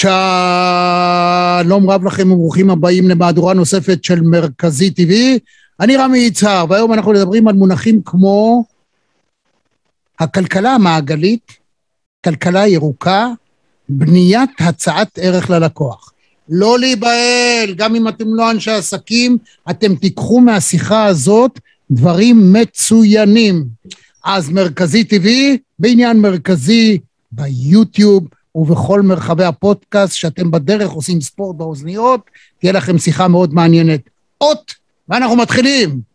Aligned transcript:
שלום 0.00 1.90
רב 1.90 2.04
לכם 2.04 2.32
וברוכים 2.32 2.70
הבאים 2.70 3.08
למהדורה 3.08 3.54
נוספת 3.54 4.04
של 4.04 4.20
מרכזי 4.20 4.90
TV. 4.90 5.12
אני 5.80 5.96
רמי 5.96 6.18
יצהר, 6.18 6.64
והיום 6.68 6.92
אנחנו 6.92 7.12
מדברים 7.12 7.48
על 7.48 7.54
מונחים 7.54 8.02
כמו 8.04 8.64
הכלכלה 10.18 10.74
המעגלית, 10.74 11.52
כלכלה 12.24 12.66
ירוקה, 12.66 13.28
בניית 13.88 14.50
הצעת 14.58 15.18
ערך 15.22 15.50
ללקוח. 15.50 16.12
לא 16.48 16.78
להיבהל, 16.78 17.74
גם 17.76 17.94
אם 17.94 18.08
אתם 18.08 18.34
לא 18.34 18.50
אנשי 18.50 18.70
עסקים, 18.70 19.38
אתם 19.70 19.94
תיקחו 19.94 20.40
מהשיחה 20.40 21.04
הזאת 21.04 21.58
דברים 21.90 22.52
מצוינים. 22.52 23.64
אז 24.24 24.50
מרכזי 24.50 25.04
TV, 25.10 25.28
בעניין 25.78 26.20
מרכזי 26.20 26.98
ביוטיוב, 27.32 28.28
ובכל 28.58 29.02
מרחבי 29.02 29.44
הפודקאסט, 29.44 30.14
שאתם 30.14 30.50
בדרך 30.50 30.90
עושים 30.90 31.20
ספורט 31.20 31.56
באוזניות, 31.56 32.20
תהיה 32.58 32.72
לכם 32.72 32.98
שיחה 32.98 33.28
מאוד 33.28 33.54
מעניינת. 33.54 34.00
אות, 34.40 34.74
ואנחנו 35.08 35.36
מתחילים. 35.36 36.07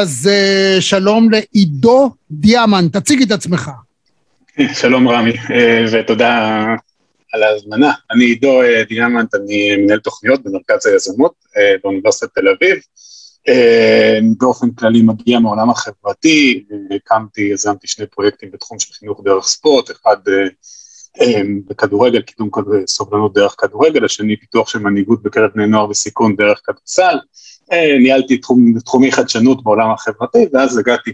אז 0.00 0.30
uh, 0.32 0.80
שלום 0.80 1.30
לעידו 1.30 2.10
דיאמן, 2.30 2.88
תציג 2.92 3.22
את 3.22 3.30
עצמך. 3.30 3.70
שלום 4.72 5.08
רמי, 5.08 5.30
uh, 5.30 5.52
ותודה 5.92 6.64
על 7.32 7.42
ההזמנה. 7.42 7.92
אני 8.10 8.24
עידו 8.24 8.62
uh, 8.62 8.88
דיאמן, 8.88 9.24
אני 9.34 9.76
מנהל 9.76 9.98
תוכניות 9.98 10.42
במרכז 10.42 10.86
היזמות 10.86 11.32
באוניברסיטת 11.82 12.34
תל 12.34 12.48
אביב. 12.48 12.78
באופן 14.38 14.70
כללי 14.70 15.02
מגיע 15.02 15.38
מהעולם 15.38 15.70
החברתי, 15.70 16.64
הקמתי, 16.96 17.42
יזמתי 17.42 17.86
שני 17.86 18.06
פרויקטים 18.06 18.50
בתחום 18.52 18.78
של 18.78 18.92
חינוך 18.92 19.20
דרך 19.24 19.44
ספורט, 19.44 19.90
אחד 19.90 20.16
בכדורגל, 21.68 22.22
קידום 22.22 22.50
סובלנות 22.86 23.34
דרך 23.34 23.54
כדורגל, 23.58 24.04
השני 24.04 24.36
פיתוח 24.36 24.68
של 24.68 24.78
מנהיגות 24.78 25.22
בקרב 25.22 25.50
בני 25.54 25.66
נוער 25.66 25.86
בסיכון 25.86 26.36
דרך 26.36 26.60
כדורסל. 26.64 27.16
אה, 27.72 27.98
ניהלתי 28.00 28.38
תחום, 28.38 28.78
תחומי 28.84 29.12
חדשנות 29.12 29.64
בעולם 29.64 29.90
החברתי, 29.90 30.46
ואז 30.52 30.78
הגעתי 30.78 31.10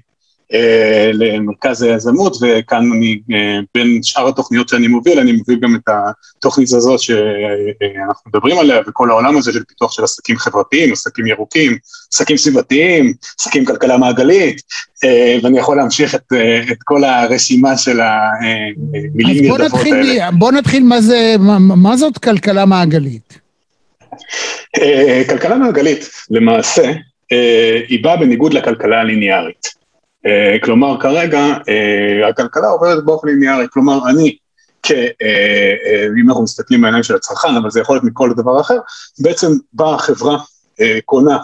אה, 0.52 1.10
למרכז 1.12 1.82
היזמות, 1.82 2.36
וכאן 2.42 2.92
אני, 2.92 3.20
אה, 3.32 3.58
בין 3.74 4.02
שאר 4.02 4.28
התוכניות 4.28 4.68
שאני 4.68 4.88
מוביל, 4.88 5.18
אני 5.18 5.32
מוביל 5.32 5.58
גם 5.60 5.74
את 5.76 5.88
התוכנית 5.88 6.72
הזאת 6.72 7.00
שאנחנו 7.00 8.30
מדברים 8.30 8.58
עליה, 8.58 8.80
וכל 8.88 9.10
העולם 9.10 9.36
הזה 9.36 9.52
של 9.52 9.64
פיתוח 9.64 9.92
של 9.92 10.04
עסקים 10.04 10.36
חברתיים, 10.36 10.92
עסקים 10.92 11.26
ירוקים, 11.26 11.78
עסקים 12.12 12.36
סביבתיים, 12.36 13.12
עסקים 13.40 13.64
כלכלה 13.64 13.98
מעגלית, 13.98 14.62
אה, 15.04 15.38
ואני 15.42 15.58
יכול 15.58 15.76
להמשיך 15.76 16.14
את, 16.14 16.32
אה, 16.32 16.62
את 16.72 16.78
כל 16.84 17.04
הרשימה 17.04 17.76
של 17.76 18.00
המילים 18.00 19.44
נרדפות 19.44 19.80
האלה. 19.92 20.30
בוא 20.30 20.52
נתחיל, 20.52 20.82
מה, 20.82 21.00
זה, 21.00 21.34
מה, 21.38 21.58
מה 21.58 21.96
זאת 21.96 22.18
כלכלה 22.18 22.64
מעגלית? 22.64 23.45
אה, 24.82 25.22
כלכלה 25.28 25.56
מעגלית, 25.56 26.10
למעשה, 26.30 26.92
אה, 27.32 27.80
היא 27.88 28.04
באה 28.04 28.16
בניגוד 28.16 28.54
לכלכלה 28.54 29.00
הליניארית. 29.00 29.66
אה, 30.26 30.56
כלומר, 30.62 31.00
כרגע 31.00 31.46
הכלכלה 32.28 32.68
עובדת 32.68 33.04
באופן 33.04 33.28
ליניארי, 33.28 33.66
כלומר, 33.70 34.10
אני, 34.10 34.36
כ... 34.82 34.92
אם 36.20 36.28
אנחנו 36.28 36.42
מסתכלים 36.42 36.80
בעיניים 36.80 37.02
של 37.02 37.14
הצרכן, 37.14 37.56
אבל 37.62 37.70
זה 37.70 37.80
יכול 37.80 37.96
להיות 37.96 38.04
מכל 38.04 38.32
דבר 38.36 38.60
אחר, 38.60 38.78
בעצם 39.18 39.52
באה 39.72 39.94
החברה, 39.94 40.38
קונה 41.04 41.38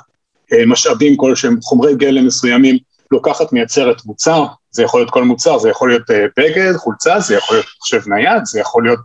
משאבים 0.66 1.16
כלשהם, 1.16 1.56
חומרי 1.62 1.94
גלם 1.94 2.26
מסוימים, 2.26 2.78
לוקחת, 3.10 3.52
מייצרת 3.52 4.04
מוצר, 4.04 4.46
זה 4.70 4.82
יכול 4.82 5.00
להיות 5.00 5.10
כל 5.10 5.24
מוצר, 5.24 5.58
זה 5.58 5.68
יכול 5.70 5.88
להיות 5.88 6.02
בגד, 6.36 6.72
חולצה, 6.76 7.20
זה 7.20 7.34
יכול 7.34 7.56
להיות 7.56 7.66
מחשב 7.80 8.08
נייד, 8.08 8.44
זה 8.44 8.60
יכול 8.60 8.84
להיות 8.84 9.00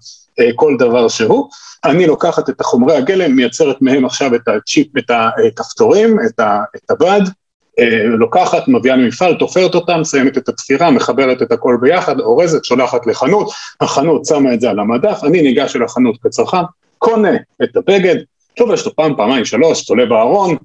כל 0.56 0.76
דבר 0.80 1.08
שהוא, 1.08 1.50
אני 1.86 2.06
לוקחת 2.08 2.50
את 2.50 2.62
החומרי 2.62 2.96
הגלם, 2.96 3.36
מייצרת 3.36 3.82
מהם 3.82 4.06
עכשיו 4.06 4.36
את 4.36 4.48
הצ'יפ, 4.48 4.88
את 4.98 5.12
הכפתורים, 5.12 6.18
את 6.76 6.92
הבד, 6.92 7.22
אה, 7.80 8.04
לוקחת, 8.04 8.68
מביאה 8.68 8.96
למפעל, 8.96 9.36
תופרת 9.36 9.76
אותם, 9.76 10.00
מסיימת 10.02 10.38
את 10.38 10.50
התפירה, 10.50 10.92
מחברת 10.92 11.42
את 11.42 11.52
הכל 11.52 11.78
ביחד, 11.82 12.20
אורזת, 12.20 12.66
שולחת 12.66 13.08
לחנות, 13.08 13.52
החנות 13.82 14.26
שמה 14.26 14.54
את 14.54 14.62
זה 14.62 14.70
על 14.70 14.80
המדף, 14.80 15.20
אני 15.24 15.42
ניגש 15.42 15.76
אל 15.76 15.84
החנות 15.84 16.18
כצרכן, 16.22 16.64
קונה 16.98 17.36
את 17.64 17.78
הבגד, 17.78 18.16
לובש 18.60 18.86
אותו 18.86 18.96
פעם, 18.96 19.16
פעמיים, 19.16 19.46
שלוש, 19.46 19.86
תולה 19.86 20.06
בארון, 20.06 20.58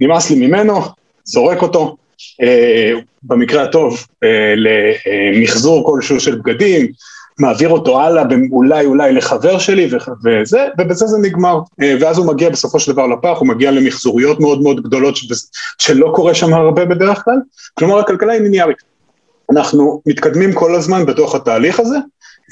נמאס 0.00 0.30
לי 0.30 0.46
ממנו, 0.46 0.80
זורק 1.24 1.62
אותו, 1.62 1.96
אה, 2.42 2.92
במקרה 3.22 3.62
הטוב 3.62 4.06
אה, 4.24 4.54
למחזור 4.56 5.86
כלשהו 5.86 6.20
של 6.20 6.34
בגדים, 6.34 6.86
מעביר 7.38 7.68
אותו 7.68 8.00
הלאה, 8.00 8.22
אולי 8.52 8.86
אולי 8.86 9.12
לחבר 9.12 9.58
שלי 9.58 9.90
וזה, 10.24 10.66
ובזה 10.78 11.06
זה 11.06 11.18
נגמר. 11.18 11.58
אה, 11.82 11.94
ואז 12.00 12.18
הוא 12.18 12.26
מגיע 12.26 12.50
בסופו 12.50 12.80
של 12.80 12.92
דבר 12.92 13.06
לפח, 13.06 13.38
הוא 13.38 13.48
מגיע 13.48 13.70
למחזוריות 13.70 14.40
מאוד 14.40 14.62
מאוד 14.62 14.82
גדולות 14.82 15.14
שלא 15.78 16.12
קורה 16.14 16.34
שם 16.34 16.54
הרבה 16.54 16.84
בדרך 16.84 17.24
כלל, 17.24 17.38
כלומר 17.74 17.98
הכלכלה 17.98 18.32
היא 18.32 18.40
ליניארית. 18.40 18.76
אנחנו 19.52 20.02
מתקדמים 20.06 20.52
כל 20.52 20.74
הזמן 20.74 21.06
בתוך 21.06 21.34
התהליך 21.34 21.80
הזה, 21.80 21.96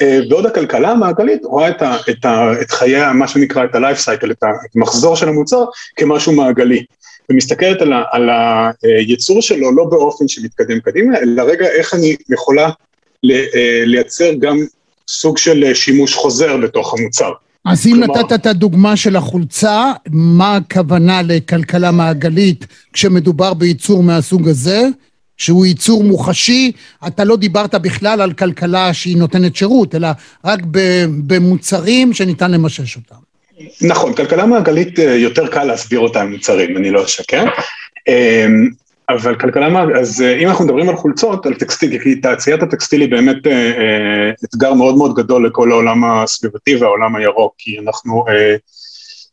אה, 0.03 0.21
בעוד 0.29 0.47
הכלכלה 0.47 0.91
המעגלית 0.91 1.45
רואה 1.45 1.69
את, 1.69 1.83
ה, 1.83 1.97
את, 2.11 2.25
ה, 2.25 2.53
את 2.61 2.71
חיי, 2.71 3.13
מה 3.15 3.29
שנקרא, 3.29 3.65
את 3.65 3.75
ה-life 3.75 4.05
cycle, 4.07 4.31
את 4.31 4.45
המחזור 4.77 5.17
של 5.17 5.29
המוצר, 5.29 5.65
כמשהו 5.97 6.33
מעגלי. 6.33 6.85
ומסתכלת 7.31 7.83
על, 7.83 7.93
ה, 7.93 8.03
על 8.11 8.31
היצור 8.83 9.43
שלו 9.43 9.77
לא 9.77 9.85
באופן 9.85 10.29
שמתקדם 10.29 10.81
קדימה, 10.81 11.19
אלא 11.19 11.43
רגע 11.43 11.67
איך 11.67 11.95
אני 11.95 12.17
יכולה 12.29 12.65
אה, 12.65 12.71
לייצר 13.87 14.31
גם 14.39 14.57
סוג 15.09 15.39
של 15.39 15.65
אה, 15.65 15.75
שימוש 15.75 16.15
חוזר 16.15 16.57
בתוך 16.57 16.95
המוצר. 16.99 17.33
אז 17.65 17.87
אם. 17.87 18.01
נתת 18.01 18.33
את 18.35 18.47
הדוגמה 18.47 18.97
של 18.97 19.17
החולצה, 19.17 19.93
מה 20.11 20.57
הכוונה 20.57 21.23
לכלכלה 21.23 21.91
מעגלית 21.91 22.67
כשמדובר 22.93 23.55
בייצור 23.55 24.03
מהסוג 24.03 24.49
הזה, 24.49 24.83
שהוא 25.37 25.67
ייצור 25.67 26.05
מוחשי, 26.05 26.73
אתה 27.07 27.25
לא 27.25 27.37
דיברת 27.37 27.75
בכלל 27.75 28.21
על 28.21 28.33
כלכלה 28.33 28.95
שהיא 28.95 29.17
נותנת 29.17 29.57
שירות, 29.57 29.95
אלא 29.95 30.09
רק 30.45 30.61
במוצרים 31.27 32.13
שניתן 32.13 32.51
למשש 32.51 32.97
אותם. 32.97 33.17
נכון, 33.83 34.15
כלכלה 34.15 34.47
מעגלית 34.47 34.99
אה, 34.99 35.15
יותר 35.15 35.47
קל 35.47 35.65
להסביר 35.65 36.01
אותה 36.01 36.23
עם 36.23 36.33
מוצרים, 36.33 36.77
אני 36.77 36.91
לא 36.91 37.05
אשקר. 37.05 37.45
אבל 39.09 39.39
כלכלה, 39.39 39.69
מה, 39.69 39.85
אז 40.01 40.23
אה, 40.23 40.39
אם 40.39 40.49
אנחנו 40.49 40.65
מדברים 40.65 40.89
על 40.89 40.97
חולצות, 40.97 41.47
על 41.47 41.55
טקסטיל, 41.55 41.99
כי 42.03 42.15
תעשיית 42.15 42.63
הטקסטיל 42.63 43.01
היא 43.01 43.11
באמת 43.11 43.47
אה, 43.47 43.53
אה, 43.53 44.31
אתגר 44.45 44.75
מאוד 44.75 44.97
מאוד 44.97 45.15
גדול 45.15 45.47
לכל 45.47 45.73
העולם 45.73 46.05
הסביבתי 46.05 46.77
והעולם 46.77 47.17
הירוק, 47.17 47.55
כי 47.59 47.79
אנחנו 47.79 48.25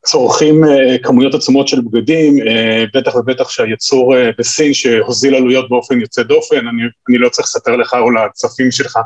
צורכים 0.05 0.63
כמויות 1.03 1.33
עצומות 1.33 1.67
של 1.67 1.81
בגדים, 1.81 2.37
בטח 2.93 3.15
ובטח 3.15 3.49
שהייצור 3.49 4.15
בסין 4.37 4.73
שהוזיל 4.73 5.35
עלויות 5.35 5.69
באופן 5.69 5.99
יוצא 6.01 6.23
דופן, 6.23 6.57
אני, 6.57 6.81
אני 7.09 7.17
לא 7.17 7.29
צריך 7.29 7.47
לספר 7.47 7.75
לך 7.75 7.93
או 7.93 8.11
לצופים 8.11 8.71
שלך, 8.71 8.99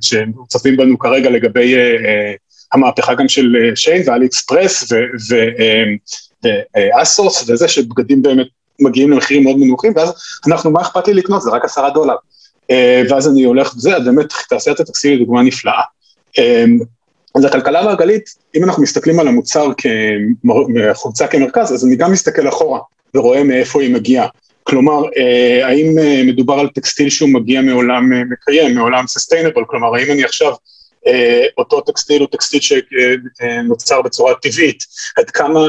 שצופים 0.00 0.76
בנו 0.76 0.98
כרגע 0.98 1.30
לגבי 1.30 1.74
המהפכה 2.72 3.14
גם 3.14 3.28
של 3.28 3.56
שיין 3.74 4.02
ואלי 4.06 4.26
אקספרס 4.26 4.92
ואסוס 6.74 7.50
וזה 7.50 7.68
שבגדים 7.68 8.22
באמת 8.22 8.46
מגיעים 8.80 9.10
למחירים 9.10 9.44
מאוד 9.44 9.56
נמוכים, 9.58 9.92
ואז 9.96 10.12
אנחנו, 10.46 10.70
מה 10.70 10.80
אכפת 10.80 11.08
לי 11.08 11.14
לקנות? 11.14 11.42
זה 11.42 11.50
רק 11.50 11.64
עשרה 11.64 11.90
דולר. 11.90 12.14
ואז 13.10 13.28
אני 13.28 13.44
הולך 13.44 13.74
אז 13.76 14.04
באמת 14.04 14.32
תעשיית 14.48 14.80
הטקסטיל 14.80 15.10
היא 15.10 15.18
דוגמה 15.18 15.42
נפלאה. 15.42 15.82
אז 17.34 17.44
הכלכלה 17.44 17.80
המעגלית, 17.80 18.34
אם 18.56 18.64
אנחנו 18.64 18.82
מסתכלים 18.82 19.20
על 19.20 19.28
המוצר 19.28 19.68
כחולצה 19.78 21.26
כמרכז, 21.26 21.72
אז 21.74 21.86
אני 21.86 21.96
גם 21.96 22.12
מסתכל 22.12 22.48
אחורה 22.48 22.80
ורואה 23.14 23.44
מאיפה 23.44 23.82
היא 23.82 23.94
מגיעה. 23.94 24.28
כלומר, 24.62 25.02
אה, 25.16 25.66
האם 25.66 25.98
אה, 25.98 26.22
מדובר 26.26 26.54
על 26.54 26.68
טקסטיל 26.68 27.10
שהוא 27.10 27.28
מגיע 27.28 27.60
מעולם 27.60 28.12
אה, 28.12 28.22
מקיים, 28.24 28.74
מעולם 28.74 29.06
סוסטיינבל, 29.06 29.62
כלומר, 29.66 29.94
האם 29.94 30.12
אני 30.12 30.24
עכשיו, 30.24 30.52
אותו 31.58 31.80
טקסטיל 31.80 32.20
הוא 32.20 32.28
טקסטיל 32.32 32.60
שנוצר 32.60 34.02
בצורה 34.02 34.34
טבעית, 34.34 34.84
עד 35.16 35.30
כמה 35.30 35.66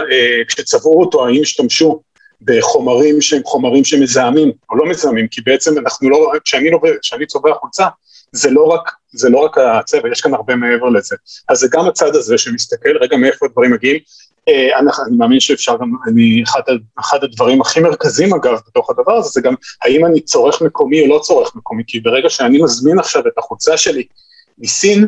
כשצבעו 0.47 0.99
אותו, 0.99 1.27
האם 1.27 1.41
השתמשו 1.41 2.01
בחומרים 2.41 3.21
שהם 3.21 3.41
חומרים 3.45 3.83
שמזהמים 3.83 4.51
או 4.69 4.75
לא 4.75 4.85
מזהמים, 4.89 5.27
כי 5.27 5.41
בעצם 5.41 5.77
אנחנו 5.77 6.09
לא, 6.09 6.31
כשאני, 6.45 6.71
לא, 6.71 6.79
כשאני 7.01 7.25
צובע 7.25 7.53
חולצה, 7.53 7.87
זה 8.31 8.51
לא 8.51 8.63
רק, 8.63 8.91
זה 9.11 9.29
לא 9.29 9.39
רק 9.39 9.57
הצבע, 9.57 10.11
יש 10.11 10.21
כאן 10.21 10.33
הרבה 10.33 10.55
מעבר 10.55 10.89
לזה. 10.89 11.15
אז 11.49 11.59
זה 11.59 11.67
גם 11.71 11.87
הצד 11.87 12.15
הזה 12.15 12.37
שמסתכל, 12.37 12.97
רגע, 13.01 13.17
מאיפה 13.17 13.45
הדברים 13.45 13.71
מגיעים. 13.71 13.99
אה, 14.47 14.79
אני, 14.79 14.89
מאמין 15.17 15.39
שאפשר 15.39 15.77
גם, 15.81 15.91
אני, 16.07 16.43
אחד, 16.43 16.61
אחד 16.99 17.23
הדברים 17.23 17.61
הכי 17.61 17.79
מרכזיים 17.79 18.33
אגב 18.33 18.57
בתוך 18.67 18.89
הדבר 18.89 19.13
הזה, 19.13 19.29
זה 19.29 19.41
גם 19.41 19.53
האם 19.81 20.05
אני 20.05 20.21
צורך 20.21 20.61
מקומי 20.61 21.01
או 21.01 21.07
לא 21.07 21.19
צורך 21.23 21.55
מקומי, 21.55 21.83
כי 21.87 21.99
ברגע 21.99 22.29
שאני 22.29 22.61
מזמין 22.61 22.99
עכשיו 22.99 23.27
את 23.27 23.37
החולצה 23.37 23.77
שלי 23.77 24.03
מסין, 24.57 25.07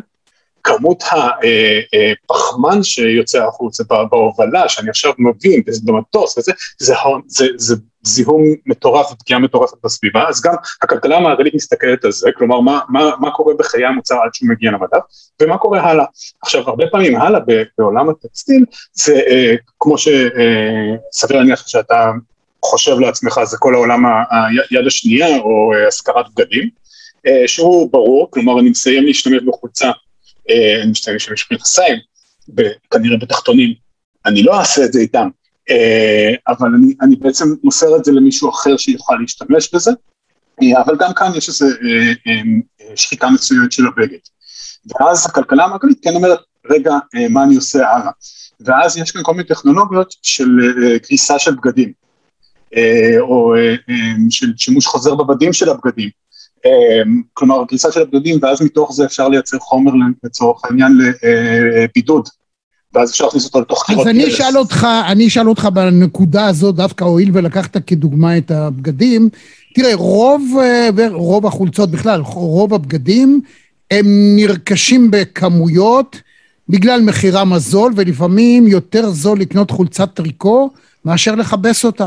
כמות 0.64 1.02
הפחמן 1.02 2.82
שיוצא 2.82 3.44
החוצה 3.44 3.84
בהובלה, 4.10 4.68
שאני 4.68 4.90
עכשיו 4.90 5.12
מבין 5.18 5.62
במטוס 5.84 6.38
וזה, 6.38 6.52
זה, 6.78 6.94
זה, 7.26 7.46
זה 7.56 7.74
זיהום 8.02 8.42
מטורף 8.66 9.12
ופגיעה 9.12 9.40
מטורפת 9.40 9.76
בסביבה, 9.84 10.28
אז 10.28 10.40
גם 10.40 10.54
הכלכלה 10.82 11.16
המעגלית 11.16 11.54
מסתכלת 11.54 12.04
על 12.04 12.12
זה, 12.12 12.30
כלומר 12.36 12.60
מה, 12.60 12.80
מה, 12.88 13.10
מה 13.20 13.30
קורה 13.30 13.54
בחיי 13.54 13.84
המוצר 13.84 14.14
עד 14.14 14.34
שהוא 14.34 14.48
מגיע 14.48 14.70
למדף, 14.70 15.00
ומה 15.42 15.58
קורה 15.58 15.80
הלאה. 15.80 16.04
עכשיו 16.42 16.68
הרבה 16.68 16.84
פעמים 16.90 17.16
הלאה 17.16 17.40
בעולם 17.78 18.08
הטקסטיל, 18.10 18.64
זה 18.92 19.20
אה, 19.26 19.54
כמו 19.80 19.98
שסביר 19.98 21.36
אה, 21.36 21.42
להניח 21.42 21.66
שאתה 21.66 22.10
חושב 22.64 22.98
לעצמך, 22.98 23.40
זה 23.44 23.56
כל 23.58 23.74
העולם 23.74 24.04
היד 24.70 24.86
השנייה 24.86 25.38
או 25.38 25.72
אה, 25.74 25.88
השכרת 25.88 26.26
בגדים, 26.36 26.68
אה, 27.26 27.42
שהוא 27.48 27.92
ברור, 27.92 28.28
כלומר 28.30 28.60
אני 28.60 28.70
מסיים 28.70 29.06
להשתמש 29.06 29.42
בחולצה 29.46 29.86
אה, 29.86 29.92
אני 30.50 30.90
משתמש 30.90 31.28
במכנסיים, 31.50 31.96
כנראה 32.90 33.16
בתחתונים, 33.16 33.74
אני 34.26 34.42
לא 34.42 34.60
אעשה 34.60 34.84
את 34.84 34.92
זה 34.92 35.00
איתם, 35.00 35.28
אה, 35.70 36.34
אבל 36.48 36.68
אני, 36.74 36.94
אני 37.00 37.16
בעצם 37.16 37.54
מוסר 37.64 37.96
את 37.96 38.04
זה 38.04 38.12
למישהו 38.12 38.50
אחר 38.50 38.76
שיוכל 38.76 39.14
להשתמש 39.20 39.74
בזה, 39.74 39.90
אה, 40.62 40.82
אבל 40.82 40.96
גם 40.98 41.14
כאן 41.14 41.30
יש 41.36 41.48
איזו 41.48 41.66
שחיקה 42.96 43.30
מסוימת 43.30 43.72
של 43.72 43.86
הבגד. 43.86 44.18
ואז 44.86 45.26
הכלכלה 45.26 45.64
המעגלית 45.64 45.98
כן 46.02 46.14
אומרת, 46.14 46.38
רגע, 46.70 46.92
מה 47.30 47.44
אני 47.44 47.56
עושה 47.56 47.88
הלאה? 47.88 48.10
ואז 48.60 48.96
יש 48.96 49.10
כאן 49.10 49.22
כל 49.24 49.32
מיני 49.32 49.48
טכנולוגיות 49.48 50.14
של 50.22 50.48
קריסה 51.02 51.38
של 51.38 51.54
בגדים, 51.54 51.92
או 53.20 53.54
של 54.30 54.52
שימוש 54.56 54.86
חוזר 54.86 55.14
בבדים 55.14 55.52
של 55.52 55.68
הבגדים. 55.68 56.10
אמ, 56.66 57.22
כלומר 57.34 57.64
גריסה 57.68 57.92
של 57.92 58.00
הבגדים 58.02 58.38
ואז 58.42 58.62
מתוך 58.62 58.92
זה 58.92 59.04
אפשר 59.04 59.28
לייצר 59.28 59.58
חומר 59.58 59.92
לצורך 60.24 60.64
העניין 60.64 60.98
לבידוד. 60.98 62.28
ואז 62.94 63.10
אפשר 63.10 63.24
להכניס 63.24 63.44
אותו 63.44 63.60
לתוך 63.60 63.86
קירות 63.86 64.06
אז 64.06 64.10
אני 64.10 64.28
אשאל 64.28 64.58
אותך, 64.58 64.86
אני 65.08 65.26
אשאל 65.26 65.48
אותך 65.48 65.68
בנקודה 65.74 66.46
הזאת, 66.46 66.74
דווקא 66.74 67.04
הואיל 67.04 67.30
ולקחת 67.32 67.76
כדוגמה 67.86 68.38
את 68.38 68.50
הבגדים, 68.50 69.28
תראה, 69.74 69.94
רוב, 69.94 70.42
אה, 70.60 70.88
רוב 71.12 71.46
החולצות 71.46 71.90
בכלל, 71.90 72.20
רוב 72.24 72.74
הבגדים, 72.74 73.40
הם 73.90 74.06
נרכשים 74.36 75.10
בכמויות 75.10 76.20
בגלל 76.68 77.00
מחירם 77.00 77.52
הזול, 77.52 77.92
ולפעמים 77.96 78.66
יותר 78.66 79.10
זול 79.10 79.38
לקנות 79.40 79.70
חולצת 79.70 80.08
טריקו 80.14 80.70
מאשר 81.04 81.34
לכבס 81.34 81.84
אותה. 81.84 82.06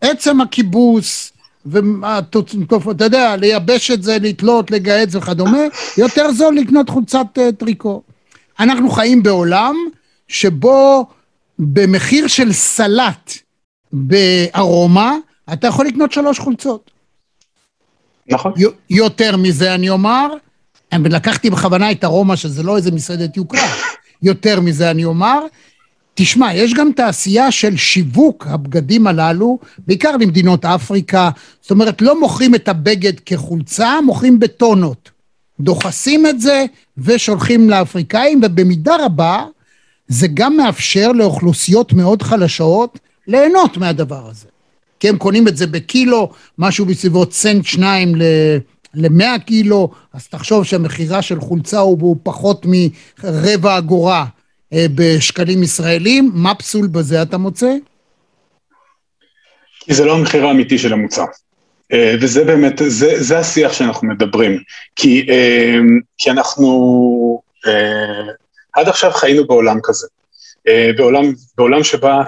עצם 0.00 0.40
הכיבוס, 0.40 1.32
ואתה 1.66 3.04
יודע, 3.04 3.36
לייבש 3.36 3.90
את 3.90 4.02
זה, 4.02 4.18
לתלות, 4.20 4.70
לגהץ 4.70 5.14
וכדומה, 5.14 5.62
יותר 5.98 6.32
זול 6.32 6.56
לקנות 6.56 6.88
חולצת 6.88 7.26
אה, 7.38 7.52
טריקו. 7.58 8.02
אנחנו 8.60 8.90
חיים 8.90 9.22
בעולם 9.22 9.74
שבו 10.28 11.06
במחיר 11.58 12.26
של 12.26 12.52
סלט 12.52 13.32
בארומה, 13.92 15.16
אתה 15.52 15.66
יכול 15.66 15.86
לקנות 15.86 16.12
שלוש 16.12 16.38
חולצות. 16.38 16.90
נכון. 18.28 18.52
יותר 18.90 19.36
מזה 19.36 19.74
אני 19.74 19.90
אומר, 19.90 20.26
לקחתי 20.92 21.50
בכוונה 21.50 21.90
את 21.90 22.04
ארומה, 22.04 22.36
שזה 22.36 22.62
לא 22.62 22.76
איזה 22.76 22.92
מסעדת 22.92 23.36
יוקרה, 23.36 23.68
יותר 24.22 24.60
מזה 24.60 24.90
אני 24.90 25.04
אומר, 25.04 25.46
תשמע, 26.22 26.54
יש 26.54 26.74
גם 26.74 26.90
תעשייה 26.96 27.50
של 27.50 27.76
שיווק 27.76 28.46
הבגדים 28.46 29.06
הללו, 29.06 29.58
בעיקר 29.86 30.16
למדינות 30.16 30.64
אפריקה, 30.64 31.30
זאת 31.62 31.70
אומרת, 31.70 32.02
לא 32.02 32.20
מוכרים 32.20 32.54
את 32.54 32.68
הבגד 32.68 33.20
כחולצה, 33.26 34.00
מוכרים 34.06 34.38
בטונות. 34.38 35.10
דוחסים 35.60 36.26
את 36.26 36.40
זה 36.40 36.64
ושולחים 36.98 37.70
לאפריקאים, 37.70 38.40
ובמידה 38.44 38.96
רבה 39.04 39.44
זה 40.08 40.26
גם 40.34 40.56
מאפשר 40.56 41.12
לאוכלוסיות 41.12 41.92
מאוד 41.92 42.22
חלשות 42.22 42.98
ליהנות 43.28 43.76
מהדבר 43.76 44.28
הזה. 44.30 44.46
כי 45.00 45.08
הם 45.08 45.16
קונים 45.18 45.48
את 45.48 45.56
זה 45.56 45.66
בקילו, 45.66 46.32
משהו 46.58 46.86
בסביבות 46.86 47.32
סנט 47.32 47.64
שניים 47.64 48.14
ל-100 48.94 49.38
קילו, 49.46 49.90
אז 50.12 50.26
תחשוב 50.26 50.64
שהמכירה 50.64 51.22
של 51.22 51.40
חולצה 51.40 51.78
הוא 51.78 52.16
פחות 52.22 52.66
מרבע 52.68 53.78
אגורה. 53.78 54.26
אה, 54.72 54.86
בשקלים 54.94 55.62
ישראלים, 55.62 56.30
מה 56.34 56.54
פסול 56.54 56.86
בזה 56.86 57.22
אתה 57.22 57.38
מוצא? 57.38 57.74
כי 59.80 59.94
זה 59.94 60.04
לא 60.04 60.16
המחיר 60.16 60.46
האמיתי 60.46 60.78
של 60.78 60.92
המוצר. 60.92 61.24
אה, 61.92 62.14
וזה 62.20 62.44
באמת, 62.44 62.82
זה, 62.86 63.22
זה 63.22 63.38
השיח 63.38 63.72
שאנחנו 63.72 64.08
מדברים. 64.08 64.58
כי, 64.96 65.26
אה, 65.30 65.78
כי 66.18 66.30
אנחנו 66.30 67.42
עד 68.72 68.88
עכשיו 68.88 69.10
חיינו 69.12 69.46
בעולם 69.46 69.78
כזה. 69.82 70.06
בעולם, 70.96 71.24
בעולם 71.56 71.84
שבה 71.84 72.22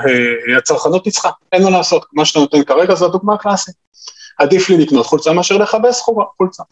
הצרכנות 0.58 1.07
ניצחה, 1.07 1.30
אין 1.52 1.62
מה 1.62 1.71
לעשות, 1.71 2.07
מה 2.12 2.25
שאתה 2.25 2.38
נותן 2.38 2.64
כרגע 2.64 2.95
זו 2.95 3.07
הדוגמה 3.07 3.35
הקלאסית. 3.35 3.75
עדיף 4.38 4.69
לי 4.69 4.76
לקנות 4.76 5.07
חולצה 5.07 5.33
מאשר 5.33 5.57
לכבס 5.57 6.00
חולצה. 6.37 6.62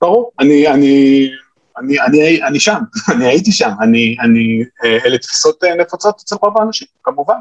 ברור, 0.00 0.30
אני, 0.38 0.68
אני 0.68 1.28
אני, 1.78 2.00
אני, 2.00 2.42
אני 2.42 2.60
שם, 2.60 2.78
אני 3.12 3.26
הייתי 3.26 3.52
שם, 3.52 3.70
אני, 3.80 4.16
אני, 4.20 4.64
אה, 4.84 4.98
אלה 5.04 5.18
תפיסות 5.18 5.64
אה, 5.64 5.74
נפוצות 5.74 6.20
אצל 6.24 6.36
רוב 6.42 6.58
האנשים, 6.58 6.88
כמובן. 7.02 7.38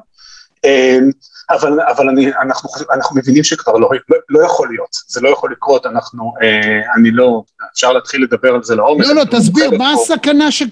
אבל, 1.50 1.80
אבל 1.96 2.10
אני, 2.10 2.32
אנחנו, 2.42 2.70
אנחנו 2.94 3.18
מבינים 3.18 3.44
שכבר 3.44 3.74
לא, 3.74 3.90
לא, 4.10 4.18
לא 4.30 4.46
יכול 4.46 4.70
להיות, 4.70 4.90
זה 5.08 5.22
לא 5.22 5.30
יכול 5.30 5.52
לקרות, 5.52 5.86
אנחנו, 5.86 6.34
אה, 6.42 6.82
אני 6.98 7.12
לא, 7.12 7.44
אפשר 7.74 7.92
להתחיל 7.92 8.24
לדבר 8.24 8.56
על 8.56 8.64
זה 8.64 8.76
לעומק. 8.76 9.06
לא, 9.08 9.16
לא, 9.16 9.24
תסביר, 9.24 9.72
מה 9.72 9.94
פה. 9.96 10.02
הסכנה 10.02 10.52
ש... 10.52 10.64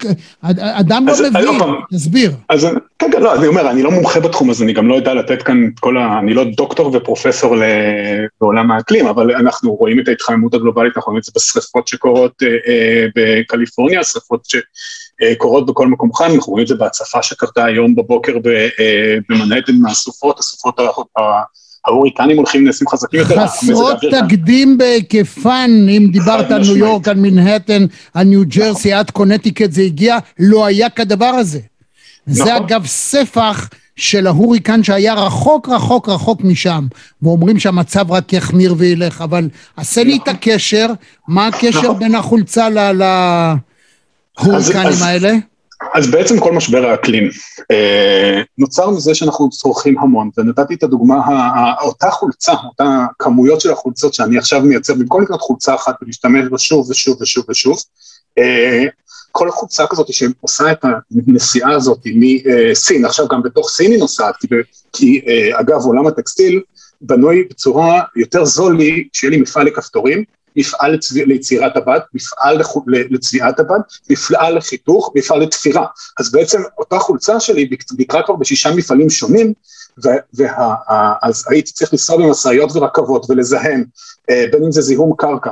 אדם 0.58 1.06
לא 1.06 1.12
אז, 1.12 1.20
לא 1.20 1.52
מבין, 1.52 1.74
תסביר. 1.92 2.32
אז 2.48 2.66
כן, 2.98 3.10
כן, 3.12 3.22
לא, 3.22 3.34
אני 3.34 3.46
אומר, 3.46 3.70
אני 3.70 3.82
לא 3.82 3.90
מומחה 3.90 4.20
בתחום 4.20 4.50
הזה, 4.50 4.64
אני 4.64 4.72
גם 4.72 4.88
לא 4.88 4.94
יודע 4.94 5.14
לתת 5.14 5.42
כאן 5.42 5.70
את 5.74 5.80
כל 5.80 5.98
ה... 5.98 6.18
אני 6.18 6.34
לא 6.34 6.44
דוקטור 6.56 6.96
ופרופסור 6.96 7.56
בעולם 8.40 8.70
האקלים, 8.70 9.06
אבל 9.06 9.34
אנחנו 9.34 9.74
רואים 9.74 10.00
את 10.00 10.08
ההתחממות 10.08 10.54
הגלובלית, 10.54 10.96
אנחנו 10.96 11.10
רואים 11.10 11.18
את 11.18 11.24
זה 11.24 11.32
בשריפות 11.36 11.88
שקורות 11.88 12.42
אה, 12.42 12.48
אה, 12.48 13.06
בקליפורניה, 13.16 14.04
שריפות 14.04 14.44
ש... 14.44 14.56
אה, 15.22 15.34
קורות 15.38 15.66
בכל 15.66 15.88
מקום 15.88 16.14
חם, 16.14 16.24
אנחנו 16.34 16.52
רואים 16.52 16.62
את 16.62 16.68
זה 16.68 16.74
בהצפה 16.74 17.22
שקרתה 17.22 17.64
היום 17.64 17.94
בבוקר 17.94 18.32
אה, 18.32 19.16
במנהטן 19.28 19.72
מהסופות, 19.76 20.38
הסופות 20.38 20.80
ההוריקנים 21.86 22.36
הולכים 22.36 22.64
נעשים 22.64 22.88
חזקים 22.88 23.20
יותר. 23.20 23.46
חסרות 23.46 23.96
תקדים 24.10 24.78
בהיקפן, 24.78 25.70
אם 25.88 26.08
דיברת 26.12 26.50
על 26.50 26.60
ניו 26.60 26.76
יורק, 26.76 27.08
על 27.08 27.16
מנהטן, 27.16 27.86
על 28.14 28.26
ניו 28.26 28.42
ג'רסי, 28.46 28.92
עד 28.92 29.10
קונטיקט 29.10 29.72
זה 29.72 29.82
הגיע, 29.82 30.18
לא 30.38 30.66
היה 30.66 30.90
כדבר 30.90 31.26
הזה. 31.26 31.60
זה 32.26 32.42
נכון. 32.42 32.56
אגב 32.56 32.86
ספח 32.86 33.68
של 33.96 34.26
ההוריקן 34.26 34.82
שהיה 34.82 35.14
רחוק 35.14 35.68
רחוק 35.68 36.08
רחוק 36.08 36.40
משם, 36.44 36.86
ואומרים 37.22 37.58
שהמצב 37.58 38.12
רק 38.12 38.32
יחמיר 38.32 38.74
וילך, 38.78 39.22
אבל 39.22 39.48
עשה 39.76 40.04
לי 40.04 40.16
את 40.16 40.20
נכון. 40.20 40.34
הקשר, 40.34 40.86
מה 41.28 41.46
הקשר 41.46 41.78
נכון. 41.82 41.98
בין 41.98 42.14
החולצה 42.14 42.68
ל... 42.70 43.02
ההוריקנים 44.38 45.02
האלה? 45.02 45.32
אז 45.94 46.10
בעצם 46.10 46.40
כל 46.40 46.52
משבר 46.52 46.86
האקלים 46.86 47.28
אה, 47.70 48.40
נוצר 48.58 48.90
מזה 48.90 49.14
שאנחנו 49.14 49.50
צורכים 49.50 49.98
המון, 49.98 50.30
ונתתי 50.38 50.74
את 50.74 50.82
הדוגמה, 50.82 51.16
אותה 51.82 52.10
חולצה, 52.10 52.52
אותה 52.52 53.06
כמויות 53.18 53.60
של 53.60 53.70
החולצות 53.70 54.14
שאני 54.14 54.38
עכשיו 54.38 54.62
מייצר, 54.62 54.94
במקום 54.94 55.22
לקנות 55.22 55.40
חולצה 55.40 55.74
אחת 55.74 55.94
ולהשתמש 56.02 56.48
בה 56.50 56.58
שוב 56.58 56.90
ושוב 56.90 57.22
ושוב 57.22 57.44
ושוב, 57.50 57.78
אה, 58.38 58.84
כל 59.32 59.50
חולצה 59.50 59.86
כזאת 59.86 60.12
שעושה 60.12 60.72
את 60.72 60.84
הנסיעה 61.28 61.70
הזאת 61.70 62.00
מסין, 62.04 63.04
עכשיו 63.04 63.28
גם 63.28 63.42
בתוך 63.42 63.70
סין 63.70 63.90
היא 63.90 64.00
נוסעת, 64.00 64.36
כי, 64.36 64.46
כי 64.92 65.20
אגב 65.60 65.80
עולם 65.80 66.06
הטקסטיל 66.06 66.60
בנוי 67.00 67.44
בצורה 67.50 68.02
יותר 68.16 68.44
זול 68.44 68.76
לי, 68.76 69.08
שיהיה 69.12 69.30
לי 69.30 69.36
מפעל 69.36 69.66
לכפתורים, 69.66 70.24
מפעל 70.56 70.92
לצב... 70.92 71.16
ליצירת 71.16 71.76
הבד, 71.76 72.00
מפעל 72.14 72.60
לצביעת 72.86 73.60
הבד, 73.60 73.78
מפעל 74.10 74.56
לחיתוך, 74.56 75.12
מפעל 75.14 75.40
לתפירה. 75.40 75.86
אז 76.20 76.32
בעצם 76.32 76.62
אותה 76.78 76.98
חולצה 76.98 77.40
שלי 77.40 77.70
ביקרה 77.96 78.22
כבר 78.22 78.36
בשישה 78.36 78.74
מפעלים 78.74 79.10
שונים, 79.10 79.52
ואז 80.34 81.44
הייתי 81.50 81.72
צריך 81.72 81.92
לנסוע 81.92 82.16
במשאיות 82.16 82.76
ורכבות 82.76 83.26
ולזהם, 83.30 83.84
אה, 84.30 84.44
בין 84.52 84.64
אם 84.64 84.72
זה 84.72 84.82
זיהום 84.82 85.12
קרקע 85.16 85.50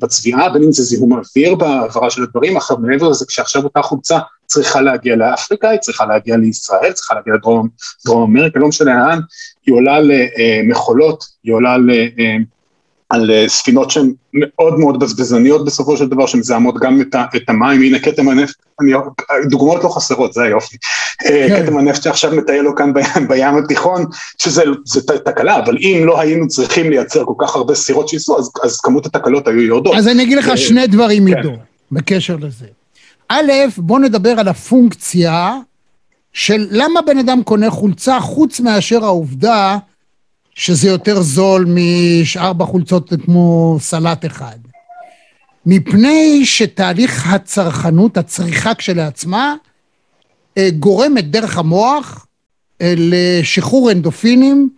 בצביעה, 0.00 0.48
בין 0.50 0.62
אם 0.62 0.72
זה 0.72 0.82
זיהום 0.82 1.12
אוויר 1.12 1.54
בהעברה 1.54 2.10
של 2.10 2.22
הדברים, 2.22 2.56
אחר 2.56 2.76
מעבר 2.76 3.08
לזה 3.08 3.24
כשעכשיו 3.26 3.64
אותה 3.64 3.82
חולצה 3.82 4.18
צריכה 4.46 4.80
להגיע 4.80 5.16
לאפריקה, 5.16 5.68
היא 5.68 5.80
צריכה 5.80 6.06
להגיע 6.06 6.36
לישראל, 6.36 6.92
צריכה 6.92 7.14
להגיע 7.14 7.34
לדרום 7.34 7.68
אמריקה, 8.08 8.58
לא 8.58 8.68
משנה 8.68 8.94
לאן, 8.94 9.20
היא 9.66 9.74
עולה 9.74 9.98
למכולות, 10.00 11.24
היא 11.44 11.52
עולה 11.52 11.78
ל... 11.78 11.90
אה, 11.90 12.36
על 13.10 13.30
אה, 13.30 13.44
ספינות 13.48 13.90
שהן 13.90 14.12
מאוד 14.34 14.78
מאוד 14.78 15.00
בזבזניות 15.00 15.64
בסופו 15.64 15.96
של 15.96 16.08
דבר, 16.08 16.26
שמזהמות 16.26 16.74
גם 16.80 17.00
את, 17.00 17.14
ה, 17.14 17.24
את 17.36 17.42
המים, 17.48 17.82
הנה 17.82 17.98
כתם 17.98 18.28
הנפט, 18.28 18.54
אני, 18.80 18.92
דוגמאות 19.50 19.84
לא 19.84 19.88
חסרות, 19.88 20.32
זה 20.32 20.42
היופי. 20.42 20.76
אה, 21.26 21.46
כן. 21.48 21.62
כתם 21.62 21.78
הנפט 21.78 22.02
שעכשיו 22.02 22.34
מטייל 22.34 22.62
לו 22.62 22.76
כאן 22.76 22.92
בים, 22.94 23.28
בים 23.28 23.56
התיכון, 23.64 24.04
שזה 24.38 24.62
תקלה, 25.24 25.58
אבל 25.58 25.76
אם 25.76 26.02
לא 26.06 26.20
היינו 26.20 26.48
צריכים 26.48 26.90
לייצר 26.90 27.24
כל 27.24 27.34
כך 27.38 27.56
הרבה 27.56 27.74
סירות 27.74 28.08
שייסעו, 28.08 28.38
אז, 28.38 28.50
אז 28.62 28.80
כמות 28.80 29.06
התקלות 29.06 29.48
היו 29.48 29.60
יורדות. 29.60 29.94
אז 29.96 30.08
אני 30.08 30.22
אגיד 30.22 30.38
לך 30.38 30.58
שני 30.58 30.86
דברים, 30.86 31.28
כן. 31.28 31.36
עידו, 31.36 31.52
בקשר 31.92 32.36
לזה. 32.40 32.66
א', 33.28 33.52
בוא 33.76 33.98
נדבר 33.98 34.40
על 34.40 34.48
הפונקציה 34.48 35.56
של 36.32 36.66
למה 36.70 37.02
בן 37.02 37.18
אדם 37.18 37.42
קונה 37.42 37.70
חולצה, 37.70 38.20
חוץ 38.20 38.60
מאשר 38.60 39.04
העובדה 39.04 39.78
שזה 40.60 40.88
יותר 40.88 41.22
זול 41.22 41.66
משאר 41.68 42.52
בחולצות 42.52 43.12
כמו 43.24 43.76
סלט 43.80 44.26
אחד. 44.26 44.58
מפני 45.66 46.46
שתהליך 46.46 47.26
הצרכנות, 47.26 48.16
הצריכה 48.16 48.74
כשלעצמה, 48.74 49.54
אה, 50.58 50.68
גורמת 50.78 51.30
דרך 51.30 51.58
המוח 51.58 52.26
אה, 52.82 52.94
לשחרור 52.96 53.92
אנדופינים 53.92 54.70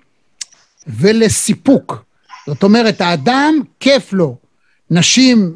ולסיפוק. 0.86 2.04
זאת 2.46 2.62
אומרת, 2.62 3.00
האדם, 3.00 3.54
כיף 3.80 4.12
לו 4.12 4.36
נשים, 4.92 5.52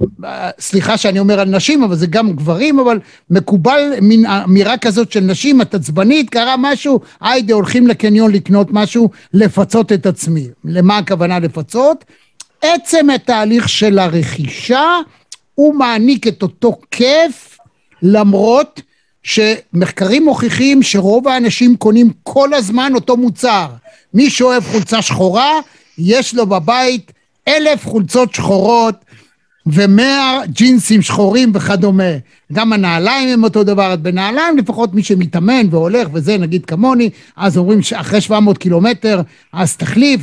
סליחה 0.61 0.97
שאני 0.97 1.19
אומר 1.19 1.41
על 1.41 1.49
נשים, 1.49 1.83
אבל 1.83 1.97
זה 1.97 2.07
גם 2.07 2.33
גברים, 2.33 2.79
אבל 2.79 2.99
מקובל 3.31 3.93
מין 4.03 4.27
אמירה 4.27 4.79
כזאת 4.79 5.13
של 5.13 5.21
נשים, 5.21 5.61
את 5.61 5.75
עצבנית, 5.75 6.31
קרה 6.31 6.55
משהו, 6.59 7.01
היידה, 7.21 7.55
הולכים 7.55 7.87
לקניון 7.87 8.33
לקנות 8.33 8.69
משהו, 8.71 9.11
לפצות 9.35 9.93
את 9.93 10.07
עצמי. 10.07 10.47
למה 10.65 10.99
הכוונה 10.99 11.39
לפצות? 11.39 12.05
עצם 12.63 13.11
התהליך 13.11 13.69
של 13.69 13.99
הרכישה, 13.99 14.85
הוא 15.55 15.75
מעניק 15.75 16.27
את 16.27 16.43
אותו 16.43 16.81
כיף, 16.91 17.59
למרות 18.03 18.81
שמחקרים 19.23 20.25
מוכיחים 20.25 20.83
שרוב 20.83 21.29
האנשים 21.29 21.77
קונים 21.77 22.11
כל 22.23 22.55
הזמן 22.55 22.93
אותו 22.95 23.17
מוצר. 23.17 23.67
מי 24.15 24.31
שאוהב 24.31 24.65
חולצה 24.65 25.03
שחורה, 25.03 25.53
יש 25.99 26.35
לו 26.35 26.47
בבית 26.47 27.13
אלף 27.49 27.87
חולצות 27.87 28.35
שחורות 28.35 28.95
ומאה 29.67 30.41
ג'ינסים 30.47 31.03
שחורים 31.03 31.53
וכדומה. 31.55 32.13
גם 32.53 32.73
הנעליים 32.73 33.29
הם 33.29 33.45
אותו 33.45 33.65
דבר, 33.65 33.93
אז 33.93 33.99
בנעליים 33.99 34.59
לפחות 34.59 34.95
מי 34.95 35.03
שמתאמן 35.03 35.67
והולך 35.71 36.09
וזה, 36.13 36.39
נגיד 36.39 36.67
כמוני, 36.67 37.11
אז 37.37 37.59
אומרים 37.59 37.83
שאחרי 37.83 38.21
700 38.21 38.59
קילומטר, 38.59 39.21
אז 39.53 39.77
תחליף, 39.77 40.21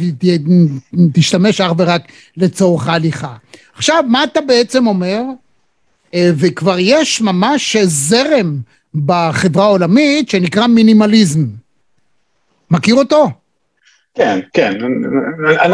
תשתמש 1.13 1.61
אך 1.61 1.71
ורק 1.77 2.01
לצורך 2.37 2.87
ההליכה. 2.87 3.35
עכשיו, 3.75 4.03
מה 4.07 4.23
אתה 4.23 4.41
בעצם 4.41 4.87
אומר? 4.87 5.21
אה, 6.13 6.31
וכבר 6.35 6.75
יש 6.79 7.21
ממש 7.21 7.77
זרם 7.83 8.57
בחברה 8.95 9.65
העולמית 9.65 10.29
שנקרא 10.29 10.67
מינימליזם. 10.67 11.45
מכיר 12.71 12.95
אותו? 12.95 13.42
כן, 14.15 14.39
כן, 14.53 14.77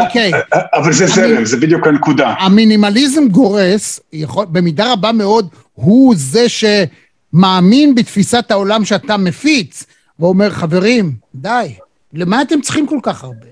אוקיי. 0.00 0.30
אבל 0.74 0.92
זה 0.92 1.06
זרם, 1.06 1.44
זה 1.44 1.56
בדיוק 1.56 1.86
הנקודה. 1.86 2.28
המינימליזם 2.28 3.28
גורס, 3.28 4.00
במידה 4.34 4.92
רבה 4.92 5.12
מאוד, 5.12 5.48
הוא 5.74 6.14
זה 6.16 6.46
שמאמין 6.48 7.94
בתפיסת 7.94 8.50
העולם 8.50 8.84
שאתה 8.84 9.16
מפיץ, 9.16 9.84
ואומר, 10.18 10.50
חברים, 10.50 11.12
די, 11.34 11.74
למה 12.12 12.42
אתם 12.42 12.60
צריכים 12.60 12.86
כל 12.86 12.98
כך 13.02 13.24
הרבה? 13.24 13.46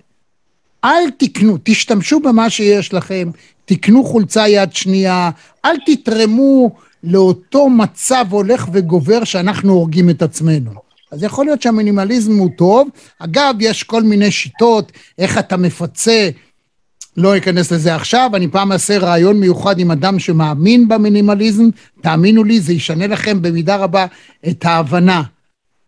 אל 0.85 1.11
תקנו, 1.16 1.59
תשתמשו 1.62 2.21
במה 2.21 2.50
שיש 2.50 2.95
לכם, 2.95 3.30
תקנו 3.64 4.04
חולצה 4.04 4.49
יד 4.49 4.73
שנייה, 4.73 5.30
אל 5.64 5.76
תתרמו 5.87 6.71
לאותו 7.04 7.68
מצב 7.68 8.25
הולך 8.30 8.68
וגובר 8.73 9.25
שאנחנו 9.25 9.73
הורגים 9.73 10.11
את 10.11 10.23
עצמנו. 10.23 10.88
אז 11.10 11.22
יכול 11.22 11.44
להיות 11.44 11.62
שהמינימליזם 11.62 12.38
הוא 12.38 12.50
טוב. 12.56 12.88
אגב, 13.18 13.54
יש 13.60 13.82
כל 13.82 14.02
מיני 14.02 14.30
שיטות, 14.30 14.92
איך 15.18 15.38
אתה 15.38 15.56
מפצה, 15.56 16.30
לא 17.16 17.36
אכנס 17.36 17.72
לזה 17.72 17.94
עכשיו, 17.94 18.30
אני 18.34 18.48
פעם 18.48 18.72
אעשה 18.72 18.98
רעיון 18.98 19.40
מיוחד 19.40 19.78
עם 19.78 19.90
אדם 19.90 20.18
שמאמין 20.18 20.88
במינימליזם, 20.88 21.64
תאמינו 22.00 22.44
לי, 22.44 22.60
זה 22.60 22.72
ישנה 22.72 23.06
לכם 23.06 23.42
במידה 23.42 23.76
רבה 23.76 24.06
את 24.48 24.64
ההבנה. 24.64 25.22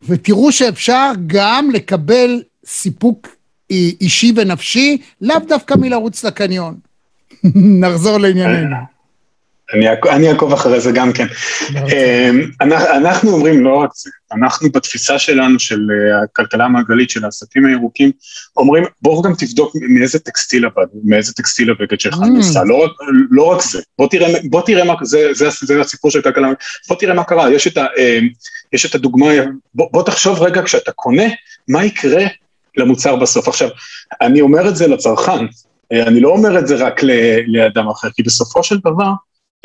ותראו 0.02 0.52
שאפשר 0.52 1.12
גם 1.26 1.70
לקבל 1.70 2.42
סיפוק 2.66 3.28
אישי 3.70 4.32
ונפשי, 4.36 4.98
לאו 5.20 5.36
דווקא 5.48 5.74
מלרוץ 5.74 6.24
לקניון. 6.24 6.74
נחזור 7.80 8.18
לענייננו. 8.18 8.76
אני 10.10 10.28
אעקוב 10.28 10.52
אחרי 10.52 10.80
זה 10.80 10.92
גם 10.92 11.12
כן. 11.12 11.26
אמ, 11.70 12.50
אנחנו 12.96 13.30
אומרים 13.30 13.64
לא 13.64 13.76
רק 13.76 13.90
זה, 13.94 14.10
אנחנו 14.32 14.70
בתפיסה 14.72 15.18
שלנו 15.18 15.58
של 15.58 15.80
אה, 15.90 16.22
הכלכלה 16.22 16.64
המעגלית 16.64 17.10
של 17.10 17.24
העסקים 17.24 17.66
הירוקים, 17.66 18.10
אומרים 18.56 18.84
בואו 19.02 19.22
גם 19.22 19.32
תבדוק 19.38 19.72
מאיזה 19.88 20.18
טקסטיל 20.18 20.66
עבד, 20.66 20.86
מאיזה 21.04 21.32
טקסטיל 21.32 21.70
הבגד 21.70 22.00
שלך 22.00 22.18
mm. 22.18 22.26
ניסה, 22.26 22.64
לא, 22.64 22.88
לא 23.30 23.44
רק 23.44 23.62
זה, 23.62 23.82
בוא 23.98 24.08
תראה, 24.08 24.28
בוא 24.44 24.62
תראה 24.66 24.84
מה, 24.84 24.94
זה, 25.02 25.28
זה, 25.32 25.48
זה 25.62 25.80
הסיפור 25.80 26.10
של 26.10 26.22
כלכלה, 26.22 26.48
בוא 26.88 26.96
תראה 26.96 27.14
מה 27.14 27.24
קרה, 27.24 27.50
יש 27.50 27.66
את, 27.66 27.76
ה, 27.76 27.86
אמ, 27.98 28.28
יש 28.72 28.86
את 28.86 28.94
הדוגמה, 28.94 29.26
בוא, 29.74 29.88
בוא 29.92 30.02
תחשוב 30.02 30.42
רגע 30.42 30.62
כשאתה 30.62 30.92
קונה, 30.92 31.26
מה 31.68 31.84
יקרה 31.84 32.24
למוצר 32.76 33.16
בסוף. 33.16 33.48
עכשיו, 33.48 33.68
אני 34.20 34.40
אומר 34.40 34.68
את 34.68 34.76
זה 34.76 34.86
לצרכן, 34.86 35.46
אה, 35.92 36.02
אני 36.02 36.20
לא 36.20 36.28
אומר 36.28 36.58
את 36.58 36.66
זה 36.66 36.76
רק 36.76 37.00
לאדם 37.46 37.88
אחר, 37.88 38.10
כי 38.10 38.22
בסופו 38.22 38.62
של 38.62 38.78
דבר, 38.78 39.12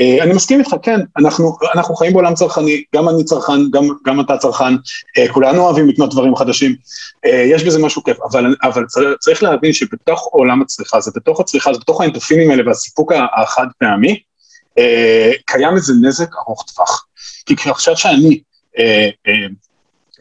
אני 0.02 0.34
מסכים 0.34 0.60
איתך, 0.60 0.76
כן, 0.82 1.00
אנחנו, 1.18 1.58
אנחנו 1.76 1.96
חיים 1.96 2.14
בעולם 2.14 2.34
צרכני, 2.34 2.84
גם 2.96 3.10
אני 3.10 3.24
צרכן, 3.24 3.72
גם, 3.72 3.84
גם 4.06 4.20
אתה 4.20 4.38
צרכן, 4.38 4.76
uh, 4.76 5.32
כולנו 5.32 5.62
אוהבים 5.62 5.90
לקנות 5.90 6.12
דברים 6.12 6.36
חדשים, 6.36 6.76
uh, 7.26 7.30
יש 7.30 7.64
בזה 7.64 7.80
משהו 7.80 8.04
כיף, 8.04 8.18
אבל, 8.32 8.56
אבל 8.64 8.86
צריך, 9.20 9.44
להבין 9.44 9.74
שבתוך 9.74 10.30
עולם 10.32 10.62
הצריכה 10.62 10.98
הזה, 10.98 11.12
בתוך 11.16 11.40
הצריכה 11.40 11.70
הזאת, 11.70 11.82
בתוך 11.82 12.02
האינטופינים 12.02 12.52
האלה 12.52 12.64
והסיפוק 12.68 13.12
החד 13.38 13.68
פעמי, 13.78 14.20
קיים 15.46 15.76
איזה 15.76 15.94
נזק 16.02 16.36
ארוך 16.36 16.66
טווח. 16.68 17.06
כי 17.46 17.70
עכשיו 17.70 17.98
שאני 17.98 18.42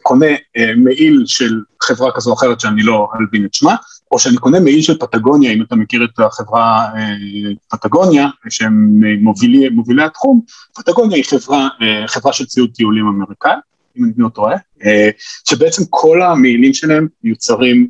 קונה 0.01 0.35
מעיל 0.77 1.23
של 1.25 1.51
חברה 1.81 2.11
כזו 2.11 2.29
או 2.29 2.35
אחרת 2.35 2.59
שאני 2.59 2.83
לא 2.83 3.07
אלבין 3.19 3.45
את 3.45 3.53
שמה, 3.53 3.75
או 4.15 4.19
שאני 4.19 4.37
קונה 4.37 4.59
מעיל 4.59 4.81
של 4.81 4.97
פטגוניה, 4.97 5.51
אם 5.51 5.61
אתה 5.61 5.75
מכיר 5.75 6.03
את 6.03 6.19
החברה 6.19 6.87
אה, 6.95 7.01
פטגוניה, 7.71 8.27
שהם 8.49 9.01
מובילי, 9.21 9.69
מובילי 9.69 10.03
התחום, 10.03 10.41
פטגוניה 10.75 11.17
היא 11.17 11.23
חברה, 11.25 11.67
אה, 11.81 12.07
חברה 12.07 12.33
של 12.33 12.45
ציוד 12.45 12.69
טיולים 12.73 13.07
אמריקאי, 13.07 13.51
אם 13.97 14.03
אני 14.03 14.13
לא 14.17 14.29
טועה, 14.29 14.55
אה, 14.85 15.09
שבעצם 15.49 15.83
כל 15.89 16.21
המעילים 16.21 16.73
שלהם 16.73 17.07
מיוצרים 17.23 17.87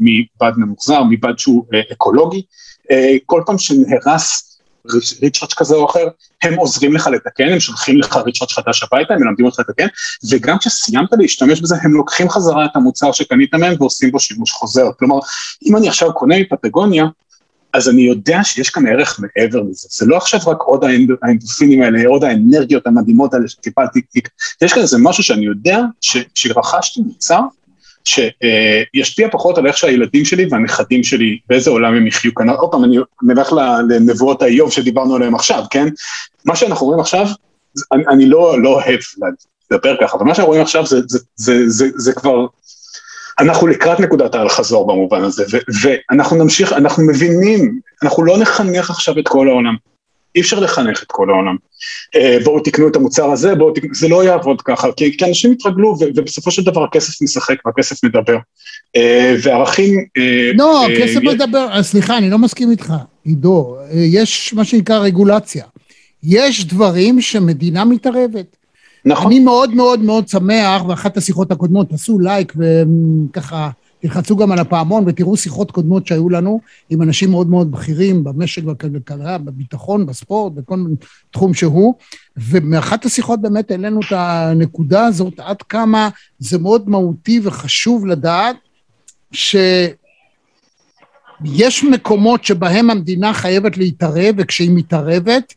מבד 0.00 0.52
ממוחזר, 0.56 1.02
מבד 1.02 1.38
שהוא 1.38 1.64
אקולוגי, 1.92 2.42
כל 3.26 3.42
פעם 3.46 3.58
שנהרס 3.58 4.53
ריצ'ארץ' 5.22 5.54
כזה 5.54 5.74
או 5.74 5.90
אחר, 5.90 6.08
הם 6.42 6.54
עוזרים 6.54 6.94
לך 6.94 7.06
לתקן, 7.06 7.48
הם 7.48 7.60
שולחים 7.60 7.98
לך 7.98 8.16
ריצ'ארץ' 8.16 8.52
חדש 8.52 8.82
הביתה, 8.82 9.14
הם 9.14 9.20
מלמדים 9.22 9.46
אותך 9.46 9.58
לתקן, 9.58 9.86
וגם 10.30 10.58
כשסיימת 10.58 11.08
להשתמש 11.18 11.60
בזה, 11.60 11.74
הם 11.82 11.92
לוקחים 11.92 12.28
חזרה 12.28 12.64
את 12.64 12.70
המוצר 12.74 13.12
שקנית 13.12 13.54
מהם 13.54 13.74
ועושים 13.78 14.10
בו 14.10 14.20
שימוש 14.20 14.52
חוזר. 14.52 14.90
כלומר, 14.98 15.18
אם 15.66 15.76
אני 15.76 15.88
עכשיו 15.88 16.12
קונה 16.12 16.34
מפטגוניה, 16.40 17.04
אז 17.72 17.88
אני 17.88 18.02
יודע 18.02 18.44
שיש 18.44 18.70
כאן 18.70 18.86
ערך 18.86 19.20
מעבר 19.20 19.60
לזה. 19.60 19.88
זה 19.90 20.06
לא 20.06 20.16
עכשיו 20.16 20.40
רק 20.46 20.60
עוד 20.60 20.84
האנדופינים 21.22 21.82
האלה, 21.82 22.08
עוד 22.08 22.24
האנרגיות 22.24 22.86
המדהימות 22.86 23.34
האלה 23.34 23.48
שטיפלתי, 23.48 24.00
יש 24.62 24.72
כאן 24.72 24.82
איזה 24.82 24.96
משהו 25.00 25.22
שאני 25.22 25.46
יודע 25.46 25.80
שרכשתי 26.34 27.00
מוצר 27.00 27.40
שישפיע 28.04 29.28
פחות 29.30 29.58
על 29.58 29.66
איך 29.66 29.76
שהילדים 29.76 30.24
שלי 30.24 30.46
והנכדים 30.50 31.02
שלי, 31.02 31.38
באיזה 31.48 31.70
עולם 31.70 31.94
הם 31.94 32.06
יחיו 32.06 32.34
כאן. 32.34 32.50
עוד 32.50 32.70
פעם, 32.70 32.84
אני 32.84 32.96
נלך 33.22 33.52
לנבואות 33.88 34.42
האיוב 34.42 34.72
שדיברנו 34.72 35.16
עליהן 35.16 35.34
עכשיו, 35.34 35.64
כן? 35.70 35.88
מה 36.44 36.56
שאנחנו 36.56 36.86
רואים 36.86 37.00
עכשיו, 37.00 37.26
אני, 37.92 38.04
אני 38.06 38.26
לא, 38.26 38.62
לא 38.62 38.68
אוהב 38.68 39.00
לדבר 39.70 39.96
ככה, 40.00 40.16
אבל 40.16 40.26
מה 40.26 40.34
שאנחנו 40.34 40.48
רואים 40.48 40.62
עכשיו 40.62 40.84
זה, 41.36 42.12
כבר, 42.12 42.46
אנחנו 43.38 43.66
לקראת 43.66 44.00
נקודת 44.00 44.34
האל-חזור 44.34 44.86
במובן 44.86 45.22
הזה, 45.22 45.44
ואנחנו 45.82 46.36
נמשיך, 46.36 46.72
אנחנו 46.72 47.06
מבינים, 47.06 47.80
אנחנו 48.02 48.24
לא 48.24 48.38
נחנך 48.38 48.90
עכשיו 48.90 49.18
את 49.18 49.28
כל 49.28 49.48
העולם. 49.48 49.74
אי 50.34 50.40
אפשר 50.40 50.60
לחנך 50.60 51.02
את 51.02 51.08
כל 51.12 51.30
העולם. 51.30 51.56
אה, 52.14 52.38
בואו 52.44 52.60
תקנו 52.60 52.88
את 52.88 52.96
המוצר 52.96 53.30
הזה, 53.30 53.54
בואו 53.54 53.70
תקנו, 53.74 53.94
זה 53.94 54.08
לא 54.08 54.24
יעבוד 54.24 54.62
ככה, 54.62 54.92
כי, 54.96 55.16
כי 55.16 55.24
אנשים 55.24 55.52
יתרגלו, 55.52 55.96
ובסופו 56.16 56.50
של 56.50 56.62
דבר 56.62 56.84
הכסף 56.84 57.22
משחק 57.22 57.56
והכסף 57.66 58.04
מדבר. 58.04 58.36
אה, 58.96 59.34
וערכים... 59.42 60.04
אה, 60.16 60.50
לא, 60.54 60.86
הכסף 60.86 61.20
מדבר, 61.22 61.82
סליחה, 61.82 62.18
אני 62.18 62.30
לא 62.30 62.38
מסכים 62.38 62.70
איתך, 62.70 62.92
עידו, 63.24 63.76
יש 63.92 64.54
מה 64.54 64.64
שנקרא 64.64 64.98
רגולציה. 64.98 65.64
יש 66.22 66.64
דברים 66.64 67.20
שמדינה 67.20 67.84
מתערבת. 67.84 68.56
נכון. 69.04 69.26
אני 69.26 69.40
מאוד 69.40 69.74
מאוד 69.74 70.00
מאוד 70.00 70.28
שמח, 70.28 70.84
ואחת 70.88 71.16
השיחות 71.16 71.52
הקודמות, 71.52 71.92
עשו 71.92 72.18
לייק 72.18 72.52
וככה 72.56 73.70
תלחצו 74.04 74.36
גם 74.36 74.52
על 74.52 74.58
הפעמון 74.58 75.04
ותראו 75.06 75.36
שיחות 75.36 75.70
קודמות 75.70 76.06
שהיו 76.06 76.30
לנו 76.30 76.60
עם 76.90 77.02
אנשים 77.02 77.30
מאוד 77.30 77.48
מאוד 77.48 77.70
בכירים 77.70 78.24
במשק, 78.24 78.62
בכלכלה, 78.62 79.38
בביטחון, 79.38 80.06
בספורט, 80.06 80.52
בכל 80.52 80.84
תחום 81.30 81.54
שהוא, 81.54 81.94
ומאחת 82.36 83.04
השיחות 83.04 83.40
באמת 83.40 83.70
העלינו 83.70 84.00
את 84.00 84.12
הנקודה 84.12 85.06
הזאת, 85.06 85.40
עד 85.40 85.62
כמה 85.62 86.08
זה 86.38 86.58
מאוד 86.58 86.88
מהותי 86.88 87.40
וחשוב 87.42 88.06
לדעת 88.06 88.56
שיש 89.32 89.94
מקומות 91.84 92.44
שבהם 92.44 92.90
המדינה 92.90 93.34
חייבת 93.34 93.76
להתערב, 93.76 94.34
וכשהיא 94.38 94.70
מתערבת, 94.74 95.54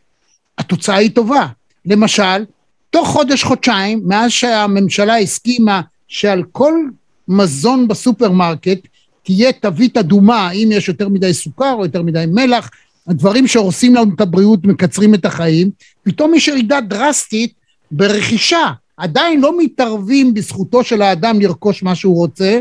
התוצאה 0.57 0.95
היא 0.95 1.11
טובה. 1.11 1.47
למשל, 1.85 2.45
תוך 2.89 3.07
חודש-חודשיים, 3.07 4.01
מאז 4.05 4.31
שהממשלה 4.31 5.17
הסכימה 5.17 5.81
שעל 6.07 6.43
כל 6.51 6.73
מזון 7.27 7.87
בסופרמרקט 7.87 8.87
תהיה 9.23 9.51
תווית 9.51 9.97
אדומה, 9.97 10.51
אם 10.51 10.69
יש 10.71 10.87
יותר 10.87 11.09
מדי 11.09 11.33
סוכר 11.33 11.73
או 11.73 11.85
יותר 11.85 12.01
מדי 12.01 12.25
מלח, 12.27 12.69
הדברים 13.07 13.47
שהורסים 13.47 13.95
לנו 13.95 14.11
את 14.15 14.21
הבריאות, 14.21 14.63
מקצרים 14.63 15.13
את 15.13 15.25
החיים, 15.25 15.69
פתאום 16.03 16.33
יש 16.33 16.47
ירידה 16.47 16.81
דרסטית 16.81 17.53
ברכישה. 17.91 18.71
עדיין 18.97 19.41
לא 19.41 19.57
מתערבים 19.57 20.33
בזכותו 20.33 20.83
של 20.83 21.01
האדם 21.01 21.41
לרכוש 21.41 21.83
מה 21.83 21.95
שהוא 21.95 22.15
רוצה, 22.15 22.59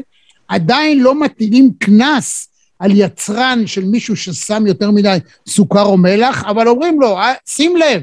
עדיין 0.49 1.01
לא 1.01 1.21
מטילים 1.21 1.71
קנס 1.79 2.49
על 2.79 2.91
יצרן 2.95 3.67
של 3.67 3.85
מישהו 3.85 4.17
ששם 4.17 4.67
יותר 4.67 4.91
מדי 4.91 5.19
סוכר 5.49 5.83
או 5.83 5.97
מלח, 5.97 6.45
אבל 6.45 6.69
אומרים 6.69 7.01
לו, 7.01 7.19
אה, 7.19 7.33
שים 7.49 7.77
לב, 7.77 8.03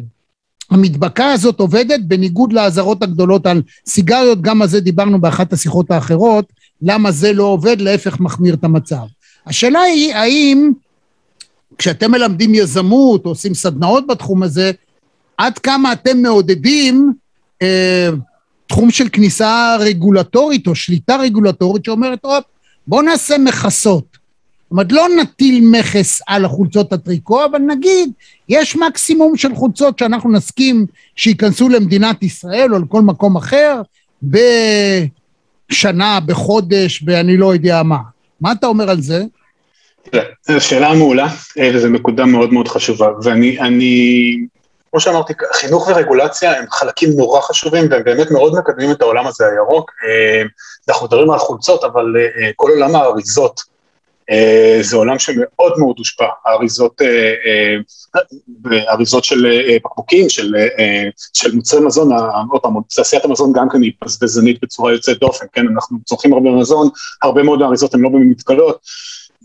המדבקה 0.71 1.31
הזאת 1.31 1.59
עובדת 1.59 1.99
בניגוד 1.99 2.53
לאזהרות 2.53 3.03
הגדולות 3.03 3.45
על 3.45 3.61
סיגריות, 3.87 4.41
גם 4.41 4.61
על 4.61 4.67
זה 4.67 4.79
דיברנו 4.79 5.21
באחת 5.21 5.53
השיחות 5.53 5.91
האחרות, 5.91 6.45
למה 6.81 7.11
זה 7.11 7.33
לא 7.33 7.43
עובד, 7.43 7.81
להפך 7.81 8.19
מחמיר 8.19 8.53
את 8.53 8.63
המצב. 8.63 9.05
השאלה 9.45 9.79
היא, 9.79 10.15
האם 10.15 10.71
כשאתם 11.77 12.11
מלמדים 12.11 12.55
יזמות 12.55 13.25
או 13.25 13.31
עושים 13.31 13.53
סדנאות 13.53 14.07
בתחום 14.07 14.43
הזה, 14.43 14.71
עד 15.37 15.59
כמה 15.59 15.93
אתם 15.93 16.21
מעודדים 16.21 17.13
אה, 17.61 18.09
תחום 18.67 18.91
של 18.91 19.09
כניסה 19.09 19.75
רגולטורית 19.79 20.67
או 20.67 20.75
שליטה 20.75 21.15
רגולטורית 21.15 21.85
שאומרת, 21.85 22.19
הופ, 22.25 22.43
בואו 22.87 23.01
נעשה 23.01 23.37
מכסות. 23.37 24.12
אומרת, 24.73 24.91
לא 24.91 25.07
נטיל 25.21 25.63
מכס 25.71 26.21
על 26.27 26.45
החולצות 26.45 26.93
הטריקו, 26.93 27.45
אבל 27.45 27.59
נגיד, 27.59 28.11
יש 28.49 28.75
מקסימום 28.75 29.37
של 29.37 29.55
חולצות 29.55 29.99
שאנחנו 29.99 30.31
נסכים 30.31 30.85
שייכנסו 31.15 31.69
למדינת 31.69 32.23
ישראל 32.23 32.73
או 32.73 32.79
לכל 32.79 33.01
מקום 33.01 33.35
אחר 33.37 33.81
בשנה, 34.23 36.19
בחודש, 36.25 37.03
ואני 37.05 37.37
לא 37.37 37.53
יודע 37.53 37.83
מה. 37.83 37.97
מה 38.41 38.51
אתה 38.51 38.67
אומר 38.67 38.89
על 38.89 39.01
זה? 39.01 39.23
זו 40.47 40.61
שאלה 40.61 40.93
מעולה, 40.93 41.27
אה, 41.59 41.71
וזו 41.73 41.87
נקודה 41.89 42.25
מאוד 42.25 42.53
מאוד 42.53 42.67
חשובה, 42.67 43.07
ואני, 43.23 43.59
אני, 43.59 44.35
כמו 44.91 44.99
שאמרתי, 44.99 45.33
חינוך 45.53 45.87
ורגולציה 45.87 46.57
הם 46.57 46.65
חלקים 46.71 47.09
נורא 47.17 47.41
חשובים, 47.41 47.85
והם 47.91 48.03
באמת 48.03 48.31
מאוד 48.31 48.53
מקדמים 48.59 48.91
את 48.91 49.01
העולם 49.01 49.27
הזה 49.27 49.45
הירוק. 49.47 49.91
אה, 50.07 50.41
אנחנו 50.89 51.07
מדברים 51.07 51.31
על 51.31 51.39
חולצות, 51.39 51.83
אבל 51.83 52.05
אה, 52.17 52.51
כל 52.55 52.69
עולם 52.71 52.95
האריזות, 52.95 53.72
זה 54.81 54.95
עולם 54.95 55.19
שמאוד 55.19 55.73
מאוד 55.79 55.95
הושפע, 55.97 56.25
האריזות, 56.45 57.01
אה, 57.01 57.33
אה, 57.45 58.93
אריזות 58.93 59.23
של 59.23 59.47
בקבוקים, 59.85 60.29
של, 60.29 60.53
של 61.33 61.55
מוצרי 61.55 61.85
מזון, 61.85 62.09
עוד 62.51 62.61
פעם, 62.61 62.73
תעשיית 62.95 63.25
המזון 63.25 63.53
גם 63.53 63.69
כן 63.69 63.81
היא 63.81 63.91
בזבזנית 64.03 64.57
בצורה 64.61 64.91
יוצאת 64.91 65.19
דופן, 65.19 65.45
כן, 65.53 65.65
אנחנו 65.75 65.97
צורכים 66.05 66.33
הרבה 66.33 66.49
מזון, 66.49 66.89
הרבה 67.21 67.43
מאוד 67.43 67.61
האריזות 67.61 67.93
הן 67.93 68.01
לא 68.01 68.09
באמת 68.09 68.27
מתכלות, 68.29 68.77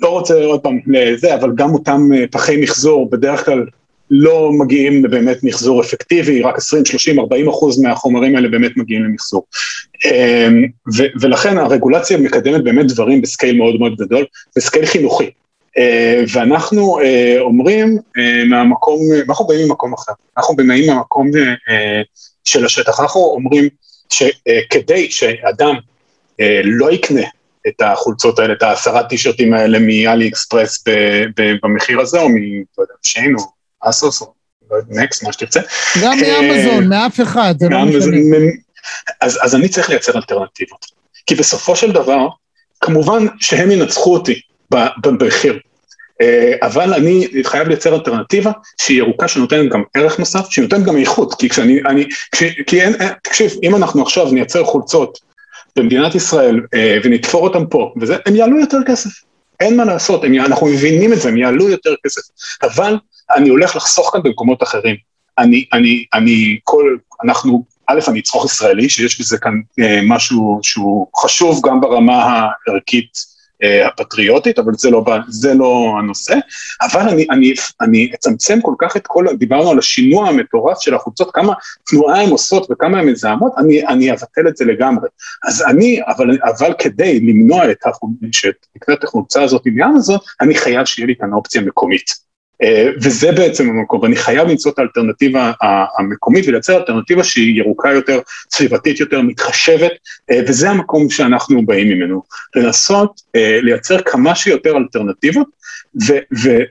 לא 0.01 0.09
רוצה 0.09 0.45
עוד 0.45 0.61
פעם 0.61 0.79
לזה, 0.87 1.35
אבל 1.35 1.51
גם 1.55 1.75
אותם 1.75 2.01
פחי 2.31 2.57
מחזור, 2.57 3.11
בדרך 3.11 3.45
כלל 3.45 3.67
לא 4.11 4.51
מגיעים 4.53 5.05
לבאמת 5.05 5.45
מחזור 5.45 5.81
אפקטיבי, 5.81 6.43
רק 6.43 6.57
20, 6.57 6.85
30, 6.85 7.19
40 7.19 7.49
אחוז 7.49 7.83
מהחומרים 7.83 8.37
האלה 8.37 8.49
באמת 8.49 8.77
מגיעים 8.77 9.05
למחזור. 9.05 9.47
אמ, 10.05 10.65
ו- 10.97 11.21
ולכן 11.21 11.59
הרגולציה 11.59 12.19
מקדמת 12.19 12.65
באמת 12.65 12.87
דברים 12.87 13.23
בסקייל 13.23 13.57
מאוד 13.57 13.79
מאוד 13.79 13.97
גדול, 13.97 14.25
בסקייל 14.57 14.87
חינוכי. 14.87 15.31
אה, 15.79 16.23
ואנחנו 16.33 17.01
אה, 17.01 17.37
אומרים 17.41 17.99
אה, 18.19 18.45
מהמקום, 18.45 19.01
אנחנו 19.29 19.47
באים 19.47 19.69
ממקום 19.69 19.95
אחר, 19.95 20.13
אנחנו 20.37 20.57
באים 20.57 20.87
מהמקום 20.87 21.31
של 22.45 22.65
השטח, 22.65 23.01
אנחנו 23.01 23.21
אומרים 23.21 23.69
שכדי 24.11 25.11
שאדם 25.11 25.75
לא 26.65 26.93
יקנה 26.93 27.23
את 27.69 27.83
החולצות 27.83 28.39
האלה, 28.39 28.53
את 28.53 28.63
העשרה 28.63 29.03
טישרטים 29.03 29.55
האלה 29.55 29.79
מאלי 29.79 30.29
אקספרס 30.29 30.85
במחיר 31.63 32.01
הזה, 32.01 32.21
או 32.21 32.29
מ... 32.29 32.35
לא 32.35 32.83
יודע, 32.83 32.95
שיין 33.03 33.35
או 33.35 33.58
אסוס 33.81 34.21
או 34.21 34.33
נקסט, 34.89 35.23
מה 35.23 35.33
שתרצה. 35.33 35.61
גם 36.03 36.19
מאמזון, 36.21 36.89
מאף 36.89 37.21
אחד, 37.21 37.55
זה 37.59 37.69
לא 37.69 37.85
משנה. 37.85 38.17
אז, 39.21 39.39
אז 39.43 39.55
אני 39.55 39.69
צריך 39.69 39.91
לייצר 39.91 40.17
אלטרנטיבות. 40.17 40.87
כי 41.27 41.35
בסופו 41.35 41.77
של 41.77 41.93
דבר, 41.93 42.29
כמובן 42.81 43.27
שהם 43.41 43.71
ינצחו 43.71 44.15
אותי 44.15 44.41
במחיר, 45.01 45.59
אה, 46.21 46.53
אבל 46.63 46.95
אני 46.95 47.29
חייב 47.45 47.69
לייצר 47.69 47.95
אלטרנטיבה 47.95 48.51
שהיא 48.81 48.99
ירוקה, 48.99 49.29
שנותנת 49.29 49.71
גם 49.73 49.83
ערך 49.95 50.19
נוסף, 50.19 50.51
שהיא 50.51 50.63
נותנת 50.63 50.85
גם 50.85 50.97
איכות, 50.97 51.35
כי 51.35 51.49
כשאני, 51.49 51.81
אני, 51.87 52.07
כש, 52.33 52.43
כי 52.67 52.83
אין, 52.83 52.97
תקשיב, 53.23 53.53
אם 53.63 53.77
אנחנו 53.77 54.03
עכשיו 54.03 54.33
נייצר 54.33 54.65
חולצות 54.65 55.19
במדינת 55.77 56.15
ישראל 56.15 56.61
אה, 56.75 56.99
ונתפור 57.05 57.49
אותן 57.49 57.65
פה, 57.71 57.93
וזה, 58.01 58.17
הם 58.27 58.37
יעלו 58.37 58.61
יותר 58.61 58.79
כסף. 58.87 59.11
אין 59.61 59.77
מה 59.77 59.85
לעשות, 59.85 60.25
הם, 60.25 60.35
אנחנו 60.35 60.67
מבינים 60.67 61.13
את 61.13 61.21
זה, 61.21 61.29
הם 61.29 61.37
יעלו 61.37 61.69
יותר 61.69 61.95
כסף. 62.07 62.21
אבל 62.63 62.97
אני 63.37 63.49
הולך 63.49 63.77
לחסוך 63.77 64.11
כאן 64.13 64.23
במקומות 64.23 64.63
אחרים. 64.63 64.97
אני, 65.39 65.65
אני, 65.73 66.05
אני, 66.15 66.59
כל, 66.65 66.97
אנחנו, 67.25 67.65
א', 67.87 68.01
אני 68.09 68.21
אצרוך 68.21 68.45
ישראלי, 68.45 68.89
שיש 68.89 69.21
בזה 69.21 69.39
כאן 69.39 69.61
אה, 69.81 70.01
משהו 70.03 70.59
שהוא 70.63 71.07
חשוב 71.17 71.61
גם 71.65 71.81
ברמה 71.81 72.25
הערכית 72.67 73.39
אה, 73.63 73.87
הפטריוטית, 73.87 74.59
אבל 74.59 74.73
זה 74.75 74.91
לא, 74.91 75.05
זה 75.29 75.55
לא 75.55 75.95
הנושא, 75.99 76.35
אבל 76.83 77.09
אני, 77.09 77.27
אני, 77.31 77.55
אני 77.81 78.11
אצמצם 78.15 78.59
כל 78.63 78.75
כך 78.79 78.97
את 78.97 79.07
כל, 79.07 79.27
דיברנו 79.39 79.71
על 79.71 79.79
השינוע 79.79 80.29
המטורף 80.29 80.81
של 80.81 80.95
החולצות, 80.95 81.31
כמה 81.35 81.53
תנועה 81.87 82.23
הן 82.23 82.31
עושות 82.31 82.67
וכמה 82.71 82.99
הן 82.99 83.09
מזהמות, 83.09 83.53
אני, 83.59 83.87
אני 83.87 84.13
אבטל 84.13 84.49
את 84.49 84.57
זה 84.57 84.65
לגמרי. 84.65 85.09
אז 85.49 85.63
אני, 85.63 86.01
אבל, 86.07 86.39
אבל 86.45 86.73
כדי 86.79 87.21
למנוע 87.21 87.71
את, 87.71 89.05
החולצה 89.05 89.43
הזאת 89.43 89.63
מאמזון, 89.67 90.19
אני 90.41 90.55
חייב 90.55 90.85
שיהיה 90.85 91.07
לי 91.07 91.15
כאן 91.21 91.33
אופציה 91.33 91.61
מקומית. 91.61 92.28
אה, 92.63 92.91
וזה 93.03 93.33
בעצם 93.33 93.71
המקום, 93.71 94.01
ואני 94.01 94.17
חייב 94.17 94.49
למצוא 94.49 94.73
את 94.73 94.79
האלטרנטיבה 94.79 95.53
המקומית 95.99 96.49
ולייצר 96.49 96.77
אלטרנטיבה 96.77 97.25
שהיא 97.25 97.59
ירוקה 97.59 97.93
יותר, 97.93 98.21
סביבתית 98.51 99.01
יותר, 99.01 99.23
מתחשבת, 99.23 99.93
אה, 100.31 100.41
וזה 100.49 100.71
המקום 100.71 101.11
שאנחנו 101.11 101.67
באים 101.67 101.89
ממנו, 101.89 102.23
לנסות 102.57 103.21
אה, 103.37 103.59
לייצר 103.63 104.03
כמה 104.03 104.35
שיותר 104.35 104.77
אלטרנטיבות, 104.77 105.59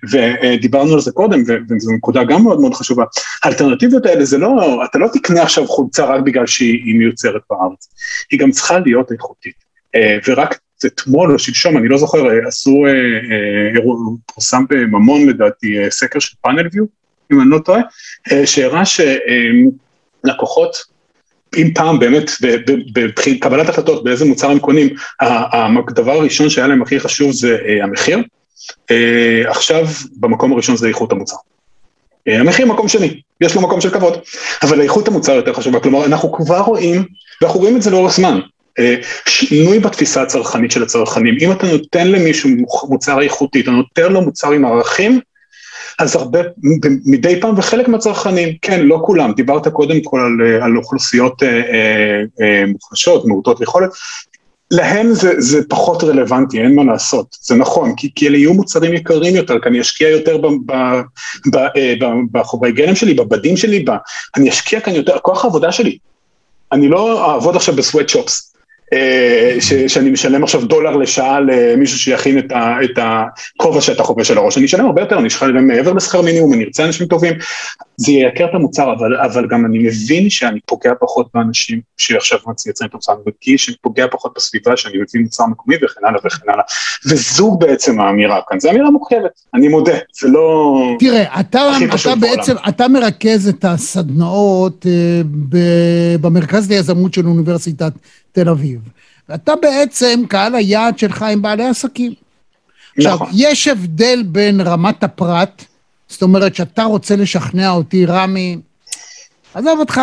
ודיברנו 0.04 0.94
על 0.94 1.00
זה 1.00 1.12
קודם, 1.12 1.42
וזו 1.70 1.92
נקודה 1.92 2.24
גם 2.24 2.44
מאוד 2.44 2.62
מאוד 2.62 2.74
חשובה, 2.74 3.04
האלטרנטיבות 3.44 4.06
האלה 4.06 4.26
זה 4.26 4.38
לא, 4.38 4.82
אתה 4.86 4.98
לא 4.98 5.08
תקנה 5.14 5.42
עכשיו 5.42 5.68
חולצה 5.68 6.06
רק 6.06 6.22
בגלל 6.22 6.48
שהיא 6.48 6.96
מיוצרת 6.96 7.42
בארץ, 7.50 7.90
היא 8.32 8.40
גם 8.40 8.52
צריכה 8.52 8.80
להיות 8.80 9.12
איכותית. 9.12 9.68
ורק 10.28 10.60
אתמול 10.86 11.34
או 11.34 11.40
שלשום, 11.40 11.78
אני 11.78 11.88
לא 11.88 11.98
זוכר, 11.98 12.24
עשו, 12.48 12.86
אה, 12.86 12.92
אה, 12.92 13.82
פורסם 14.26 14.64
בממון 14.70 15.30
לדעתי 15.30 15.80
אה, 15.80 15.92
סקר 15.92 16.20
של 16.20 16.36
פאנל 16.42 16.68
ויו, 16.74 16.86
אם 17.32 17.42
אני 17.42 17.50
לא 17.50 17.60
טועה, 17.60 17.82
שהראה 18.46 18.84
שלקוחות, 20.26 20.78
אם 21.58 21.72
פעם 21.76 22.00
באמת 22.00 22.32
בקבלת 22.94 23.70
החלטות 23.70 24.04
באיזה 24.04 24.26
מוצר 24.26 24.50
הם 24.50 24.60
קונים, 24.60 24.90
הדבר 25.22 26.12
הראשון 26.12 26.50
שהיה 26.50 26.68
להם 26.68 26.82
הכי 26.82 27.00
חשוב 27.00 27.32
זה 27.32 27.58
המחיר, 27.84 28.20
עכשיו 29.46 29.86
במקום 30.20 30.54
הראשון 30.54 30.78
זה 30.78 30.88
איכות 30.88 31.12
המוצר. 31.12 31.36
המחיר 32.28 32.66
מקום 32.66 32.88
שני, 32.88 33.22
יש 33.42 33.56
לו 33.56 33.62
מקום 33.62 33.82
של 33.82 33.90
כבוד, 33.90 34.18
אבל 34.64 34.82
איכות 34.82 35.08
המוצר 35.08 35.32
יותר 35.32 35.54
חשובה, 35.54 35.80
כלומר 35.80 36.06
אנחנו 36.06 36.32
כבר 36.32 36.60
רואים, 36.60 37.06
ואנחנו 37.42 37.60
רואים 37.60 37.78
את 37.78 37.82
זה 37.82 37.92
לאורך 37.92 38.14
זמן, 38.14 38.40
שינוי 39.26 39.80
בתפיסה 39.80 40.22
הצרכנית 40.22 40.72
של 40.72 40.84
הצרכנים, 40.84 41.36
אם 41.42 41.52
אתה 41.52 41.68
נותן 41.68 42.08
למישהו 42.08 42.50
מוצר 42.90 43.22
איכותי, 43.22 43.62
אתה 43.62 43.72
נותן 43.72 44.12
לו 44.12 44.22
מוצר 44.22 44.52
עם 44.52 44.66
ערכים, 44.66 45.20
אז 46.00 46.16
הרבה, 46.16 46.40
מדי 47.06 47.42
פעם 47.42 47.58
וחלק 47.58 47.88
מהצרכנים, 47.88 48.50
כן, 48.62 48.86
לא 48.86 49.00
כולם, 49.06 49.34
דיברת 49.34 49.68
קודם 49.68 50.02
כל 50.04 50.20
על, 50.20 50.64
על 50.64 50.78
אוכלוסיות 50.78 51.44
אה, 51.44 51.50
אה, 51.50 52.22
אה, 52.42 52.64
מוחלשות, 52.68 53.26
מעוטות 53.26 53.62
יכולת, 53.62 53.90
להם 54.72 55.14
זה, 55.14 55.34
זה 55.38 55.62
פחות 55.70 56.04
רלוונטי, 56.04 56.62
אין 56.62 56.76
מה 56.76 56.84
לעשות, 56.84 57.36
זה 57.42 57.56
נכון, 57.56 57.96
כי, 57.96 58.12
כי 58.16 58.28
אלה 58.28 58.38
יהיו 58.38 58.54
מוצרים 58.54 58.94
יקרים 58.94 59.36
יותר, 59.36 59.60
כי 59.60 59.70
אני 59.70 59.82
אשקיע 59.82 60.10
יותר 60.10 60.38
בחומרי 62.32 62.72
גלם 62.72 62.96
שלי, 62.96 63.14
בבדים 63.14 63.58
שלי, 63.58 63.84
ב, 63.84 63.92
אני 64.36 64.50
אשקיע 64.50 64.80
כאן 64.80 64.96
יותר, 64.96 65.18
כוח 65.22 65.46
העבודה 65.46 65.72
שלי. 65.72 65.98
אני 66.72 66.90
לא 66.90 67.32
אעבוד 67.34 67.56
עכשיו 67.56 67.76
בסוואט 67.76 68.10
שופס, 68.10 68.54
אה, 68.56 68.57
ש, 69.60 69.74
שאני 69.74 70.10
משלם 70.10 70.44
עכשיו 70.44 70.66
דולר 70.66 70.96
לשעה 70.96 71.40
למישהו 71.40 72.00
שיכין 72.00 72.38
את 72.40 72.98
הכובע 72.98 73.82
שאתה 73.82 74.04
חובש 74.04 74.32
על 74.32 74.38
הראש, 74.38 74.58
אני 74.58 74.66
אשלם 74.66 74.86
הרבה 74.86 75.02
יותר, 75.02 75.20
אני 75.20 75.28
אשלם 75.28 75.68
מעבר 75.68 75.94
לשכר 75.94 76.22
מינימום, 76.22 76.54
אני 76.54 76.64
ארצה 76.64 76.86
אנשים 76.86 77.08
טובים, 77.08 77.34
זה 77.98 78.12
ייקר 78.12 78.46
את 78.46 78.54
המוצר, 78.54 78.94
אבל, 78.94 79.18
אבל 79.18 79.48
גם 79.50 79.66
אני 79.66 79.80
מבין 79.80 80.30
שאני 80.30 80.60
פוגע 80.66 80.92
פחות 81.00 81.28
באנשים 81.34 81.82
שעכשיו 81.98 82.40
מייצרים 82.48 82.90
את 82.90 82.94
המוצר, 82.94 83.12
אני 83.14 83.22
מרגיש 83.26 83.66
שאני 83.66 83.78
פוגע 83.82 84.06
פחות 84.12 84.34
בסביבה, 84.36 84.78
שאני 84.78 84.98
מביא 84.98 85.22
מוצר 85.22 85.46
מקומי 85.46 85.76
וכן 85.76 86.06
הלאה 86.08 86.20
וכן 86.26 86.50
הלאה, 86.50 86.64
וזו 87.06 87.52
בעצם 87.52 88.00
האמירה 88.00 88.40
כאן, 88.48 88.60
זו 88.60 88.70
אמירה 88.70 88.92
מורכבת, 88.92 89.32
אני 89.54 89.68
מודה, 89.68 89.98
זה 90.20 90.28
לא... 90.28 90.78
תראה, 91.00 91.40
אתה, 91.40 91.72
אתה 91.96 92.16
בעצם, 92.16 92.54
בעולם. 92.54 92.70
אתה 92.70 92.88
מרכז 92.88 93.48
את 93.48 93.66
הסדנאות 93.66 94.86
uh, 94.86 95.28
במרכז 96.22 96.72
ליזמות 96.72 97.14
של 97.14 97.28
אוניברסיטת 97.28 97.94
תל 98.38 98.50
אביב. 98.50 98.80
ואתה 99.30 99.54
בעצם, 99.62 100.22
קהל 100.30 100.56
היעד 100.56 101.00
שלך 101.00 101.22
עם 101.22 101.42
בעלי 101.42 101.68
עסקים. 101.68 102.14
נכון. 102.98 103.28
עכשיו, 103.28 103.28
יש 103.34 103.68
הבדל 103.68 104.24
בין 104.24 104.62
רמת 104.62 105.04
הפרט, 105.04 105.66
זאת 106.08 106.22
אומרת 106.22 106.56
שאתה 106.56 106.84
רוצה 106.84 107.16
לשכנע 107.16 107.70
אותי, 107.70 108.06
רמי, 108.06 108.58
עזוב 109.54 109.80
אותך, 109.80 110.02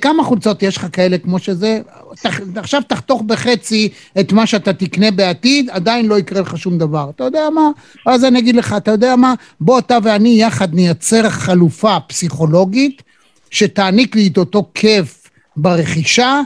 כמה 0.00 0.24
חולצות 0.24 0.62
יש 0.62 0.76
לך 0.76 0.86
כאלה 0.92 1.18
כמו 1.18 1.38
שזה, 1.38 1.80
תח, 2.22 2.40
עכשיו 2.56 2.82
תחתוך 2.88 3.22
בחצי 3.22 3.88
את 4.20 4.32
מה 4.32 4.46
שאתה 4.46 4.72
תקנה 4.72 5.10
בעתיד, 5.10 5.70
עדיין 5.70 6.06
לא 6.06 6.18
יקרה 6.18 6.40
לך 6.40 6.58
שום 6.58 6.78
דבר. 6.78 7.10
אתה 7.16 7.24
יודע 7.24 7.50
מה? 7.54 7.70
אז 8.06 8.24
אני 8.24 8.38
אגיד 8.38 8.56
לך, 8.56 8.74
אתה 8.76 8.90
יודע 8.90 9.16
מה? 9.16 9.34
בוא 9.60 9.78
אתה 9.78 9.98
ואני 10.02 10.42
יחד 10.42 10.74
נייצר 10.74 11.30
חלופה 11.30 11.96
פסיכולוגית 12.08 13.02
שתעניק 13.50 14.16
לי 14.16 14.26
את 14.26 14.38
אותו 14.38 14.70
כיף 14.74 15.30
ברכישה, 15.56 16.40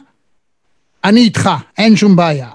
אני 1.04 1.20
איתך, 1.20 1.50
אין 1.78 1.96
שום 1.96 2.16
בעיה. 2.16 2.48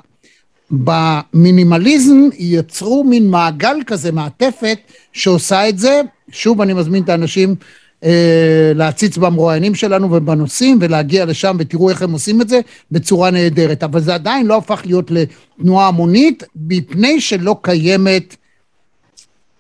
במינימליזם 0.72 2.30
יצרו 2.38 3.04
מין 3.04 3.30
מעגל 3.30 3.76
כזה, 3.86 4.12
מעטפת, 4.12 4.78
שעושה 5.14 5.70
את 5.70 5.78
זה. 5.80 6.02
שוב, 6.32 6.62
אני 6.62 6.74
מזמין 6.74 7.04
את 7.04 7.10
האנשים 7.10 7.56
אה, 8.04 8.72
להציץ 8.76 9.18
במרואיינים 9.18 9.76
שלנו 9.76 10.12
ובנושאים 10.12 10.78
ולהגיע 10.82 11.26
לשם 11.26 11.58
ותראו 11.60 11.90
איך 11.90 12.02
הם 12.02 12.12
עושים 12.12 12.42
את 12.42 12.50
זה 12.50 12.60
בצורה 12.92 13.32
נהדרת. 13.32 13.84
אבל 13.84 14.02
זה 14.02 14.14
עדיין 14.14 14.46
לא 14.46 14.58
הפך 14.58 14.82
להיות 14.86 15.12
לתנועה 15.12 15.88
המונית, 15.88 16.44
מפני 16.56 17.22
שלא 17.22 17.56
קיימת, 17.62 18.36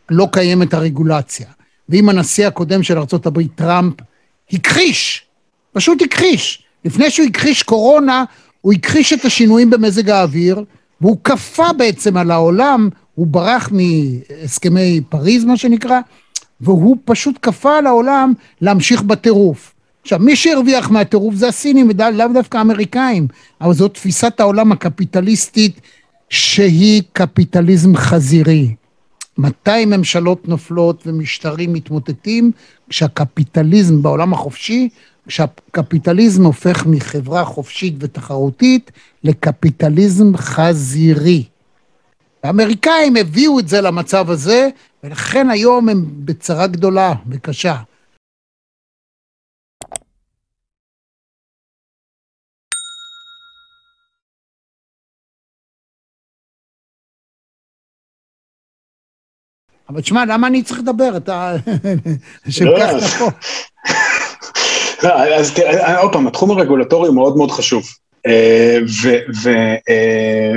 לא 0.10 0.28
קיימת 0.32 0.74
הרגולציה. 0.74 1.48
ואם 1.90 2.10
הנשיא 2.10 2.48
הקודם 2.48 2.84
של 2.84 2.98
ארה"ב, 2.98 3.42
טראמפ, 3.56 3.94
הכחיש, 4.54 5.26
פשוט 5.74 6.02
הכחיש. 6.02 6.64
לפני 6.86 7.10
שהוא 7.10 7.28
הכחיש 7.28 7.64
קורונה, 7.64 8.24
הוא 8.62 8.74
הכחיש 8.74 9.14
את 9.14 9.26
השינויים 9.26 9.70
במזג 9.70 10.10
האוויר, 10.10 10.64
והוא 11.02 11.18
כפה 11.24 11.74
בעצם 11.74 12.18
על 12.18 12.32
העולם, 12.32 12.90
הוא 13.16 13.28
ברח 13.28 13.70
מהסכמי 13.72 15.02
פריז, 15.10 15.46
מה 15.46 15.58
שנקרא, 15.58 16.00
והוא 16.62 16.98
פשוט 17.06 17.40
כפה 17.42 17.78
על 17.78 17.88
העולם 17.88 18.34
להמשיך 18.62 19.02
בטירוף. 19.02 19.74
עכשיו, 20.02 20.20
מי 20.20 20.36
שהרוויח 20.36 20.90
מהטירוף 20.92 21.36
זה 21.36 21.48
הסינים, 21.48 21.90
ולאו 21.90 22.28
דווקא 22.34 22.58
האמריקאים, 22.58 23.28
אבל 23.62 23.74
זאת 23.74 23.94
תפיסת 23.94 24.40
העולם 24.40 24.72
הקפיטליסטית 24.72 25.82
שהיא 26.30 27.02
קפיטליזם 27.14 27.96
חזירי. 27.96 28.76
מתי 29.38 29.86
ממשלות 29.86 30.48
נופלות 30.48 31.04
ומשטרים 31.06 31.74
מתמוטטים? 31.74 32.52
כשהקפיטליזם 32.90 34.02
בעולם 34.02 34.34
החופשי 34.34 34.90
כשהקפיטליזם 35.28 36.46
הופך 36.46 36.86
מחברה 36.86 37.46
חופשית 37.46 37.96
ותחרותית 38.00 38.92
לקפיטליזם 39.24 40.38
חזירי. 40.38 41.44
האמריקאים 42.44 43.16
הביאו 43.16 43.60
את 43.60 43.68
זה 43.68 43.82
למצב 43.82 44.30
הזה, 44.30 44.70
ולכן 45.04 45.50
היום 45.50 45.90
הם 45.90 46.06
בצרה 46.26 46.68
גדולה 46.68 47.14
וקשה. 47.30 47.76
אבל 59.90 60.02
תשמע, 60.02 60.26
למה 60.26 60.48
אני 60.48 60.64
צריך 60.64 60.80
לדבר? 60.80 61.18
אתה... 61.18 61.56
שכך 62.50 62.90
אתה 62.98 63.08
פה. 63.20 63.30
אז 65.08 65.54
תראה, 65.54 66.00
עוד 66.00 66.14
פעם, 66.14 66.28
התחום 66.28 66.52
הרגולטורי 66.52 67.08
הוא 67.08 67.16
מאוד 67.16 67.38
מאוד 67.38 67.52
חשוב. 67.52 67.84
אה, 68.28 68.80
אה, 69.90 70.54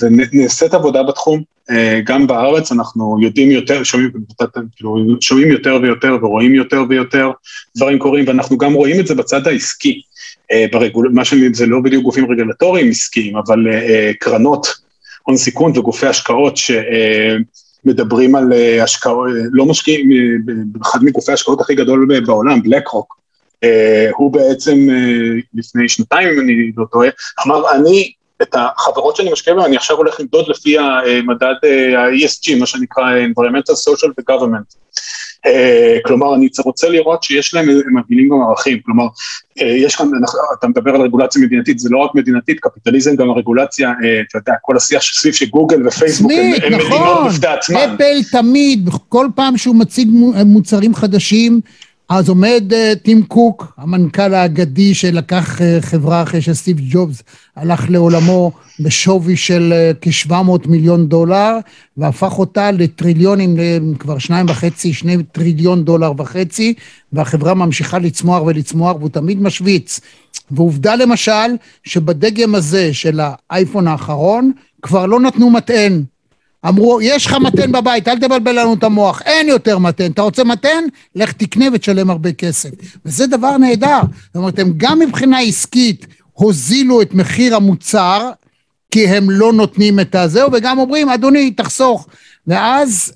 ונעשית 0.00 0.74
עבודה 0.74 1.02
בתחום, 1.02 1.42
אה, 1.70 2.00
גם 2.04 2.26
בארץ 2.26 2.72
אנחנו 2.72 3.18
יודעים 3.22 3.50
יותר, 3.50 3.82
כאילו, 4.76 4.96
שומעים 5.20 5.50
יותר 5.50 5.78
ויותר 5.82 6.16
ורואים 6.22 6.54
יותר 6.54 6.84
ויותר, 6.88 7.30
דברים 7.76 7.98
קורים, 7.98 8.24
ואנחנו 8.28 8.58
גם 8.58 8.72
רואים 8.72 9.00
את 9.00 9.06
זה 9.06 9.14
בצד 9.14 9.46
העסקי. 9.46 10.02
ברגול... 10.72 11.10
מה 11.14 11.22
זה 11.52 11.66
לא 11.66 11.80
בדיוק 11.80 12.04
גופים 12.04 12.30
רגולטוריים 12.30 12.90
עסקיים, 12.90 13.36
אבל 13.36 13.66
קרנות 14.20 14.66
הון 15.22 15.36
סיכון 15.36 15.78
וגופי 15.78 16.06
השקעות 16.06 16.56
שמדברים 16.56 18.34
על 18.34 18.52
השקעות, 18.82 19.28
לא 19.52 19.66
משקיעים, 19.66 20.10
אחד 20.82 21.04
מגופי 21.04 21.30
ההשקעות 21.30 21.60
הכי 21.60 21.74
גדול 21.74 22.20
בעולם, 22.26 22.62
בלק 22.62 22.88
רוק, 22.88 23.14
אה, 23.14 23.19
הוא 24.16 24.32
בעצם 24.32 24.88
אה, 24.90 25.40
לפני 25.54 25.88
שנתיים, 25.88 26.28
אם 26.28 26.40
אני 26.40 26.72
לא 26.76 26.84
טועה, 26.92 27.08
אמר, 27.46 27.72
אני, 27.72 28.12
את 28.42 28.54
החברות 28.54 29.16
שאני 29.16 29.32
משקיע 29.32 29.54
בהן, 29.54 29.64
אני 29.64 29.76
עכשיו 29.76 29.96
הולך 29.96 30.20
למדוד 30.20 30.48
לפי 30.48 30.78
המדד 30.78 31.54
ה-ESG, 31.96 32.58
מה 32.60 32.66
שנקרא 32.66 33.04
environmental, 33.04 33.74
social 33.74 34.10
ו-government. 34.18 34.80
כלומר, 36.04 36.34
אני 36.34 36.48
רוצה 36.64 36.88
לראות 36.88 37.22
שיש 37.22 37.54
להם, 37.54 37.68
הם 37.68 37.98
מבינים 37.98 38.28
גם 38.28 38.42
ערכים, 38.48 38.80
כלומר, 38.84 39.04
אה, 39.60 39.66
יש 39.66 39.96
כאן, 39.96 40.06
אתה 40.58 40.68
מדבר 40.68 40.94
על 40.94 41.02
רגולציה 41.02 41.42
מדינתית, 41.42 41.78
זה 41.78 41.88
לא 41.92 41.98
רק 41.98 42.14
מדינתית, 42.14 42.60
קפיטליזם 42.60 43.16
גם 43.16 43.30
הרגולציה, 43.30 43.92
אתה 44.28 44.38
יודע, 44.38 44.52
כל 44.62 44.76
השיח 44.76 45.02
סביב 45.02 45.34
שגוגל 45.34 45.86
ופייסבוק 45.86 46.32
הם 46.32 46.72
נכון. 46.72 46.86
מדינות 46.86 47.32
בפני 47.32 47.48
עצמן. 47.48 47.94
אפל 47.94 48.22
תמיד, 48.32 48.88
כל 49.08 49.26
פעם 49.34 49.56
שהוא 49.56 49.76
מציג 49.76 50.08
מוצרים 50.44 50.94
חדשים, 50.94 51.60
אז 52.10 52.28
עומד 52.28 52.64
uh, 52.70 52.98
טים 52.98 53.22
קוק, 53.22 53.72
המנכ"ל 53.76 54.34
האגדי 54.34 54.94
שלקח 54.94 55.58
uh, 55.58 55.62
חברה 55.80 56.22
אחרי 56.22 56.40
שסטיב 56.42 56.76
ג'ובס 56.90 57.22
הלך 57.56 57.90
לעולמו 57.90 58.52
בשווי 58.80 59.36
של 59.36 59.72
uh, 59.72 59.96
כ-700 60.00 60.68
מיליון 60.68 61.08
דולר, 61.08 61.58
והפך 61.96 62.38
אותה 62.38 62.70
לטריליונים, 62.70 63.56
כבר 63.98 64.18
שניים 64.18 64.46
וחצי, 64.48 64.92
שני 64.92 65.22
טריליון 65.32 65.84
דולר 65.84 66.12
וחצי, 66.18 66.74
והחברה 67.12 67.54
ממשיכה 67.54 67.98
לצמוח 67.98 68.42
ולצמוח, 68.42 68.96
והוא 68.96 69.10
תמיד 69.10 69.42
משוויץ. 69.42 70.00
ועובדה 70.50 70.96
למשל, 70.96 71.56
שבדגם 71.84 72.54
הזה 72.54 72.94
של 72.94 73.20
האייפון 73.22 73.88
האחרון, 73.88 74.52
כבר 74.82 75.06
לא 75.06 75.20
נתנו 75.20 75.50
מטען. 75.50 76.02
אמרו, 76.68 77.00
יש 77.02 77.26
לך 77.26 77.32
מתן 77.32 77.72
בבית, 77.72 78.08
אל 78.08 78.18
תבלבל 78.18 78.60
לנו 78.60 78.74
את 78.74 78.84
המוח, 78.84 79.22
אין 79.22 79.48
יותר 79.48 79.78
מתן. 79.78 80.10
אתה 80.10 80.22
רוצה 80.22 80.44
מתן? 80.44 80.84
לך 81.14 81.32
תקנה 81.32 81.64
ותשלם 81.72 82.10
הרבה 82.10 82.32
כסף. 82.32 82.70
וזה 83.04 83.26
דבר 83.26 83.56
נהדר. 83.56 84.00
זאת 84.26 84.36
אומרת, 84.36 84.58
הם 84.58 84.72
גם 84.76 84.98
מבחינה 84.98 85.40
עסקית 85.40 86.06
הוזילו 86.32 87.02
את 87.02 87.14
מחיר 87.14 87.56
המוצר, 87.56 88.30
כי 88.90 89.08
הם 89.08 89.30
לא 89.30 89.52
נותנים 89.52 90.00
את 90.00 90.14
הזהו, 90.14 90.50
וגם 90.52 90.78
אומרים, 90.78 91.08
אדוני, 91.08 91.50
תחסוך. 91.50 92.06
ואז 92.46 93.12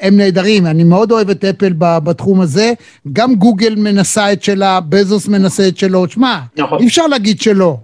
הם 0.00 0.16
נהדרים, 0.16 0.66
אני 0.66 0.84
מאוד 0.84 1.12
אוהב 1.12 1.30
את 1.30 1.44
אפל 1.44 1.72
בתחום 1.78 2.40
הזה, 2.40 2.72
גם 3.12 3.34
גוגל 3.34 3.74
מנסה 3.74 4.32
את 4.32 4.42
שלה, 4.42 4.80
בזוס 4.80 5.28
מנסה 5.28 5.68
את 5.68 5.76
שלו, 5.76 6.08
שמע, 6.08 6.38
נכון. 6.56 6.78
אי 6.78 6.86
אפשר 6.86 7.06
להגיד 7.06 7.40
שלא. 7.40 7.76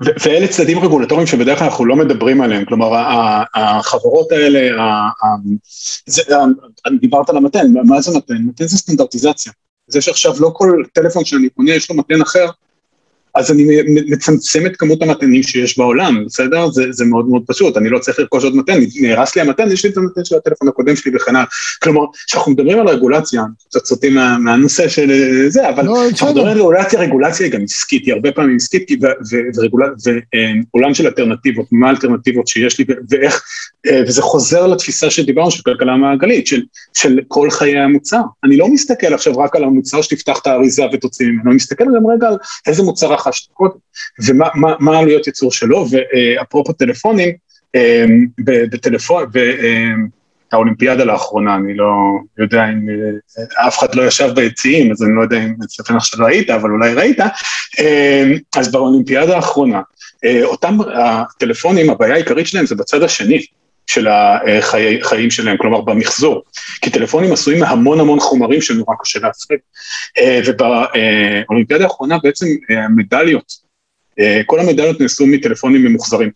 ואלה 0.00 0.48
צדדים 0.48 0.78
רגולטוריים 0.78 1.26
שבדרך 1.26 1.58
כלל 1.58 1.68
אנחנו 1.68 1.84
לא 1.84 1.96
מדברים 1.96 2.40
עליהם, 2.40 2.64
כלומר 2.64 2.90
החברות 3.54 4.32
האלה, 4.32 4.60
דיברת 7.00 7.30
על 7.30 7.36
המתן, 7.36 7.66
מה 7.84 8.00
זה 8.00 8.18
מתן? 8.18 8.34
מתן 8.34 8.66
זה 8.66 8.78
סטנדרטיזציה. 8.78 9.52
זה 9.86 10.00
שעכשיו 10.00 10.34
לא 10.40 10.50
כל 10.52 10.82
טלפון 10.92 11.24
שאני 11.24 11.50
פונה 11.50 11.72
יש 11.72 11.90
לו 11.90 11.96
מתן 11.96 12.22
אחר, 12.22 12.46
אז 13.38 13.50
אני 13.50 13.64
מצמצם 13.86 14.66
את 14.66 14.76
כמות 14.76 15.02
המתנים 15.02 15.42
שיש 15.42 15.78
בעולם, 15.78 16.24
בסדר? 16.26 16.70
זה, 16.70 16.84
זה 16.90 17.04
מאוד 17.04 17.28
מאוד 17.28 17.42
פשוט, 17.46 17.76
אני 17.76 17.88
לא 17.88 17.98
צריך 17.98 18.18
לרכוש 18.18 18.44
עוד 18.44 18.56
מתן, 18.56 18.78
נהרס 19.00 19.36
לי 19.36 19.42
המתן, 19.42 19.72
יש 19.72 19.84
לי 19.84 19.90
את 19.90 19.96
המתן 19.96 20.24
של 20.24 20.36
הטלפון 20.36 20.68
הקודם 20.68 20.96
שלי 20.96 21.16
וכן 21.16 21.36
הלאה. 21.36 21.46
כלומר, 21.82 22.00
כשאנחנו 22.26 22.52
מדברים 22.52 22.78
על 22.80 22.88
רגולציה, 22.88 23.42
קצת 23.68 23.84
סוטים 23.84 24.14
מה, 24.14 24.38
מהנושא 24.38 24.88
של 24.88 25.10
זה, 25.48 25.68
אבל 25.68 25.84
לא, 25.84 26.04
כשאנחנו 26.14 26.34
מדברים 26.34 26.52
על 26.52 26.58
רגולציה, 26.58 27.00
רגולציה 27.00 27.46
היא 27.46 27.52
גם 27.52 27.62
עסקית, 27.62 28.06
היא 28.06 28.14
הרבה 28.14 28.32
פעמים 28.32 28.56
עסקית, 28.56 28.90
ועולם 30.74 30.94
של 30.94 31.06
אלטרנטיבות, 31.06 31.66
מה 31.72 31.86
האלטרנטיבות 31.86 32.48
שיש 32.48 32.78
לי, 32.78 32.84
ואיך, 33.10 33.42
אה, 33.86 34.02
וזה 34.06 34.22
חוזר 34.22 34.66
לתפיסה 34.66 35.10
שדיברנו, 35.10 35.50
של 35.50 35.62
כלכלה 35.62 35.96
מעגלית, 35.96 36.46
של, 36.46 36.62
של 36.94 37.18
כל 37.28 37.50
חיי 37.50 37.78
המוצר. 37.78 38.20
אני 38.44 38.56
לא 38.56 38.68
מסתכל 38.68 39.14
עכשיו 39.14 39.38
רק 39.38 39.56
על 39.56 39.64
המוצר 39.64 40.02
שתפתח 40.02 40.38
את 40.42 40.46
האריזה 40.46 40.82
ותוציא 40.92 41.26
ממנו, 41.26 41.50
אני 41.50 41.56
מסתכל 41.56 41.84
גם 41.84 42.06
רגע 42.06 42.28
על 42.28 42.36
איזה 42.66 42.82
מוצר 42.82 43.12
רכשת 43.12 43.27
קודם, 43.52 43.78
ומה 44.26 44.98
עלויות 44.98 45.26
ייצור 45.26 45.52
שלו, 45.52 45.86
ואפרופו 45.90 46.72
טלפונים, 46.72 47.32
אמ, 47.74 48.26
בטלפון, 48.44 49.24
האולימפיאדה 50.52 51.04
לאחרונה, 51.04 51.56
אני 51.56 51.74
לא 51.74 51.92
יודע 52.38 52.64
אם 52.64 52.88
אה, 52.88 53.68
אף 53.68 53.78
אחד 53.78 53.94
לא 53.94 54.02
ישב 54.02 54.30
ביציעים, 54.34 54.92
אז 54.92 55.02
אני 55.02 55.16
לא 55.16 55.22
יודע 55.22 55.44
אם 55.44 55.54
אצלכם 55.64 55.96
עכשיו 55.96 56.26
היית, 56.26 56.50
אבל 56.50 56.70
אולי 56.70 56.94
ראית, 56.94 57.18
אמ, 57.78 58.38
אז 58.56 58.72
באולימפיאדה 58.72 59.36
האחרונה, 59.36 59.80
אה, 60.24 60.44
אותם 60.44 60.78
הטלפונים, 60.94 61.90
הבעיה 61.90 62.14
העיקרית 62.14 62.46
שלהם 62.46 62.66
זה 62.66 62.74
בצד 62.74 63.02
השני. 63.02 63.44
של 63.88 64.06
החיים 64.08 65.30
שלהם, 65.30 65.56
כלומר 65.56 65.80
במחזור, 65.80 66.42
כי 66.80 66.90
טלפונים 66.90 67.32
עשויים 67.32 67.60
מהמון 67.60 68.00
המון 68.00 68.20
חומרים 68.20 68.60
שנורא 68.60 68.94
קשה 69.02 69.18
להפריד. 69.18 69.58
אה, 70.18 70.40
ובאולימפיאדה 70.46 71.84
האחרונה 71.84 72.18
בעצם 72.22 72.46
המדליות, 72.68 73.52
אה, 74.20 74.40
כל 74.46 74.60
המדליות 74.60 75.00
נעשו 75.00 75.26
מטלפונים 75.26 75.84
ממוחזרים. 75.84 76.30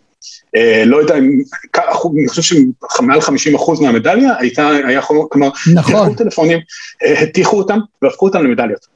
אה, 0.56 0.82
לא 0.86 0.96
יודע 0.96 1.18
אם, 1.18 1.40
אני 2.18 2.28
חושב 2.28 2.56
שמעל 2.96 3.20
50 3.20 3.54
אחוז 3.54 3.80
מהמדליה 3.80 4.32
הייתה, 4.38 4.68
היה 4.68 5.02
חומר, 5.02 5.22
כלומר, 5.30 5.50
נכון, 5.74 6.14
טלפונים, 6.14 6.58
הטיחו 7.22 7.58
אותם 7.58 7.78
והפכו 8.02 8.26
אותם 8.26 8.44
למדליות. 8.44 8.86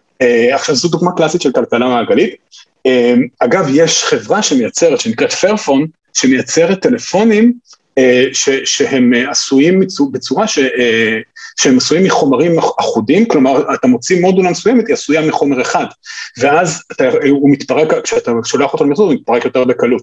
עכשיו 0.53 0.75
זו 0.75 0.89
דוגמה 0.89 1.13
קלאסית 1.17 1.41
של 1.41 1.53
כלכלה 1.53 1.89
מעגלית. 1.89 2.35
אגב, 3.39 3.67
יש 3.75 4.05
חברה 4.05 4.43
שמייצרת, 4.43 5.01
שנקראת 5.01 5.33
פרפון, 5.33 5.87
שמייצרת 6.13 6.83
טלפונים 6.83 7.53
אה, 7.53 7.86
שהם 8.65 9.15
אה, 9.15 9.31
עשויים 9.31 9.81
בצורה 10.13 10.47
ש, 10.47 10.59
אה, 10.59 11.19
שהם 11.57 11.77
עשויים 11.77 12.05
מחומרים 12.05 12.59
אחודים, 12.81 13.29
כלומר 13.29 13.75
אתה 13.75 13.87
מוציא 13.87 14.21
מודולה 14.21 14.51
מסוימת, 14.51 14.87
היא 14.87 14.95
עשויה 14.95 15.27
מחומר 15.27 15.61
אחד, 15.61 15.85
ואז 16.39 16.83
אתה, 16.93 17.05
הוא 17.31 17.51
מתפרק, 17.51 17.93
כשאתה 18.05 18.33
שולח 18.45 18.73
אותו 18.73 18.85
למחזור 18.85 19.07
הוא 19.07 19.15
מתפרק 19.15 19.45
יותר 19.45 19.65
בקלות, 19.65 20.03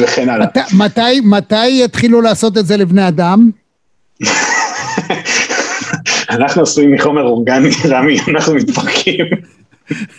וכן 0.00 0.28
הלאה. 0.28 0.46
מת, 0.46 0.58
מתי, 0.72 1.20
מתי 1.24 1.84
יתחילו 1.84 2.20
לעשות 2.20 2.58
את 2.58 2.66
זה 2.66 2.76
לבני 2.76 3.08
אדם? 3.08 3.50
אנחנו 6.30 6.62
עשויים 6.62 6.92
מחומר 6.92 7.22
אורגני, 7.22 7.70
רמי, 7.90 8.20
אנחנו 8.28 8.54
מתפרקים. 8.54 9.26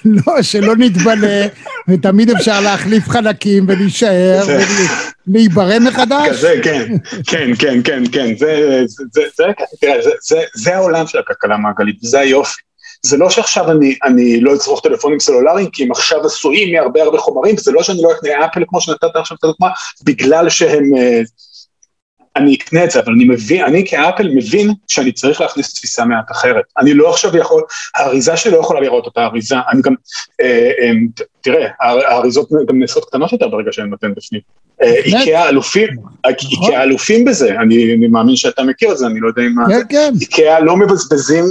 לא, 0.06 0.42
שלא 0.42 0.76
נתבלה, 0.76 1.48
ותמיד 1.88 2.30
אפשר 2.30 2.62
להחליף 2.62 3.10
חלקים 3.10 3.66
ולהישאר 3.68 4.44
ולהיברא 5.28 5.80
מחדש. 5.80 6.30
כזה, 6.30 6.60
כן, 6.64 6.96
כן, 7.28 7.52
כן, 7.60 7.82
כן, 7.84 8.04
כן, 8.12 8.36
זה, 8.38 8.82
זה, 8.86 9.04
זה, 9.14 9.22
זה, 9.38 9.44
תראה, 9.82 10.02
זה, 10.02 10.10
זה, 10.22 10.42
זה 10.56 10.76
העולם 10.76 11.08
של 11.08 11.20
הכלכלה 11.20 11.56
המעגלית, 11.56 11.96
וזה 12.04 12.20
היופי. 12.20 12.62
זה 13.04 13.18
לא 13.18 13.30
שעכשיו 13.30 13.72
אני, 13.72 13.96
אני 14.04 14.42
לא 14.42 14.56
אצרוך 14.56 14.82
טלפונים 14.84 15.20
סלולריים, 15.20 15.70
כי 15.70 15.84
הם 15.84 15.92
עכשיו 15.92 16.26
עשויים 16.26 16.76
מהרבה 16.76 17.04
הרבה 17.04 17.18
חומרים, 17.18 17.58
זה 17.58 17.72
לא 17.72 17.84
שאני 17.84 18.00
לא 18.02 18.12
אקנה 18.12 18.46
אפל 18.46 18.64
כמו 18.68 18.82
שנתת 18.82 19.16
עכשיו 19.16 19.38
את 19.40 19.44
הדוגמה, 19.44 19.70
בגלל 20.04 20.50
שהם... 20.50 20.92
אני 22.36 22.56
אקנה 22.56 22.84
את 22.84 22.92
זה, 22.92 23.00
אבל 23.00 23.14
אני 23.14 23.26
מבין, 23.26 23.64
אני 23.64 23.88
כאפל 23.88 24.30
מבין 24.30 24.74
שאני 24.88 25.12
צריך 25.12 25.42
להכניס 25.42 25.74
תפיסה 25.74 26.06
מעט 26.06 26.32
אחרת. 26.32 26.64
אני 26.78 26.94
לא 26.94 27.10
עכשיו 27.10 27.38
יכול, 27.38 27.64
האריזה 27.96 28.38
שלי 28.38 28.52
לא 28.52 28.58
יכולה 28.58 28.80
לראות 28.80 29.06
אותה 29.06 29.26
אריזה, 29.26 29.56
אני 29.72 29.82
גם, 29.82 29.94
אה, 30.42 30.72
אה, 30.82 30.92
תראה, 31.42 31.68
האריזות 31.80 32.50
גם 32.68 32.80
נעשות 32.80 33.06
קטנות 33.06 33.32
יותר 33.32 33.48
ברגע 33.48 33.72
שהן 33.72 33.90
נותן 33.90 34.14
בפנים. 34.14 34.42
אה, 34.82 34.96
איקאה 35.06 35.50
אלופים, 35.50 35.90
נכון. 35.94 36.34
איקאה 36.64 36.84
אלופים 36.84 37.26
בזה, 37.26 37.50
אני, 37.50 37.94
אני 37.94 38.08
מאמין 38.08 38.36
שאתה 38.36 38.64
מכיר 38.64 38.92
את 38.92 38.98
זה, 38.98 39.08
אני 39.08 39.20
לא 39.20 39.28
יודע 39.28 39.42
אם... 39.42 39.56
כן, 39.70 39.82
כן. 39.90 40.14
איקאה 40.22 40.60
לא 40.60 40.78
מבזבזים 40.78 41.46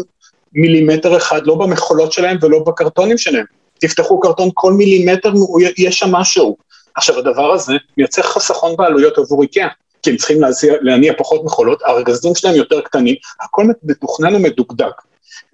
מילימטר 0.52 1.16
אחד, 1.16 1.46
לא 1.46 1.54
במכולות 1.54 2.12
שלהם 2.12 2.38
ולא 2.42 2.64
בקרטונים 2.66 3.18
שלהם. 3.18 3.44
תפתחו 3.80 4.20
קרטון, 4.20 4.48
כל 4.54 4.72
מילימטר 4.72 5.32
יש 5.78 5.98
שם 5.98 6.12
משהו. 6.12 6.56
עכשיו, 6.96 7.18
הדבר 7.18 7.52
הזה 7.52 7.72
מייצר 7.96 8.22
חסכון 8.22 8.76
בעלויות 8.76 9.18
עבור 9.18 9.42
איקאה. 9.42 9.68
כי 10.02 10.10
הם 10.10 10.16
צריכים 10.16 10.40
להזיע, 10.40 10.74
להניע 10.80 11.12
פחות 11.18 11.44
מכולות, 11.44 11.82
הארגזים 11.82 12.34
שלהם 12.34 12.54
יותר 12.54 12.80
קטנים, 12.80 13.14
הכל 13.40 13.66
מתוכנן 13.82 14.34
ומדוקדק. 14.34 15.02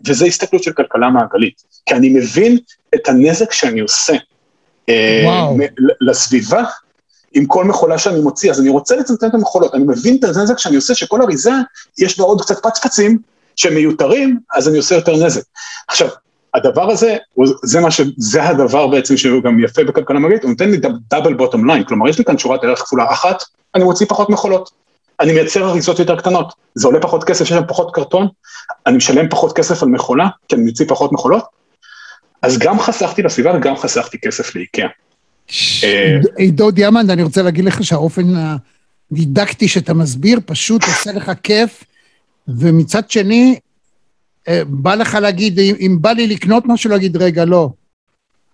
וזו 0.07 0.27
הסתכלות 0.27 0.63
של 0.63 0.73
כלכלה 0.73 1.11
מעגלית, 1.11 1.63
כי 1.87 1.95
אני 1.95 2.09
מבין 2.09 2.59
את 2.95 3.09
הנזק 3.09 3.53
שאני 3.53 3.81
עושה 3.81 4.15
אה, 4.89 5.23
וואו. 5.25 5.57
לסביבה 6.01 6.65
עם 7.33 7.47
כל 7.47 7.65
מכולה 7.65 7.99
שאני 7.99 8.21
מוציא, 8.21 8.51
אז 8.51 8.61
אני 8.61 8.69
רוצה 8.69 8.97
לצמצם 8.97 9.27
את 9.27 9.35
המכולות, 9.35 9.75
אני 9.75 9.85
מבין 9.87 10.17
את 10.17 10.25
הנזק 10.25 10.59
שאני 10.59 10.77
עושה, 10.77 10.95
שכל 10.95 11.23
אריזה 11.23 11.51
יש 11.99 12.19
בה 12.19 12.25
עוד 12.25 12.41
קצת 12.41 12.67
פצפצים 12.67 13.19
שהם 13.57 13.75
מיותרים, 13.75 14.39
אז 14.55 14.69
אני 14.69 14.77
עושה 14.77 14.95
יותר 14.95 15.17
נזק. 15.17 15.43
עכשיו, 15.89 16.09
הדבר 16.55 16.91
הזה, 16.91 17.17
זה 17.65 17.81
מה 17.81 17.91
ש... 17.91 18.01
זה 18.17 18.43
הדבר 18.49 18.87
בעצם 18.87 19.17
שהוא 19.17 19.43
גם 19.43 19.65
יפה 19.65 19.85
בכלכלה 19.85 20.19
מעגלית, 20.19 20.43
הוא 20.43 20.51
נותן 20.51 20.71
לי 20.71 20.77
double 21.11 21.35
bottom 21.35 21.71
line, 21.71 21.85
כלומר 21.85 22.09
יש 22.09 22.19
לי 22.19 22.25
כאן 22.25 22.39
שורת 22.39 22.65
ערך 22.65 22.79
כפולה 22.79 23.13
אחת, 23.13 23.43
אני 23.77 23.85
מוציא 23.85 24.07
פחות 24.07 24.31
מכולות. 24.31 24.71
אני 25.21 25.33
מייצר 25.33 25.71
אריזות 25.71 25.99
יותר 25.99 26.17
קטנות, 26.17 26.55
זה 26.75 26.87
עולה 26.87 27.01
פחות 27.01 27.25
כסף, 27.25 27.41
יש 27.41 27.49
שם 27.49 27.63
פחות 27.69 27.95
קרטון, 27.95 28.29
אני 28.87 28.97
משלם 28.97 29.29
פחות 29.29 29.57
כסף 29.57 29.83
על 29.83 29.89
מכולה, 29.89 30.29
כי 30.49 30.57
אני 30.57 30.65
מוציא 30.65 30.87
פחות 30.89 31.13
מכולות, 31.13 31.45
אז 32.43 32.59
גם 32.59 32.81
חסכתי 32.81 33.23
לסביבה 33.23 33.57
וגם 33.57 33.77
חסכתי 33.77 34.19
כסף 34.19 34.57
לאיקאה. 34.57 34.89
עידו 36.37 36.71
דיאמנד, 36.71 37.11
אני 37.11 37.23
רוצה 37.23 37.43
להגיד 37.43 37.65
לך 37.65 37.85
שהאופן 37.85 38.23
הדידקטי 39.13 39.69
שאתה 39.69 39.95
מסביר 39.95 40.41
פשוט 40.47 40.83
עושה 40.85 41.13
לך 41.13 41.33
כיף, 41.43 41.85
ומצד 42.49 43.11
שני, 43.11 43.59
אה, 44.49 44.63
בא 44.67 44.95
לך 44.95 45.15
להגיד, 45.15 45.59
אם 45.59 45.99
בא 46.01 46.11
לי 46.11 46.27
לקנות 46.27 46.65
משהו, 46.67 46.91
להגיד, 46.91 47.17
רגע, 47.17 47.45
לא. 47.45 47.71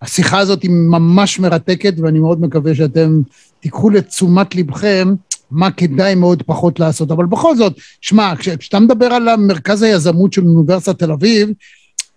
השיחה 0.01 0.39
הזאת 0.39 0.61
היא 0.63 0.71
ממש 0.71 1.39
מרתקת, 1.39 1.93
ואני 1.97 2.19
מאוד 2.19 2.41
מקווה 2.41 2.75
שאתם 2.75 3.21
תיקחו 3.63 3.89
לתשומת 3.89 4.55
לבכם 4.55 5.13
מה 5.51 5.71
כדאי 5.71 6.15
מאוד 6.15 6.43
פחות 6.43 6.79
לעשות. 6.79 7.11
אבל 7.11 7.25
בכל 7.25 7.55
זאת, 7.55 7.73
שמע, 8.01 8.33
כשאתה 8.39 8.79
מדבר 8.79 9.05
על 9.05 9.35
מרכז 9.35 9.81
היזמות 9.81 10.33
של 10.33 10.41
אוניברסיטת 10.41 10.99
תל 10.99 11.11
אביב, 11.11 11.49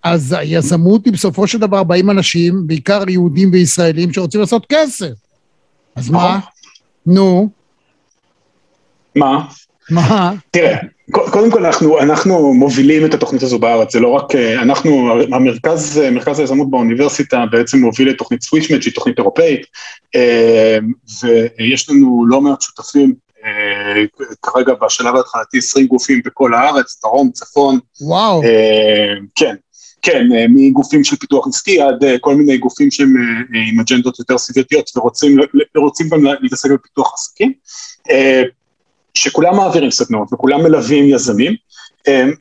אז 0.02 0.32
היזמות 0.38 1.04
היא 1.04 1.12
בסופו 1.12 1.46
של 1.46 1.58
דבר 1.58 1.82
באים 1.82 2.10
אנשים, 2.10 2.66
בעיקר 2.66 3.10
יהודים 3.10 3.50
וישראלים, 3.52 4.12
שרוצים 4.12 4.40
לעשות 4.40 4.66
כסף. 4.68 5.12
אז 5.96 6.10
מה? 6.10 6.38
נו. 7.06 7.48
מה? 9.16 9.46
מה? 9.90 10.32
תראה, 10.50 10.76
קודם 11.10 11.50
כל 11.50 11.66
אנחנו, 11.66 12.00
אנחנו 12.00 12.54
מובילים 12.54 13.04
את 13.04 13.14
התוכנית 13.14 13.42
הזו 13.42 13.58
בארץ, 13.58 13.92
זה 13.92 14.00
לא 14.00 14.08
רק, 14.08 14.34
אה, 14.34 14.62
אנחנו, 14.62 15.10
המרכז, 15.32 16.00
מרכז 16.12 16.38
היזמות 16.38 16.70
באוניברסיטה 16.70 17.44
בעצם 17.50 17.78
מוביל 17.78 18.10
את 18.10 18.18
תוכנית 18.18 18.42
סווישמט 18.42 18.82
שהיא 18.82 18.94
תוכנית 18.94 19.18
אירופאית, 19.18 19.66
אה, 20.14 20.78
ויש 21.22 21.90
לנו 21.90 22.26
לא 22.28 22.40
מעט 22.40 22.62
שותפים, 22.62 23.14
אה, 23.44 24.02
כרגע 24.42 24.72
בשלב 24.74 25.16
ההתחלתי 25.16 25.58
20 25.58 25.86
גופים 25.86 26.20
בכל 26.24 26.54
הארץ, 26.54 27.00
דרום, 27.02 27.30
צפון. 27.30 27.78
וואו. 28.00 28.42
כן, 29.34 29.54
כן, 30.02 30.26
מגופים 30.48 31.04
של 31.04 31.16
פיתוח 31.16 31.46
עסקי 31.48 31.80
עד 31.80 32.04
כל 32.20 32.34
מיני 32.34 32.58
גופים 32.58 32.90
שהם 32.90 33.14
עם 33.70 33.80
אג'נדות 33.80 34.18
יותר 34.18 34.38
סביבתיות 34.38 34.90
ורוצים 35.76 36.08
גם 36.08 36.24
להתעסק 36.40 36.70
בפיתוח 36.70 37.14
עסקים. 37.14 37.52
שכולם 39.16 39.56
מעבירים 39.56 39.90
סדנאות 39.90 40.32
וכולם 40.32 40.62
מלווים 40.62 41.04
יזמים, 41.14 41.54
אמ, 42.08 42.32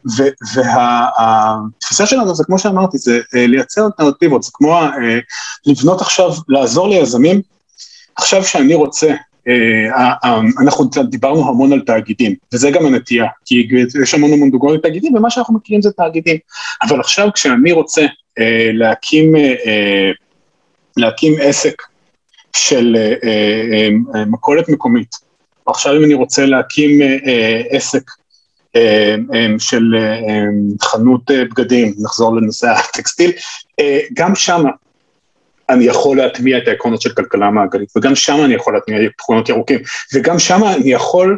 והתפיסה 0.56 2.06
שלנו 2.06 2.36
זה 2.36 2.44
כמו 2.44 2.60
שאמרתי, 2.60 2.98
זה 2.98 3.20
אה, 3.36 3.48
לייצר 3.48 3.86
אלטרנטיבות, 3.86 4.44
זה 4.44 4.52
כמו 4.54 4.78
אה, 4.78 5.20
לבנות 5.66 6.02
עכשיו, 6.02 6.32
לעזור 6.50 6.88
ליזמים, 6.90 7.42
עכשיו 8.16 8.44
שאני 8.44 8.76
רוצה, 8.76 9.14
אה, 9.48 10.14
אנחנו 10.62 10.90
דיברנו 11.10 11.50
המון 11.50 11.74
על 11.74 11.82
תאגידים, 11.82 12.36
וזה 12.54 12.72
גם 12.72 12.86
הנטייה, 12.86 13.26
כי 13.46 13.68
יש 14.04 14.14
המון 14.14 14.34
המון 14.34 14.52
דוגמאות 14.52 14.76
לתאגידים, 14.76 15.16
ומה 15.16 15.30
שאנחנו 15.30 15.54
מכירים 15.54 15.82
זה 15.82 15.92
תאגידים, 15.92 16.38
אבל 16.84 17.00
עכשיו 17.00 17.30
כשאני 17.34 17.72
רוצה 17.72 18.06
להקים 20.98 21.36
עסק 21.42 21.82
של 22.56 22.96
מכולת 24.28 24.70
מקומית, 24.70 25.25
עכשיו 25.68 25.98
אם 25.98 26.04
אני 26.04 26.14
רוצה 26.14 26.46
להקים 26.46 27.00
עסק 27.70 28.12
של 29.60 29.96
חנות 30.82 31.22
בגדים, 31.32 31.94
נחזור 31.98 32.36
לנושא 32.36 32.68
הטקסטיל, 32.68 33.32
גם 34.14 34.36
שם 34.36 34.64
אני 35.70 35.86
יכול 35.86 36.18
להטמיע 36.18 36.58
את 36.58 36.68
העקרונות 36.68 37.02
של 37.02 37.10
כלכלה 37.10 37.50
מעגלית, 37.50 37.90
וגם 37.98 38.16
שם 38.16 38.46
אני 38.46 38.54
יכול 38.54 38.74
להטמיע 38.74 39.00
עקרונות 39.00 39.50
ירוקים, 39.50 39.80
וגם 40.14 40.40
שם 40.40 40.64
אני 40.64 40.92
יכול 40.92 41.38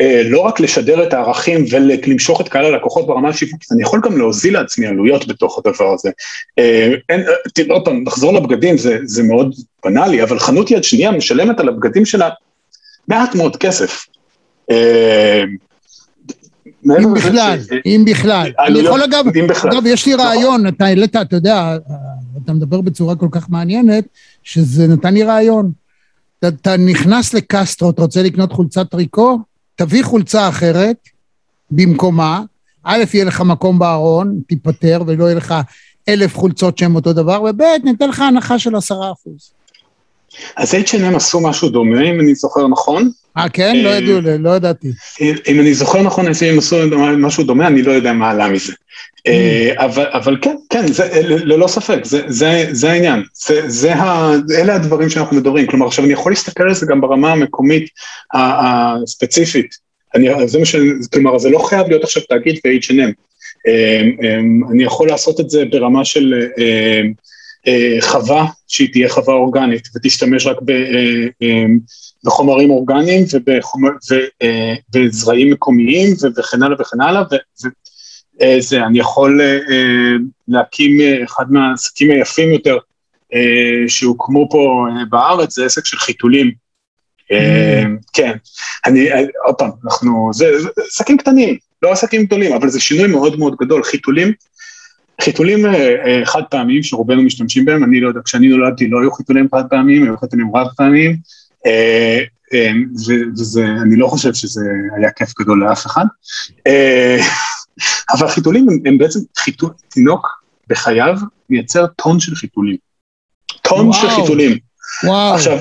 אה, 0.00 0.22
לא 0.24 0.40
רק 0.40 0.60
לשדר 0.60 1.02
את 1.02 1.12
הערכים 1.12 1.64
ולמשוך 1.70 2.40
את 2.40 2.48
קהל 2.48 2.64
הלקוחות 2.64 3.06
ברמה 3.06 3.28
השיווקית, 3.28 3.72
אני 3.72 3.82
יכול 3.82 4.00
גם 4.04 4.18
להוזיל 4.18 4.54
לעצמי 4.54 4.86
עלויות 4.86 5.28
בתוך 5.28 5.58
הדבר 5.58 5.94
הזה. 5.94 6.10
אה, 6.58 6.92
אין, 7.08 7.24
תראה 7.54 7.74
עוד 7.74 7.84
פעם, 7.84 8.04
נחזור 8.06 8.32
לבגדים, 8.32 8.78
זה, 8.78 8.98
זה 9.04 9.22
מאוד 9.22 9.54
בנאלי, 9.84 10.22
אבל 10.22 10.38
חנות 10.38 10.70
יד 10.70 10.84
שנייה 10.84 11.10
משלמת 11.10 11.60
על 11.60 11.68
הבגדים 11.68 12.04
שלה 12.04 12.28
מעט 13.10 13.34
מאוד 13.34 13.56
כסף. 13.56 14.06
אה, 14.70 15.42
אם 16.84 17.14
בכלל, 17.14 17.58
אם 17.86 18.04
בכלל. 18.06 18.52
אני 18.66 18.78
יכול 18.78 19.02
אגב, 19.02 19.24
אגב, 19.72 19.86
יש 19.86 20.06
לי 20.06 20.14
רעיון, 20.14 20.68
אתה 20.68 20.84
העלית, 20.84 21.16
אתה 21.16 21.36
יודע, 21.36 21.76
אתה 22.44 22.52
מדבר 22.52 22.80
בצורה 22.80 23.16
כל 23.16 23.28
כך 23.30 23.50
מעניינת, 23.50 24.04
שזה 24.42 24.86
נתן 24.86 25.14
לי 25.14 25.22
רעיון. 25.22 25.72
אתה 26.38 26.76
נכנס 26.76 27.34
לקסטרו, 27.34 27.90
אתה 27.90 28.02
רוצה 28.02 28.22
לקנות 28.22 28.52
חולצת 28.52 28.90
טריקו? 28.90 29.38
תביא 29.74 30.04
חולצה 30.04 30.48
אחרת 30.48 30.96
במקומה, 31.70 32.42
א', 32.84 33.04
יהיה 33.14 33.24
לך 33.24 33.40
מקום 33.40 33.78
בארון, 33.78 34.40
תיפטר, 34.46 35.02
ולא 35.06 35.24
יהיה 35.24 35.34
לך 35.34 35.54
אלף 36.08 36.36
חולצות 36.36 36.78
שהן 36.78 36.94
אותו 36.94 37.12
דבר, 37.12 37.42
וב', 37.42 37.62
ניתן 37.84 38.08
לך 38.08 38.20
הנחה 38.20 38.58
של 38.58 38.76
עשרה 38.76 39.12
אחוז. 39.12 39.52
אז 40.56 40.74
H&M 40.74 41.16
עשו 41.16 41.40
משהו 41.40 41.68
דומה, 41.68 42.02
אם 42.02 42.20
אני 42.20 42.34
זוכר 42.34 42.68
נכון. 42.68 43.10
אה, 43.36 43.48
כן? 43.48 43.76
לא 43.76 43.88
ידעו, 43.88 44.20
לא 44.38 44.50
ידעתי. 44.50 44.88
אם 45.20 45.60
אני 45.60 45.74
זוכר 45.74 46.02
נכון, 46.02 46.28
H&M 46.28 46.58
עשו 46.58 46.76
משהו 47.18 47.44
דומה, 47.44 47.66
אני 47.66 47.82
לא 47.82 47.92
יודע 47.92 48.12
מה 48.12 48.30
עלה 48.30 48.48
מזה. 48.48 48.72
אה, 49.26 49.70
mm. 49.76 49.82
אבל, 50.12 50.36
כן, 50.42 50.56
כן, 50.70 50.86
זה, 50.86 51.08
ללא 51.22 51.66
ספק, 51.66 52.00
זה, 52.72 52.90
העניין, 52.90 53.22
אלה 54.58 54.74
הדברים 54.74 55.08
שאנחנו 55.08 55.36
מדברים, 55.36 55.66
כלומר 55.66 55.86
עכשיו 55.86 56.04
אני 56.04 56.12
יכול 56.12 56.32
להסתכל 56.32 56.62
על 56.62 56.74
זה 56.74 56.86
גם 56.86 57.00
ברמה 57.00 57.32
המקומית 57.32 57.88
הספציפית, 58.34 59.74
אני, 60.14 60.48
זה 60.48 60.58
מה 60.58 60.64
ש... 60.64 60.76
כלומר 61.12 61.38
זה 61.38 61.50
לא 61.50 61.58
חייב 61.58 61.88
להיות 61.88 62.04
עכשיו 62.04 62.22
תאגיד 62.22 62.58
ב-H&M, 62.64 63.12
אני 64.70 64.84
יכול 64.84 65.08
לעשות 65.08 65.40
את 65.40 65.50
זה 65.50 65.64
ברמה 65.64 66.04
של 66.04 66.34
אה, 66.34 66.64
אה, 66.64 67.02
חווה 68.00 68.46
שהיא 68.68 68.92
תהיה 68.92 69.08
חווה 69.08 69.34
אורגנית 69.34 69.88
ותשתמש 69.96 70.46
רק 70.46 70.56
ב, 70.64 70.72
בחומרים 72.24 72.70
אורגניים 72.70 73.24
ובזרעים 74.94 75.50
מקומיים 75.50 76.14
וכן 76.36 76.62
הלאה 76.62 76.76
וכן 76.80 77.00
הלאה, 77.00 77.22
אה, 78.42 78.56
זה, 78.60 78.84
אני 78.84 78.98
יכול 78.98 79.40
אה, 79.40 79.58
אה, 79.70 80.12
להקים 80.48 80.98
אחד 81.24 81.52
מהעסקים 81.52 82.10
היפים 82.10 82.52
יותר 82.52 82.78
שהוקמו 83.88 84.48
פה 84.50 84.86
בארץ, 85.10 85.54
זה 85.54 85.64
עסק 85.64 85.86
של 85.86 85.96
חיתולים. 85.96 86.50
Mm. 87.32 87.34
כן, 88.12 88.32
אני, 88.86 89.08
עוד 89.44 89.54
פעם, 89.54 89.70
אנחנו, 89.84 90.30
זה 90.32 90.46
עסקים 90.86 91.16
קטנים, 91.18 91.56
לא 91.82 91.92
עסקים 91.92 92.24
גדולים, 92.24 92.52
אבל 92.52 92.68
זה 92.68 92.80
שינוי 92.80 93.06
מאוד 93.06 93.38
מאוד 93.38 93.56
גדול. 93.60 93.82
חיתולים, 93.82 94.32
חיתולים 95.20 95.66
חד 96.24 96.42
פעמיים 96.50 96.82
שרובנו 96.82 97.22
משתמשים 97.22 97.64
בהם, 97.64 97.84
אני 97.84 98.00
לא 98.00 98.08
יודע, 98.08 98.20
כשאני 98.24 98.48
נולדתי 98.48 98.88
לא 98.88 99.00
היו 99.00 99.12
חיתולים 99.12 99.48
חד 99.54 99.62
פעמיים, 99.70 100.02
היו 100.02 100.18
חיתולים 100.18 100.56
רב 100.56 100.66
פעמיים, 100.76 101.16
וזה, 103.34 103.64
אני 103.82 103.96
לא 103.96 104.06
חושב 104.06 104.34
שזה 104.34 104.60
היה 104.96 105.10
כיף 105.10 105.40
גדול 105.40 105.64
לאף 105.64 105.86
אחד. 105.86 106.04
אבל 108.12 108.26
החיתולים 108.26 108.68
הם, 108.68 108.78
הם 108.86 108.98
בעצם 108.98 109.20
חיתול, 109.38 109.70
תינוק 109.88 110.28
בחייו 110.68 111.16
מייצר 111.50 111.86
טון 111.86 112.20
של 112.20 112.34
חיתולים. 112.34 112.76
טון 113.62 113.86
וואו, 113.86 114.00
של 114.00 114.10
חיתולים. 114.10 114.58
וואו. 115.04 115.34
עכשיו, 115.34 115.58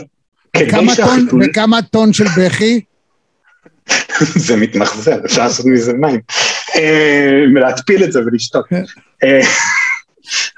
כדי 0.54 0.96
שהחיתולים... 0.96 1.50
וכמה 1.50 1.82
טון 1.82 2.14
של 2.14 2.26
בכי? 2.38 2.82
זה 4.48 4.56
מתמחזר, 4.56 5.26
אפשר 5.26 5.44
לעשות 5.44 5.66
מזה 5.66 5.94
מים. 5.94 6.20
אה, 6.76 7.44
ולהתפיל 7.56 8.04
את 8.04 8.12
זה 8.12 8.20
ולשתות. 8.26 8.66
כן. 8.70 8.84
אה, 9.24 9.42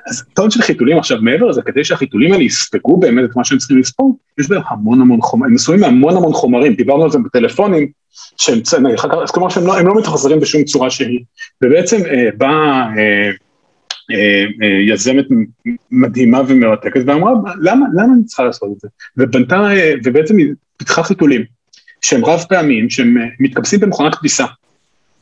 אז 0.07 0.23
טון 0.33 0.51
של 0.51 0.61
חיתולים, 0.61 0.97
עכשיו 0.97 1.17
מעבר 1.21 1.45
לזה, 1.45 1.61
כדי 1.61 1.83
שהחיתולים 1.83 2.33
האלה 2.33 2.43
יספגו 2.43 2.97
באמת 2.97 3.29
את 3.29 3.35
מה 3.35 3.43
שהם 3.43 3.57
צריכים 3.57 3.79
לספוג, 3.79 4.17
יש 4.39 4.49
בהם 4.49 4.61
המון 4.69 5.01
המון 5.01 5.21
חומרים, 5.21 5.51
הם 5.51 5.55
עשויים 5.55 5.81
מהמון 5.81 6.17
המון 6.17 6.33
חומרים, 6.33 6.73
דיברנו 6.73 7.03
על 7.03 7.11
זה 7.11 7.19
בטלפונים, 7.19 7.87
שהם, 8.37 8.59
כלומר 9.27 9.49
שהם 9.49 9.67
לא, 9.67 9.81
לא 9.81 9.95
מתחזרים 9.95 10.39
בשום 10.39 10.63
צורה 10.63 10.89
שהיא, 10.89 11.19
ובעצם 11.63 11.97
אה, 12.05 12.29
באה 12.37 12.89
אה, 12.97 13.31
אה, 14.11 14.45
אה, 14.63 14.93
יזמת 14.93 15.25
מדהימה 15.91 16.41
ומרתקת 16.47 17.01
ואמרה, 17.05 17.31
למה, 17.61 17.85
למה 17.93 18.13
אני 18.13 18.25
צריכה 18.25 18.43
לעשות 18.43 18.69
את 18.75 18.79
זה? 18.79 18.87
ובנתה, 19.17 19.55
אה, 19.55 19.93
ובעצם 20.03 20.37
היא 20.37 20.47
פיתחה 20.77 21.03
חיתולים, 21.03 21.43
שהם 22.01 22.25
רב 22.25 22.43
פעמים, 22.49 22.89
שהם 22.89 23.17
אה, 23.17 23.23
מתכבסים 23.39 23.79
במכונת 23.79 24.15
כביסה. 24.15 24.45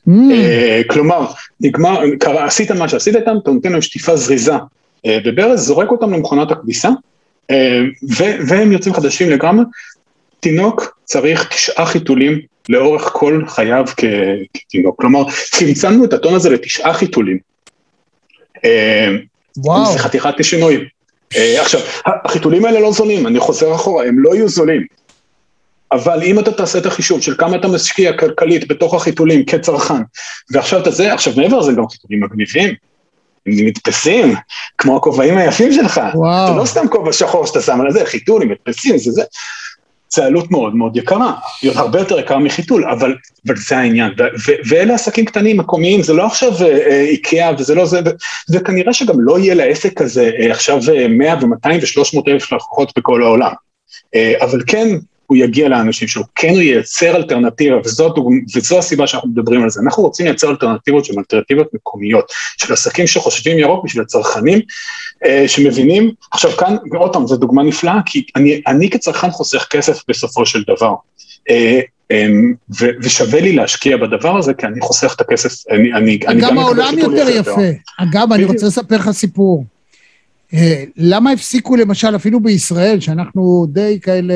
Mm. 0.10 0.32
אה, 0.32 0.82
כלומר, 0.88 1.26
נגמר, 1.60 2.02
קרא, 2.20 2.46
עשית 2.46 2.72
מה 2.72 2.90
שעשית 2.90 3.16
איתם, 3.16 3.36
אתה 3.44 3.52
נותן 3.52 3.72
להם 3.72 3.82
שטיפה 3.82 4.16
זריזה 4.16 4.54
אה, 5.06 5.18
בברז, 5.26 5.60
זורק 5.60 5.92
אותם 5.92 6.14
למכונת 6.14 6.52
הכביסה, 6.52 6.90
אה, 7.52 7.82
והם 8.48 8.72
יוצאים 8.72 8.96
חדשים 8.96 9.30
לגמרי. 9.30 9.66
תינוק 10.40 11.00
צריך 11.04 11.48
תשעה 11.48 11.86
חיתולים 11.86 12.40
לאורך 12.70 13.10
כל 13.14 13.44
חייו 13.48 13.86
כתינוק, 14.54 15.02
כלומר, 15.02 15.24
צמצמנו 15.52 16.06
את 16.06 16.14
הטון 16.14 16.34
הזה 16.34 16.50
לתשעה 16.50 16.94
חיתולים. 16.94 17.38
וואו. 19.58 19.92
זה 19.92 20.00
חתיכת 20.00 20.34
שינוי. 20.42 20.86
עכשיו, 21.36 21.82
החיתולים 22.06 22.66
האלה 22.66 22.80
לא 22.80 22.92
זולים, 22.92 23.28
אני 23.28 23.40
חוזר 23.40 23.76
אחורה, 23.76 24.06
הם 24.06 24.20
לא 24.20 24.36
יהיו 24.36 24.50
זולים. 24.50 24.86
אבל 25.92 26.24
אם 26.24 26.40
אתה 26.40 26.52
תעשה 26.52 26.80
את 26.80 26.86
החישוב 26.86 27.22
של 27.22 27.36
כמה 27.38 27.56
אתה 27.56 27.68
משקיע 27.68 28.18
כלכלית 28.18 28.68
בתוך 28.68 28.94
החיתולים 28.94 29.46
כצרכן, 29.46 30.02
ועכשיו 30.52 30.82
אתה 30.82 30.92
זה, 30.92 31.14
עכשיו 31.14 31.34
מעבר 31.38 31.60
לזה 31.60 31.72
גם 31.72 31.88
חיתולים 31.90 32.24
מגניבים, 32.24 32.74
הם 33.46 33.54
נתפסים, 33.68 34.36
כמו 34.78 34.98
הכובעים 34.98 35.38
היפים 35.38 35.74
שלך. 35.74 36.02
וואו. 36.16 36.48
זה 36.48 36.60
לא 36.60 36.66
סתם 36.66 36.88
כובע 36.88 37.14
שחור 37.14 37.46
שאתה 37.46 37.62
שם 37.62 37.82
על 37.82 37.92
זה, 37.92 38.06
חיתול 38.06 38.42
עם 38.42 38.50
מדפסים, 38.50 38.98
זה 38.98 39.12
זה. 39.12 39.24
זה 40.12 40.26
עלות 40.26 40.52
מאוד 40.52 40.76
מאוד 40.76 40.98
יקרה, 40.98 41.34
הרבה 41.76 42.00
יותר 42.00 42.20
יקרה 42.20 42.40
מחיתול, 42.40 42.90
אבל, 42.90 43.16
אבל 43.48 43.56
זה 43.56 43.78
העניין, 43.78 44.12
ו, 44.20 44.52
ואלה 44.70 44.94
עסקים 44.94 45.26
קטנים 45.26 45.58
מקומיים, 45.58 46.04
זה 46.04 46.14
לא 46.14 46.26
עכשיו 46.26 46.52
אה, 46.62 46.68
אה 46.68 47.02
איקאה 47.02 47.52
וזה 47.58 47.76
לא 47.76 47.86
זה, 47.86 48.00
ו, 48.06 48.10
וכנראה 48.54 48.94
שגם 48.94 49.16
לא 49.20 49.40
יהיה 49.40 49.56
לעסק 49.56 50.02
הזה 50.02 50.32
אה, 50.40 50.52
עכשיו 50.52 50.80
100 51.10 51.34
ו-200 51.34 51.68
ו-300 51.68 52.22
אלף 52.28 52.52
לקוחות 52.52 52.92
בכל 52.98 53.24
העולם, 53.24 53.52
אה, 54.16 54.34
אבל 54.42 54.62
כן 54.68 54.88
הוא 55.30 55.38
יגיע 55.38 55.70
לאנשים 55.70 56.08
שלו, 56.08 56.24
כן 56.36 56.50
הוא 56.50 56.62
ייצר 56.62 57.16
אלטרנטיבה, 57.16 57.78
וזאת, 57.86 58.16
וזו 58.56 58.80
הסיבה 58.80 59.08
שאנחנו 59.08 59.30
מדברים 59.30 59.64
על 59.64 59.70
זה. 59.70 59.82
אנחנו 59.82 60.04
רוצים 60.04 60.26
לייצר 60.26 60.50
אלטרנטיבות 60.50 61.06
שהן 61.06 61.18
אלטרנטיבות 61.18 61.68
מקומיות, 61.74 62.32
של 62.58 62.74
עסקים 62.74 63.08
שחושבים 63.08 63.60
ירוק 63.60 63.86
בשביל 63.86 64.04
הצרכנים, 64.04 64.60
אה, 65.26 65.44
שמבינים, 65.48 66.12
עכשיו 66.32 66.52
כאן, 66.52 66.76
עוד 66.98 67.14
פעם, 67.14 67.28
זו 67.28 67.38
דוגמה 67.38 67.64
נפלאה, 67.64 68.00
כי 68.06 68.26
אני, 68.36 68.62
אני 68.68 68.90
כצרכן 68.90 69.32
חוסך 69.32 69.68
כסף 69.70 70.04
בסופו 70.08 70.46
של 70.46 70.64
דבר. 70.68 70.94
אה, 71.50 71.80
אה, 72.12 72.28
ו- 72.82 72.92
ושווה 73.02 73.42
לי 73.42 73.54
להשקיע 73.54 73.98
בדבר 73.98 74.38
הזה, 74.38 74.54
כי 74.54 74.66
אני 74.66 74.82
חוסך 74.82 75.14
את 75.16 75.22
הכסף, 75.22 75.72
אני, 75.72 75.94
אני, 75.94 76.20
אני 76.28 76.42
גם 76.42 76.58
העולם 76.58 76.98
יותר 76.98 77.30
יפה. 77.30 77.62
אגב, 78.00 78.34
אני 78.34 78.46
רוצה 78.46 78.68
לספר 78.68 78.96
לך 78.96 79.12
סיפור. 79.12 79.66
אה, 80.54 80.84
למה 80.98 81.32
הפסיקו 81.32 81.76
למשל, 81.76 82.16
אפילו 82.16 82.40
בישראל, 82.40 83.00
שאנחנו 83.00 83.66
די 83.70 84.00
כאלה 84.02 84.34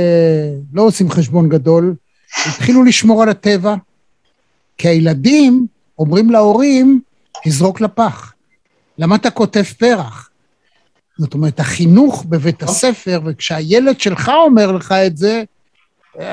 לא 0.74 0.82
עושים 0.82 1.10
חשבון 1.10 1.50
גדול, 1.50 1.96
התחילו 2.46 2.84
לשמור 2.84 3.24
על 3.24 3.30
הטבע? 3.30 3.76
כי 4.78 4.88
הילדים 4.88 5.68
אומרים 6.00 6.30
להורים, 6.30 7.02
תזרוק 7.44 7.82
לפח. 7.82 8.34
למה 8.98 9.16
אתה 9.16 9.30
כותב 9.30 9.64
פרח? 9.64 10.30
זאת 11.18 11.34
אומרת, 11.34 11.60
החינוך 11.60 12.26
בבית 12.30 12.64
הספר, 12.64 13.20
וכשהילד 13.26 14.00
שלך 14.00 14.32
אומר 14.46 14.72
לך 14.72 14.92
את 14.92 15.18
זה, 15.18 15.44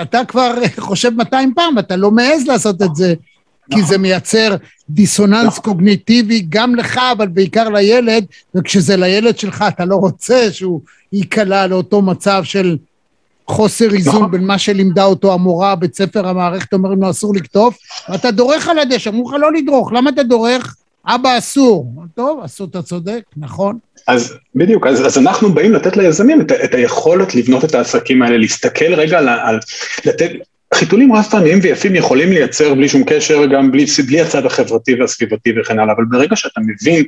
אתה 0.03 0.25
כבר 0.29 0.55
חושב 0.79 1.11
200 1.17 1.53
פעם, 1.55 1.79
אתה 1.79 1.97
לא 1.97 2.11
מעז 2.11 2.47
לעשות 2.47 2.83
את 2.83 2.95
זה 2.97 3.15
כי 3.71 3.83
זה 3.83 3.99
מייצר 3.99 4.57
דיסוננס 4.91 5.59
קוגניטיבי 5.59 6.47
גם 6.49 6.75
לך, 6.75 7.01
אבל 7.13 7.29
בעיקר 7.29 7.69
לילד, 7.69 8.25
וכשזה 8.55 8.97
לילד 8.97 9.39
שלך 9.39 9.65
אתה 9.69 9.85
לא 9.85 9.97
רוצה 9.97 10.53
שהוא 10.53 10.81
ייקלע 11.13 11.67
לאותו 11.67 12.03
מצב 12.03 12.45
של 12.45 12.77
חוסר 13.47 13.95
איזון 13.95 14.15
נכון. 14.15 14.31
בין 14.31 14.45
מה 14.45 14.59
שלימדה 14.59 15.05
אותו 15.05 15.35
המורה, 15.35 15.75
בית 15.75 15.95
ספר, 15.95 16.29
המערכת 16.29 16.73
אומרים 16.73 17.03
לו 17.03 17.11
אסור 17.11 17.35
לקטוף, 17.35 17.77
ואתה 18.09 18.31
דורך 18.31 18.69
על 18.69 18.79
הדשא, 18.79 19.11
אמרו 19.11 19.31
לך 19.31 19.37
לא 19.41 19.53
לדרוך, 19.53 19.93
למה 19.93 20.11
אתה 20.11 20.23
דורך? 20.23 20.77
אבא 21.07 21.39
אסור. 21.39 21.93
טוב, 22.15 22.41
אסור, 22.45 22.67
אתה 22.71 22.83
צודק, 22.83 23.23
נכון. 23.37 23.79
אז 24.07 24.35
בדיוק, 24.55 24.87
אז, 24.87 25.07
אז 25.07 25.19
אנחנו 25.19 25.55
באים 25.55 25.73
לתת 25.73 25.97
ליזמים 25.97 26.41
את, 26.41 26.53
את 26.53 26.75
היכולת 26.75 27.35
לבנות 27.35 27.65
את 27.65 27.75
העסקים 27.75 28.23
האלה, 28.23 28.39
להסתכל 28.39 28.95
רגע 28.95 29.19
על, 29.19 29.29
על 29.29 29.59
לתת, 30.05 30.31
חיתולים 30.75 31.13
רב 31.13 31.25
פעמיים 31.31 31.59
ויפים 31.63 31.95
יכולים 31.95 32.33
לייצר 32.33 32.75
בלי 32.75 32.89
שום 32.89 33.03
קשר, 33.07 33.47
גם 33.47 33.71
בלי, 33.71 33.85
בלי 34.07 34.21
הצד 34.21 34.47
החברתי 34.47 34.95
והסביבתי 34.95 35.53
וכן 35.61 35.79
הלאה, 35.79 35.95
אבל 35.95 36.05
ברגע 36.05 36.37
שאתה 36.37 36.61
מבין 36.61 37.05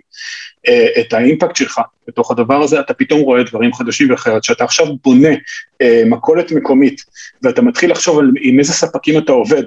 אה, 0.68 0.86
את 1.00 1.12
האימפקט 1.12 1.56
שלך 1.56 1.80
בתוך 2.08 2.30
הדבר 2.30 2.62
הזה, 2.62 2.80
אתה 2.80 2.94
פתאום 2.94 3.20
רואה 3.20 3.42
דברים 3.42 3.72
חדשים 3.72 4.10
ואחרת. 4.10 4.44
שאתה 4.44 4.64
עכשיו 4.64 4.86
בונה 5.04 5.28
אה, 5.82 6.02
מכולת 6.06 6.52
מקומית, 6.52 7.00
ואתה 7.42 7.62
מתחיל 7.62 7.90
לחשוב 7.90 8.18
על 8.18 8.30
עם 8.40 8.58
איזה 8.58 8.72
ספקים 8.72 9.18
אתה 9.18 9.32
עובד, 9.32 9.62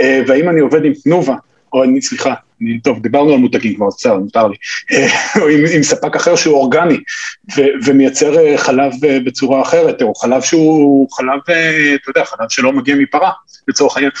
אה, 0.00 0.22
והאם 0.26 0.48
אני 0.48 0.60
עובד 0.60 0.84
עם 0.84 0.92
תנובה, 1.04 1.34
או 1.72 1.84
אני, 1.84 2.02
סליחה, 2.02 2.34
טוב, 2.84 3.02
דיברנו 3.02 3.32
על 3.32 3.38
מותגים 3.38 3.74
כבר, 3.74 3.86
בסדר, 3.86 4.18
מותר 4.18 4.46
לי, 4.46 4.56
או 5.40 5.48
עם, 5.48 5.64
עם 5.74 5.82
ספק 5.82 6.16
אחר 6.16 6.36
שהוא 6.36 6.54
אורגני, 6.54 6.98
ו, 7.56 7.62
ומייצר 7.84 8.38
אה, 8.38 8.58
חלב 8.58 8.92
אה, 9.04 9.18
בצורה 9.24 9.62
אחרת, 9.62 10.02
או 10.02 10.14
חלב 10.14 10.42
שהוא 10.42 11.08
חלב, 11.12 11.40
אה, 11.48 11.94
אתה 11.94 12.10
יודע, 12.10 12.24
חלב 12.24 12.48
שלא 12.48 12.72
מגיע 12.72 12.96
מפרה, 12.96 13.30
לצורך 13.68 13.96
העניין. 13.96 14.12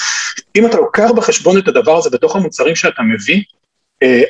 אם 0.56 0.66
אתה 0.66 0.76
לוקח 0.76 1.10
בחשבון 1.16 1.58
את 1.58 1.68
הדבר 1.68 1.98
הזה 1.98 2.10
בתוך 2.10 2.36
המוצרים 2.36 2.74
שאתה 2.74 3.02
מביא, 3.02 3.42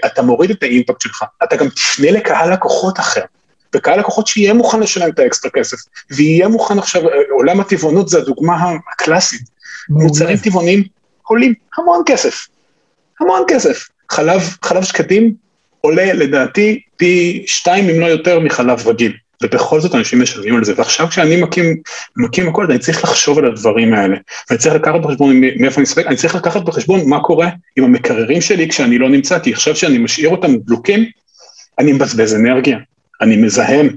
אתה 0.07 0.23
מוריד 0.23 0.51
את 0.51 0.63
האימפקט 0.63 1.01
שלך, 1.01 1.25
אתה 1.45 1.57
גם 1.57 1.69
תפנה 1.69 2.11
לקהל 2.11 2.53
לקוחות 2.53 2.99
אחר. 3.01 3.21
וקהל 3.75 3.99
לקוחות 3.99 4.27
שיהיה 4.27 4.55
מוכן 4.55 4.81
לשלם 4.81 5.09
את 5.09 5.19
האקסטרה 5.19 5.51
כסף, 5.51 5.77
ויהיה 6.11 6.49
מוכן 6.49 6.79
עכשיו, 6.79 7.03
עולם 7.31 7.61
הטבעונות 7.61 8.09
זה 8.09 8.19
הדוגמה 8.19 8.73
הקלאסית. 8.93 9.43
מוצרים 9.89 10.37
טבעוניים 10.37 10.85
עולים 11.23 11.55
המון 11.79 12.03
כסף, 12.07 12.47
המון 13.21 13.43
כסף. 13.49 13.89
חלב, 14.11 14.57
חלב 14.63 14.83
שקדים 14.83 15.35
עולה 15.81 16.13
לדעתי 16.13 16.81
פי 16.97 17.45
שתיים 17.47 17.89
אם 17.89 18.01
לא 18.01 18.07
יותר 18.07 18.41
מחלב 18.41 18.89
רגיל, 18.89 19.13
ובכל 19.43 19.81
זאת 19.81 19.95
אנשים 19.95 20.23
משלמים 20.23 20.57
על 20.57 20.65
זה, 20.65 20.73
ועכשיו 20.77 21.09
כשאני 21.09 21.43
מקים, 21.43 21.77
מקים 22.17 22.49
הכל, 22.49 22.65
אני 22.71 22.79
צריך 22.79 23.05
לחשוב 23.05 23.39
על 23.39 23.45
הדברים 23.45 23.95
האלה, 23.95 24.17
ואני 24.51 24.59
צריך 24.59 24.75
לקחת 24.75 25.01
בחשבון 25.01 25.41
מאיפה 25.41 25.77
אני 25.77 25.83
מספק, 25.83 26.07
אני 26.07 26.17
צריך 26.17 26.35
לקחת 26.35 26.63
בחשבון 26.63 27.09
מה 27.09 27.21
קורה 27.21 27.49
עם 27.77 27.85
המקררים 27.85 28.41
שלי 28.41 28.69
כשאני 28.69 28.99
לא 28.99 29.09
נמצא, 29.09 29.39
כי 29.39 29.53
עכשיו 29.53 29.77
שאני 29.77 29.99
משאיר 29.99 30.29
אותם 30.29 30.57
דלוקים, 30.57 31.05
אני 31.79 31.93
מבזבז 31.93 32.35
אנרגיה, 32.35 32.79
אני 33.21 33.37
מזהם, 33.37 33.89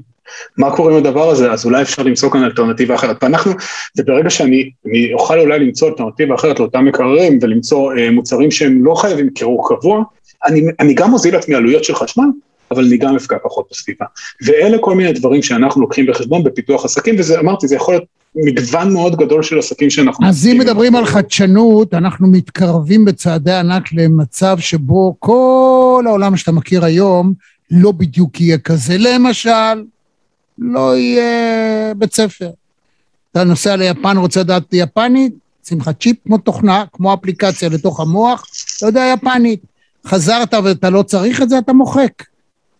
מה 0.57 0.75
קורה 0.75 0.91
עם 0.91 0.97
הדבר 0.97 1.29
הזה, 1.29 1.51
אז 1.51 1.65
אולי 1.65 1.81
אפשר 1.81 2.03
למצוא 2.03 2.31
כאן 2.31 2.43
אלטרנטיבה 2.43 2.95
אחרת. 2.95 3.23
ואנחנו, 3.23 3.51
וברגע 3.97 4.29
שאני 4.29 4.71
אוכל 5.13 5.39
אולי 5.39 5.59
למצוא 5.59 5.89
אלטרנטיבה 5.89 6.35
אחרת 6.35 6.59
לאותם 6.59 6.85
מקררים 6.85 7.39
ולמצוא 7.41 7.93
אה, 7.93 8.11
מוצרים 8.11 8.51
שהם 8.51 8.85
לא 8.85 8.95
חייבים 8.95 9.29
קירור 9.29 9.69
קבוע, 9.69 10.03
אני, 10.45 10.61
אני 10.79 10.93
גם 10.93 11.09
מוזיל 11.09 11.33
לעצמי 11.33 11.55
עלויות 11.55 11.83
של 11.83 11.95
חשמל, 11.95 12.25
אבל 12.71 12.85
אני 12.85 12.97
גם 12.97 13.15
אפגע 13.15 13.37
פחות 13.43 13.67
בסביבה. 13.71 14.05
ואלה 14.45 14.77
כל 14.81 14.95
מיני 14.95 15.13
דברים 15.13 15.41
שאנחנו 15.41 15.81
לוקחים 15.81 16.05
בחשבון 16.05 16.43
בפיתוח 16.43 16.85
עסקים, 16.85 17.15
וזה, 17.19 17.39
אמרתי, 17.39 17.67
זה 17.67 17.75
יכול 17.75 17.93
להיות 17.93 18.03
מגוון 18.35 18.93
מאוד 18.93 19.15
גדול 19.15 19.43
של 19.43 19.59
עסקים 19.59 19.89
שאנחנו... 19.89 20.27
אז 20.27 20.47
אם 20.47 20.57
מדברים 20.59 20.95
על 20.95 21.05
חדשנות, 21.05 21.93
אנחנו 21.93 22.27
מתקרבים 22.27 23.05
בצעדי 23.05 23.53
ענק 23.53 23.93
למצב 23.93 24.57
שבו 24.59 25.15
כל 25.19 26.03
העולם 26.07 26.37
שאתה 26.37 26.51
מכיר 26.51 26.85
היום 26.85 27.33
לא 27.71 27.91
בדיוק 27.91 28.41
יהיה 28.41 28.57
כזה. 28.57 28.95
למשל, 28.99 29.83
לא 30.57 30.97
יהיה 30.97 31.93
בית 31.93 32.13
ספר. 32.13 32.49
אתה 33.31 33.43
נוסע 33.43 33.75
ליפן, 33.75 34.17
רוצה 34.17 34.39
לדעת 34.39 34.63
יפנית, 34.73 35.33
שים 35.67 35.79
לך 35.79 35.89
צ'יפ 35.99 36.17
כמו 36.25 36.37
תוכנה, 36.37 36.83
כמו 36.93 37.13
אפליקציה 37.13 37.69
לתוך 37.69 37.99
המוח, 37.99 38.45
אתה 38.77 38.85
יודע 38.85 39.13
יפנית. 39.13 39.59
חזרת 40.05 40.53
ואתה 40.53 40.89
לא 40.89 41.03
צריך 41.03 41.41
את 41.41 41.49
זה, 41.49 41.57
אתה 41.57 41.73
מוחק. 41.73 42.23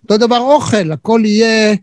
אותו 0.03 0.17
דבר 0.17 0.39
אוכל, 0.39 0.91
הכל 0.91 1.21
יהיה 1.25 1.75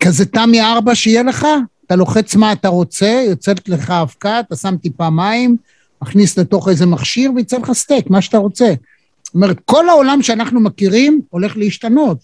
כזה 0.00 0.26
תמי 0.26 0.60
ארבע 0.60 0.94
שיהיה 0.94 1.22
לך, 1.22 1.46
אתה 1.86 1.96
לוחץ 1.96 2.36
מה 2.36 2.52
אתה 2.52 2.68
רוצה, 2.68 3.24
יוצאת 3.28 3.68
לך 3.68 3.90
אבקה, 3.90 4.40
אתה 4.40 4.56
שם 4.56 4.76
טיפה 4.76 5.10
מים, 5.10 5.56
מכניס 6.02 6.38
לתוך 6.38 6.68
איזה 6.68 6.86
מכשיר 6.86 7.32
ויצא 7.36 7.58
לך 7.58 7.72
סטייק, 7.72 8.10
מה 8.10 8.22
שאתה 8.22 8.38
רוצה. 8.38 8.74
זאת 9.22 9.34
אומרת, 9.34 9.56
כל 9.64 9.88
העולם 9.88 10.22
שאנחנו 10.22 10.60
מכירים 10.60 11.20
הולך 11.30 11.56
להשתנות. 11.56 12.18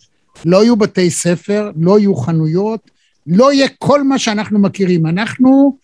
לא 0.45 0.62
יהיו 0.62 0.76
בתי 0.76 1.11
ספר, 1.11 1.70
לא 1.76 1.99
יהיו 1.99 2.14
חנויות, 2.14 2.91
לא 3.26 3.53
יהיה 3.53 3.68
כל 3.78 4.03
מה 4.03 4.18
שאנחנו 4.18 4.59
מכירים. 4.59 5.07
אנחנו 5.07 5.76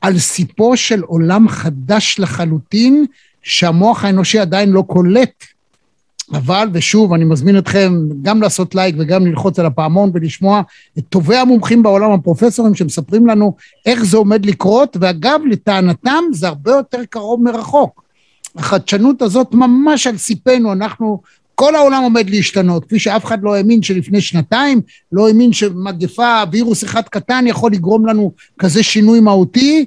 על 0.00 0.18
סיפו 0.18 0.76
של 0.76 1.00
עולם 1.00 1.48
חדש 1.48 2.16
לחלוטין, 2.18 3.06
שהמוח 3.42 4.04
האנושי 4.04 4.38
עדיין 4.38 4.70
לא 4.70 4.82
קולט. 4.86 5.44
אבל, 6.32 6.68
ושוב, 6.72 7.12
אני 7.12 7.24
מזמין 7.24 7.58
אתכם 7.58 7.92
גם 8.22 8.42
לעשות 8.42 8.74
לייק 8.74 8.94
וגם 8.98 9.26
ללחוץ 9.26 9.58
על 9.58 9.66
הפעמון 9.66 10.10
ולשמוע 10.14 10.62
את 10.98 11.04
טובי 11.08 11.36
המומחים 11.36 11.82
בעולם, 11.82 12.12
הפרופסורים, 12.12 12.74
שמספרים 12.74 13.26
לנו 13.26 13.54
איך 13.86 14.04
זה 14.04 14.16
עומד 14.16 14.46
לקרות, 14.46 14.96
ואגב, 15.00 15.40
לטענתם 15.50 16.24
זה 16.32 16.48
הרבה 16.48 16.70
יותר 16.70 17.04
קרוב 17.10 17.42
מרחוק. 17.42 18.02
החדשנות 18.56 19.22
הזאת 19.22 19.54
ממש 19.54 20.06
על 20.06 20.16
סיפנו, 20.16 20.72
אנחנו 20.72 21.20
כל 21.56 21.74
העולם 21.74 22.02
עומד 22.02 22.30
להשתנות, 22.30 22.84
כפי 22.84 22.98
שאף 22.98 23.24
אחד 23.24 23.42
לא 23.42 23.54
האמין 23.54 23.82
שלפני 23.82 24.20
שנתיים, 24.20 24.80
לא 25.12 25.28
האמין 25.28 25.52
שמגפה, 25.52 26.42
וירוס 26.52 26.84
אחד 26.84 27.02
קטן 27.02 27.44
יכול 27.46 27.72
לגרום 27.72 28.06
לנו 28.06 28.32
כזה 28.58 28.82
שינוי 28.82 29.20
מהותי, 29.20 29.86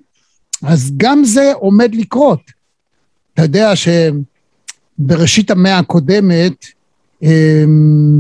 אז 0.64 0.92
גם 0.98 1.24
זה 1.24 1.52
עומד 1.54 1.96
לקרות. 1.96 2.40
אתה 3.34 3.42
יודע 3.42 3.74
שבראשית 5.00 5.52
המאה 5.52 5.78
הקודמת, 5.78 6.66
אמ, 7.24 7.30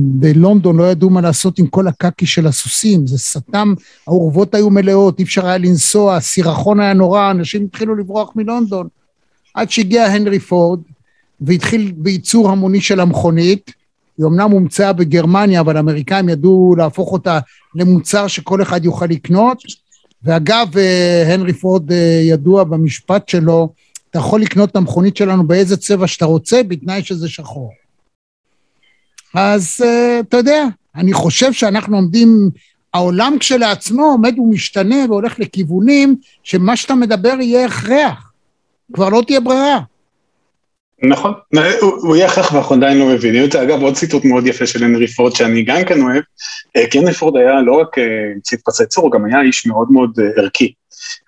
בלונדון 0.04 0.78
לא 0.78 0.92
ידעו 0.92 1.10
מה 1.10 1.22
לעשות 1.22 1.60
עם 1.60 1.68
כל 1.68 1.88
הקקי 1.88 2.26
של 2.26 2.48
הסוסים, 2.48 3.08
זה 3.08 3.18
סתם, 3.18 3.74
האורוות 4.08 4.56
היו 4.56 4.70
מלאות, 4.70 5.20
אי 5.20 5.24
אפשר 5.24 5.48
היה 5.48 5.58
לנסוע, 5.58 6.16
הסירחון 6.16 6.80
היה 6.80 6.94
נורא, 6.94 7.32
אנשים 7.32 7.66
התחילו 7.66 7.96
לברוח 7.96 8.32
מלונדון. 8.36 8.88
עד 9.54 9.72
שהגיע 9.72 10.06
הנרי 10.06 10.40
פורד, 10.40 10.80
והתחיל 11.42 11.92
בייצור 11.96 12.50
המוני 12.50 12.82
של 12.82 13.00
המכונית. 13.00 13.72
היא 14.18 14.26
אמנם 14.26 14.52
הומצאה 14.52 14.94
בגרמניה, 14.94 15.60
אבל 15.60 15.78
האמריקאים 15.78 16.30
ידעו 16.30 16.76
להפוך 16.78 17.12
אותה 17.12 17.40
למוצר 17.76 18.28
שכל 18.28 18.62
אחד 18.62 18.86
יוכל 18.86 19.06
לקנות. 19.06 19.64
ואגב, 20.24 20.78
אה, 20.78 21.34
הנרי 21.34 21.54
פורד 21.54 21.92
אה, 21.92 22.22
ידוע 22.24 22.64
במשפט 22.64 23.30
שלו, 23.30 23.74
אתה 24.10 24.20
יכול 24.20 24.42
לקנות 24.42 24.72
את 24.72 24.76
המכונית 24.76 25.18
שלנו 25.18 25.48
באיזה 25.48 25.78
צבע 25.78 26.08
שאתה 26.08 26.26
רוצה, 26.26 26.64
בתנאי 26.64 27.04
שזה 27.04 27.30
שחור. 27.30 27.72
אז 29.36 29.82
אה, 29.86 30.20
אתה 30.20 30.38
יודע, 30.38 30.66
אני 30.96 31.14
חושב 31.14 31.54
שאנחנו 31.54 31.96
עומדים, 31.96 32.50
העולם 32.94 33.36
כשלעצמו 33.40 34.04
עומד 34.04 34.40
ומשתנה 34.40 34.96
והולך 35.10 35.40
לכיוונים 35.40 36.16
שמה 36.44 36.76
שאתה 36.76 36.96
מדבר 36.96 37.34
יהיה 37.40 37.66
הכרח. 37.66 38.32
כבר 38.94 39.10
לא 39.10 39.22
תהיה 39.28 39.40
ברירה. 39.40 39.80
נכון, 41.04 41.34
הוא 42.02 42.16
יהיה 42.16 42.28
הכרח 42.28 42.54
ואנחנו 42.54 42.76
עדיין 42.76 42.98
לא 42.98 43.06
מבינים 43.06 43.46
את 43.46 43.52
זה. 43.52 43.62
אגב, 43.62 43.82
עוד 43.82 43.96
ציטוט 43.96 44.26
מאוד 44.26 44.48
יפה 44.48 44.66
של 44.66 44.84
הנרי 44.84 45.08
פורד 45.08 45.36
שאני 45.36 45.64
גם 45.64 45.84
כן 45.86 46.02
אוהב, 46.02 46.24
אה, 46.76 46.88
כי 46.88 47.00
הנרי 47.00 47.14
פורד 47.14 47.38
היה 47.38 47.62
לא 47.62 47.74
רק 47.82 47.96
ציט 48.44 48.60
פסי 48.66 48.86
צור, 48.86 49.04
הוא 49.04 49.12
גם 49.12 49.26
היה 49.26 49.42
איש 49.42 49.66
מאוד 49.66 49.88
מאוד 49.92 50.20
אה, 50.20 50.42
ערכי. 50.42 50.74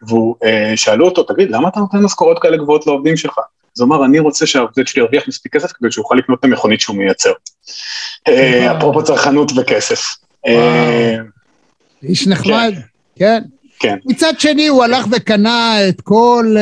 והוא, 0.07 0.35
אה, 0.43 0.73
שאלו 0.75 1.05
אותו, 1.05 1.23
תגיד, 1.23 1.51
למה 1.51 1.69
אתה 1.69 1.79
נותן 1.79 1.97
משכורות 1.97 2.41
כאלה 2.41 2.57
גבוהות 2.57 2.87
לעובדים 2.87 3.17
שלך? 3.17 3.39
אז 3.75 3.81
הוא 3.81 3.87
אמר, 3.87 4.05
אני 4.05 4.19
רוצה 4.19 4.45
שהעובד 4.45 4.87
שלי 4.87 5.01
ירוויח 5.01 5.27
מספיק 5.27 5.53
כסף 5.53 5.71
כדי 5.71 5.91
שהוא 5.91 6.03
יוכל 6.03 6.15
לקנות 6.15 6.39
את 6.39 6.45
המכונית 6.45 6.79
שהוא 6.79 6.95
מייצר. 6.97 7.31
אפרופו 8.77 9.03
צרכנות 9.03 9.51
וכסף. 9.57 10.01
איש 12.03 12.27
נחמד, 12.27 12.73
כן. 13.15 13.43
כן. 13.79 13.97
מצד 14.05 14.33
שני, 14.39 14.67
הוא 14.67 14.83
הלך 14.83 15.05
וקנה 15.11 15.89
את 15.89 16.01
כל... 16.01 16.55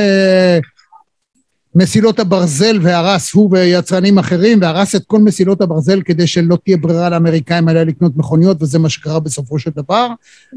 מסילות 1.79 2.19
הברזל 2.19 2.79
והרס, 2.81 3.33
הוא 3.33 3.49
ויצרנים 3.51 4.17
אחרים, 4.17 4.61
והרס 4.61 4.95
את 4.95 5.03
כל 5.07 5.19
מסילות 5.19 5.61
הברזל 5.61 6.01
כדי 6.01 6.27
שלא 6.27 6.57
תהיה 6.65 6.77
ברירה 6.77 7.09
לאמריקאים 7.09 7.67
האלה 7.67 7.83
לקנות 7.83 8.17
מכוניות, 8.17 8.57
וזה 8.61 8.79
מה 8.79 8.89
שקרה 8.89 9.19
בסופו 9.19 9.59
של 9.59 9.71
דבר. 9.75 10.07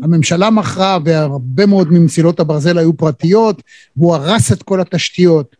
הממשלה 0.03 0.51
מכרה, 0.51 0.99
והרבה 1.05 1.67
מאוד 1.67 1.93
ממסילות 1.93 2.41
הברזל 2.41 2.79
היו 2.79 2.97
פרטיות, 2.97 3.63
והוא 3.97 4.15
הרס 4.15 4.53
את 4.53 4.63
כל 4.63 4.81
התשתיות. 4.81 5.57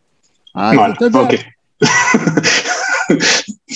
אז 0.55 0.79
אתה 0.97 1.05
יודע... 1.05 1.19
אוקיי. 1.19 1.39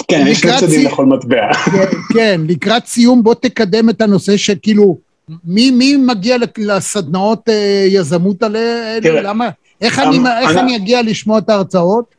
כן, 0.08 0.24
יש 0.26 0.40
שני 0.40 0.50
צדדים 0.60 0.86
לכל 0.86 1.06
מטבע. 1.06 1.54
כן, 1.54 1.86
כן, 2.14 2.40
לקראת 2.48 2.86
סיום 2.86 3.22
בוא 3.22 3.34
תקדם 3.34 3.90
את 3.90 4.00
הנושא 4.00 4.36
שכאילו, 4.36 4.98
מי, 5.44 5.70
מי 5.70 5.96
מגיע 5.96 6.36
לסדנאות 6.58 7.48
אה, 7.48 7.86
יזמות 7.88 8.42
האלה? 8.42 8.98
למה? 9.22 9.48
איך, 9.80 9.98
אני, 9.98 10.16
אמ, 10.16 10.26
איך 10.26 10.56
אני 10.56 10.76
אגיע 10.76 11.02
לשמוע 11.02 11.38
את 11.38 11.48
ההרצאות? 11.50 12.16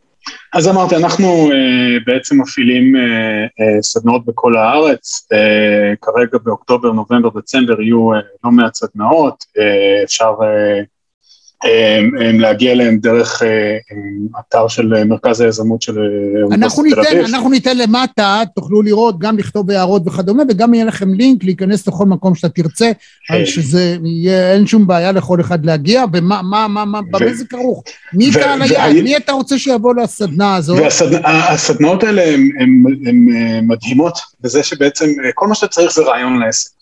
אז 0.53 0.68
אמרתי, 0.68 0.95
אנחנו 0.95 1.49
uh, 1.49 1.53
בעצם 2.05 2.41
מפעילים 2.41 2.95
uh, 2.95 2.99
uh, 2.99 3.82
סדנאות 3.82 4.26
בכל 4.26 4.58
הארץ, 4.58 5.28
uh, 5.34 5.95
כרגע 6.01 6.38
באוקטובר, 6.43 6.91
נובמבר, 6.91 7.30
דצמבר 7.39 7.82
יהיו 7.82 8.14
uh, 8.14 8.18
לא 8.43 8.51
מעט 8.51 8.74
סדנאות, 8.74 9.43
uh, 9.43 10.03
אפשר 10.03 10.32
uh, 10.39 10.86
להגיע 12.34 12.72
אליהם 12.72 12.97
דרך 12.97 13.41
אתר 14.39 14.68
של 14.68 15.03
מרכז 15.03 15.41
היזמות 15.41 15.82
של 15.82 15.97
אוניברסיטת 16.43 16.88
תל 16.93 16.99
אביב. 16.99 17.26
אנחנו 17.26 17.49
ניתן 17.49 17.78
למטה, 17.78 18.41
תוכלו 18.55 18.82
לראות, 18.82 19.20
גם 19.20 19.38
לכתוב 19.38 19.72
הערות 19.72 20.01
וכדומה, 20.05 20.43
וגם 20.49 20.74
יהיה 20.74 20.86
לכם 20.86 21.14
לינק 21.14 21.43
להיכנס 21.43 21.88
לכל 21.88 22.05
מקום 22.05 22.36
שאתה 22.36 22.49
תרצה, 22.49 22.91
על 23.30 23.45
שזה 23.45 23.97
יהיה, 24.03 24.53
אין 24.53 24.68
שום 24.68 24.88
בעיה 24.88 25.12
לכל 25.12 25.41
אחד 25.41 25.66
להגיע, 25.66 26.03
ומה, 26.14 26.41
מה, 26.41 26.68
מה, 26.68 26.86
מה, 26.86 27.01
במה 27.01 27.34
זה 27.34 27.45
כרוך? 27.45 27.84
מי 28.14 28.32
קהל 28.34 28.62
היעד? 28.62 28.93
מי 28.93 29.18
אתה 29.18 29.32
רוצה 29.32 29.58
שיבוא 29.58 29.95
לסדנה 29.95 30.55
הזאת? 30.55 30.80
והסדנאות 31.24 32.03
האלה 32.03 32.24
הן 32.60 32.84
מדהימות, 33.68 34.18
בזה 34.41 34.64
שבעצם 34.64 35.05
כל 35.36 35.47
מה 35.47 35.55
שאתה 35.55 35.68
צריך 35.68 35.93
זה 35.93 36.01
רעיון 36.01 36.39
לעסק. 36.39 36.76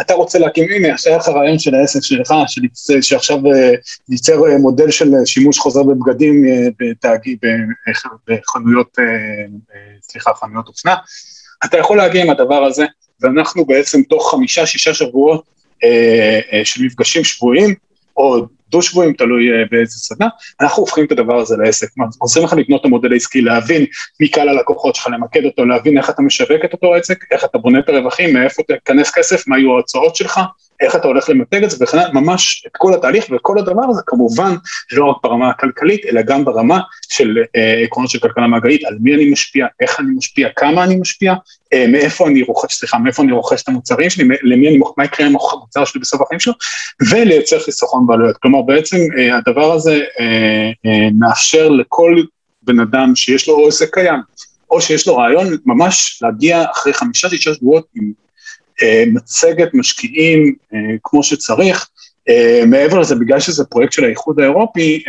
אתה 0.00 0.14
רוצה 0.14 0.38
להקים, 0.38 0.68
הנה, 0.70 0.94
עכשיו 0.94 1.12
היה 1.12 1.18
לך 1.18 1.28
רעיון 1.28 1.58
של 1.58 1.74
העסק 1.74 2.00
שלך, 2.02 2.34
שעכשיו 3.00 3.38
ייצר 4.08 4.46
אה, 4.46 4.58
מודל 4.58 4.90
של 4.90 5.14
אה, 5.14 5.26
שימוש 5.26 5.58
חוזר 5.58 5.82
בבגדים 5.82 6.44
אה, 6.46 6.68
בתאגיד, 6.80 7.38
בחנויות, 8.28 8.98
סליחה, 10.02 10.30
חנויות 10.34 10.68
אופנה. 10.68 10.94
אתה 11.64 11.78
יכול 11.78 11.96
להגיע 11.96 12.24
עם 12.24 12.30
הדבר 12.30 12.64
הזה, 12.64 12.84
ואנחנו 13.20 13.64
בעצם 13.64 14.02
תוך 14.02 14.30
חמישה-שישה 14.30 14.94
שבועות 14.94 15.44
של 16.64 16.84
מפגשים 16.84 17.24
שבועיים, 17.24 17.74
או 18.16 18.46
דו-שבועים, 18.68 19.12
תלוי 19.12 19.52
אה, 19.52 19.64
באיזה 19.70 19.98
סדנה, 19.98 20.28
אנחנו 20.60 20.82
הופכים 20.82 21.04
את 21.04 21.12
הדבר 21.12 21.36
הזה 21.36 21.56
לעסק, 21.56 21.88
עוזרים 22.18 22.46
לך 22.46 22.52
לבנות 22.52 22.80
את 22.80 22.86
המודל 22.86 23.12
העסקי, 23.12 23.40
להבין 23.40 23.84
מי 24.20 24.28
קהל 24.28 24.48
הלקוחות 24.48 24.94
שלך, 24.94 25.06
למקד 25.12 25.44
אותו, 25.44 25.64
להבין 25.64 25.98
איך 25.98 26.10
אתה 26.10 26.22
משווק 26.22 26.64
את 26.64 26.72
אותו 26.72 26.94
עסק, 26.94 27.18
איך 27.30 27.44
אתה 27.44 27.58
בונה 27.58 27.78
את 27.78 27.88
הרווחים, 27.88 28.34
מאיפה 28.34 28.62
תיכנס 28.62 29.10
כסף, 29.10 29.48
מה 29.48 29.58
יהיו 29.58 29.70
ההוצאות 29.72 30.16
שלך, 30.16 30.40
איך 30.80 30.96
אתה 30.96 31.08
הולך 31.08 31.30
למתג 31.30 31.64
את 31.64 31.70
זה, 31.70 31.84
וכן 31.84 31.98
ממש 32.12 32.64
את 32.66 32.72
כל 32.76 32.94
התהליך 32.94 33.24
וכל 33.30 33.58
הדבר 33.58 33.82
הזה 33.90 34.00
כמובן 34.06 34.54
לא 34.92 35.04
רק 35.04 35.16
ברמה 35.22 35.50
הכלכלית, 35.50 36.04
אלא 36.06 36.22
גם 36.22 36.44
ברמה 36.44 36.80
של 37.08 37.38
אה, 37.56 37.82
עקרונות 37.84 38.10
של 38.10 38.18
כלכלה 38.18 38.46
מעגלית, 38.46 38.84
על 38.84 38.96
מי 39.00 39.14
אני 39.14 39.30
משפיע, 39.30 39.66
איך 39.80 40.00
אני 40.00 40.08
משפיע, 40.16 40.48
כמה 40.56 40.84
אני 40.84 40.96
משפיע, 40.96 41.34
אה, 41.72 41.86
מאיפה 41.88 42.28
אני 42.28 42.42
רוכש, 42.42 42.74
סליחה, 42.74 42.98
מאיפה 42.98 43.22
אני 43.22 43.32
רוכש 43.32 43.62
את 43.62 43.68
המוצרים 43.68 44.10
שלי, 44.10 44.24
למי 44.42 44.68
אני, 44.68 44.78
מה 44.96 45.04
יקרה 45.04 45.26
עם 45.26 45.34
המוצר 45.52 45.84
שלי 45.84 46.00
בסוף 46.00 46.20
החיים 46.20 46.40
שלו, 46.40 46.52
ולייצר 47.10 47.60
חיסכון 47.60 48.06
בעלויות. 48.06 48.36
כלומר, 48.36 48.62
בעצם 48.62 48.96
אה, 49.18 49.36
הדבר 49.36 49.72
הזה 49.72 50.00
מאפשר 51.14 51.68
לכל 51.68 52.16
בן 52.62 52.80
אדם 52.80 53.14
שיש 53.14 53.48
לו 53.48 53.68
עסק 53.68 53.94
קיים, 53.94 54.20
או 54.70 54.80
שיש 54.80 55.06
לו 55.06 55.16
רעיון, 55.16 55.46
ממש 55.66 56.18
להגיע 56.22 56.64
אחרי 56.70 56.92
חמישה-שישה 56.92 57.54
שבועות 57.54 57.86
עם 57.94 58.12
מצגת 59.06 59.74
משקיעים 59.74 60.54
אה, 60.74 60.78
כמו 61.02 61.22
שצריך. 61.22 61.88
אה, 62.28 62.62
מעבר 62.66 63.00
לזה, 63.00 63.14
בגלל 63.14 63.40
שזה 63.40 63.64
פרויקט 63.64 63.92
של 63.92 64.04
האיחוד 64.04 64.40
האירופי, 64.40 65.02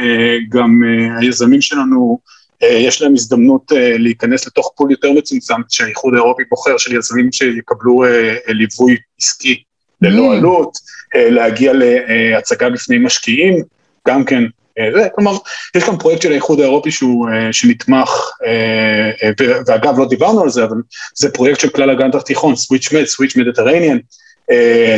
גם 0.50 0.82
היזמים 1.20 1.62
שלנו, 1.62 2.20
יש 2.62 3.02
להם 3.02 3.14
הזדמנות 3.14 3.72
להיכנס 3.76 4.48
לתוך 4.48 4.74
פול 4.76 4.92
יותר 4.92 5.12
מצומצם 5.12 5.54
שהאיחוד 5.70 6.14
האירופי 6.14 6.44
בוחר, 6.50 6.78
של 6.78 6.96
יזמים 6.96 7.32
שיקבלו 7.32 8.04
ליווי 8.48 8.98
עסקי 9.22 9.64
ללא 10.02 10.34
mm. 10.34 10.38
עלות, 10.38 10.78
להגיע 11.16 11.74
להצגה 11.74 12.70
בפני 12.70 12.98
משקיעים, 12.98 13.64
גם 14.08 14.26
כן 14.26 14.44
אה, 14.44 14.50
זה, 14.94 15.08
כלומר, 15.16 15.38
יש 15.76 15.84
גם 15.84 15.98
פרויקט 15.98 16.22
של 16.22 16.32
האיחוד 16.32 16.60
האירופי 16.60 16.92
שהוא, 16.92 17.30
אה, 17.30 17.54
שנתמך, 17.54 18.10
אה, 18.46 19.32
ואגב, 19.68 20.00
לא 20.00 20.08
דיברנו 20.08 20.42
על 20.42 20.50
זה, 20.50 20.64
אבל 20.64 20.78
זה 21.16 21.32
פרויקט 21.32 21.60
של 21.60 21.70
כלל 21.70 21.90
אגן 21.90 22.10
התיכון, 22.14 22.56
סוויץ' 22.56 22.94
מד, 22.94 23.06
סוויץ' 23.06 23.36
מדטרניאן, 23.36 23.98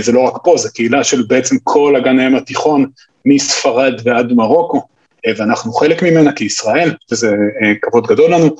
זה 0.01 0.11
לא 0.11 0.19
רק 0.19 0.33
פה, 0.43 0.57
זה 0.57 0.69
קהילה 0.69 1.03
של 1.03 1.23
בעצם 1.27 1.55
כל 1.63 1.95
אגן 1.95 2.19
הים 2.19 2.35
התיכון, 2.35 2.85
מספרד 3.25 3.93
ועד 4.03 4.33
מרוקו, 4.33 4.81
ואנחנו 5.37 5.71
חלק 5.71 6.03
ממנה 6.03 6.31
כישראל, 6.31 6.93
וזה 7.11 7.35
כבוד 7.81 8.07
גדול 8.07 8.33
לנו, 8.33 8.55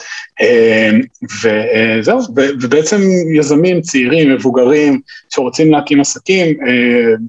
וזהו, 1.44 2.20
ובעצם 2.36 3.02
יזמים 3.36 3.82
צעירים, 3.82 4.34
מבוגרים, 4.34 5.02
שרוצים 5.30 5.72
להקים 5.72 6.02
עסקים. 6.02 6.58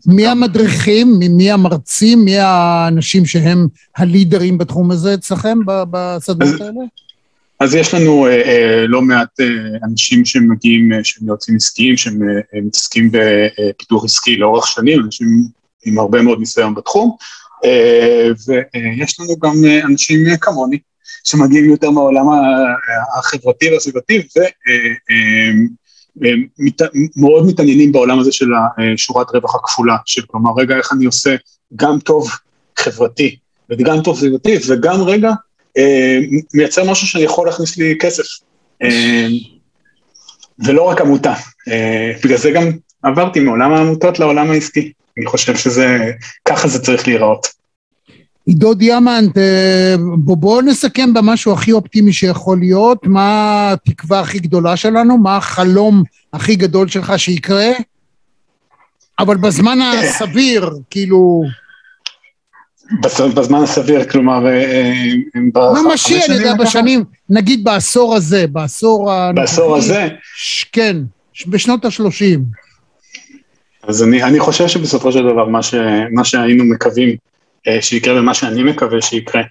מי 0.07 0.27
המדריכים, 0.27 1.19
מי 1.31 1.51
המרצים, 1.51 2.25
מי 2.25 2.39
האנשים 2.39 3.27
שהם 3.27 3.67
הלידרים 3.97 4.59
בתחום 4.59 4.91
הזה 4.91 5.15
אצלכם, 5.15 5.59
בסדנות 5.67 6.61
האלה? 6.61 6.81
אז 7.61 7.75
יש 7.75 7.95
לנו 7.95 8.27
אה, 8.27 8.33
אה, 8.33 8.85
לא 8.89 9.03
מעט 9.03 9.41
אה, 9.41 9.47
אנשים 9.85 10.25
שמגיעים, 10.25 10.93
אה, 10.93 11.05
שהם 11.05 11.29
יועצים 11.29 11.57
עסקיים, 11.57 11.97
שהם 11.97 12.23
אה, 12.23 12.61
מתעסקים 12.61 13.11
בפיתוח 13.13 14.05
עסקי 14.05 14.37
לאורך 14.37 14.67
שנים, 14.67 15.01
אנשים 15.05 15.27
עם 15.87 15.99
הרבה 15.99 16.23
מאוד 16.23 16.39
ניסיון 16.39 16.75
בתחום, 16.75 17.11
אה, 17.11 17.17
ויש 18.47 19.21
לנו 19.21 19.39
גם 19.39 19.65
אה, 19.65 19.85
אנשים 19.85 20.27
אה, 20.27 20.37
כמוני, 20.37 20.79
שמגיעים 21.25 21.71
יותר 21.71 21.91
מהעולם 21.91 22.27
החברתי 23.19 23.73
והסביבתי, 23.73 24.23
ומאוד 26.17 27.47
מתעניינים 27.47 27.93
בעולם 27.93 28.19
הזה 28.19 28.33
של 28.33 28.47
שורת 28.97 29.31
רווח 29.31 29.55
הכפולה, 29.55 29.97
של 30.07 30.23
כלומר, 30.27 30.51
רגע, 30.57 30.77
איך 30.77 30.93
אני 30.93 31.05
עושה 31.05 31.37
גם 31.77 31.99
טוב 31.99 32.31
חברתי, 32.79 33.37
וגם 33.71 34.03
טוב 34.03 34.19
סביבתי, 34.19 34.57
וגם 34.69 35.03
רגע, 35.03 35.31
מייצר 36.55 36.91
משהו 36.91 37.07
שאני 37.07 37.25
יכול 37.25 37.47
להכניס 37.47 37.77
לי 37.77 37.95
כסף. 38.01 38.25
ולא 40.67 40.83
רק 40.83 41.01
עמותה. 41.01 41.35
בגלל 42.25 42.39
זה 42.39 42.51
גם 42.51 42.71
עברתי 43.03 43.41
מעולם 43.41 43.73
העמותות 43.73 44.19
לעולם 44.19 44.51
העסקי. 44.51 44.93
אני 45.19 45.27
חושב 45.27 45.57
שזה, 45.57 46.13
ככה 46.45 46.69
זה 46.69 46.83
צריך 46.83 47.09
להיראות. 47.09 47.47
עידו 48.47 48.75
דיאמנט, 48.75 49.39
אה, 49.39 49.95
בוא, 50.19 50.37
בוא 50.37 50.63
נסכם 50.63 51.15
במשהו 51.15 51.53
הכי 51.53 51.73
אופטימי 51.73 52.13
שיכול 52.13 52.59
להיות, 52.59 53.07
מה 53.07 53.73
התקווה 53.73 54.21
הכי 54.21 54.39
גדולה 54.39 54.77
שלנו, 54.77 55.19
מה 55.19 55.37
החלום 55.37 56.03
הכי 56.33 56.57
גדול 56.57 56.89
שלך 56.89 57.13
שיקרה, 57.17 57.71
אבל 59.19 59.37
בזמן 59.37 59.79
הסביר, 59.81 60.71
כאילו... 60.91 61.43
בזמן 63.35 63.63
הסביר, 63.63 64.05
כלומר, 64.05 64.47
אה, 64.47 64.63
אה, 65.57 65.83
ממשי, 65.83 66.25
אני 66.25 66.35
יודע, 66.35 66.55
בשנים, 66.55 67.05
נגיד 67.31 67.65
בעשור 67.65 68.17
הזה, 68.17 68.47
בעשור. 68.47 69.11
בעשור 69.35 69.77
הזה? 69.77 70.09
כן, 70.73 70.97
בשנות 71.47 71.85
ה-30. 71.85 72.41
אז 73.83 74.03
אני, 74.03 74.23
אני 74.23 74.41
חושב 74.41 74.69
שבסופו 74.69 75.13
של 75.13 75.23
דבר 75.23 75.45
מה, 75.45 75.63
ש, 75.63 75.75
מה 76.11 76.25
שהיינו 76.25 76.65
מקווים 76.65 77.17
אה, 77.69 77.83
שיקרה 77.83 78.21
ומה 78.21 78.35
שאני 78.35 78.63
מקווה 78.63 79.03
שיקרה, 79.03 79.43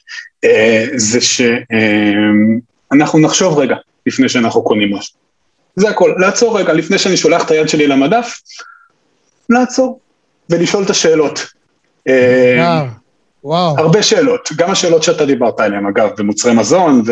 אה, 0.44 0.86
זה 0.96 1.22
שאנחנו 1.22 3.20
אה, 3.20 3.24
נחשוב 3.24 3.60
רגע 3.60 3.76
לפני 4.06 4.30
שאנחנו 4.30 4.64
קונים 4.64 4.96
משהו. 4.96 5.16
זה 5.76 5.90
הכל, 5.90 6.14
לעצור 6.18 6.60
רגע, 6.60 6.74
לפני 6.74 6.98
שאני 6.98 7.18
שולח 7.18 7.46
את 7.46 7.52
היד 7.52 7.70
שלי 7.70 7.88
למדף, 7.88 8.42
לעצור 9.50 10.00
ולשאול 10.50 10.84
את 10.84 10.90
השאלות. 10.90 11.48
וואו. 13.44 13.78
הרבה 13.78 14.04
שאלות, 14.04 14.50
גם 14.56 14.72
השאלות 14.72 15.04
שאתה 15.04 15.26
דיברת 15.26 15.60
עליהן, 15.60 15.86
אגב, 15.86 16.10
במוצרי 16.18 16.54
מזון, 16.54 17.04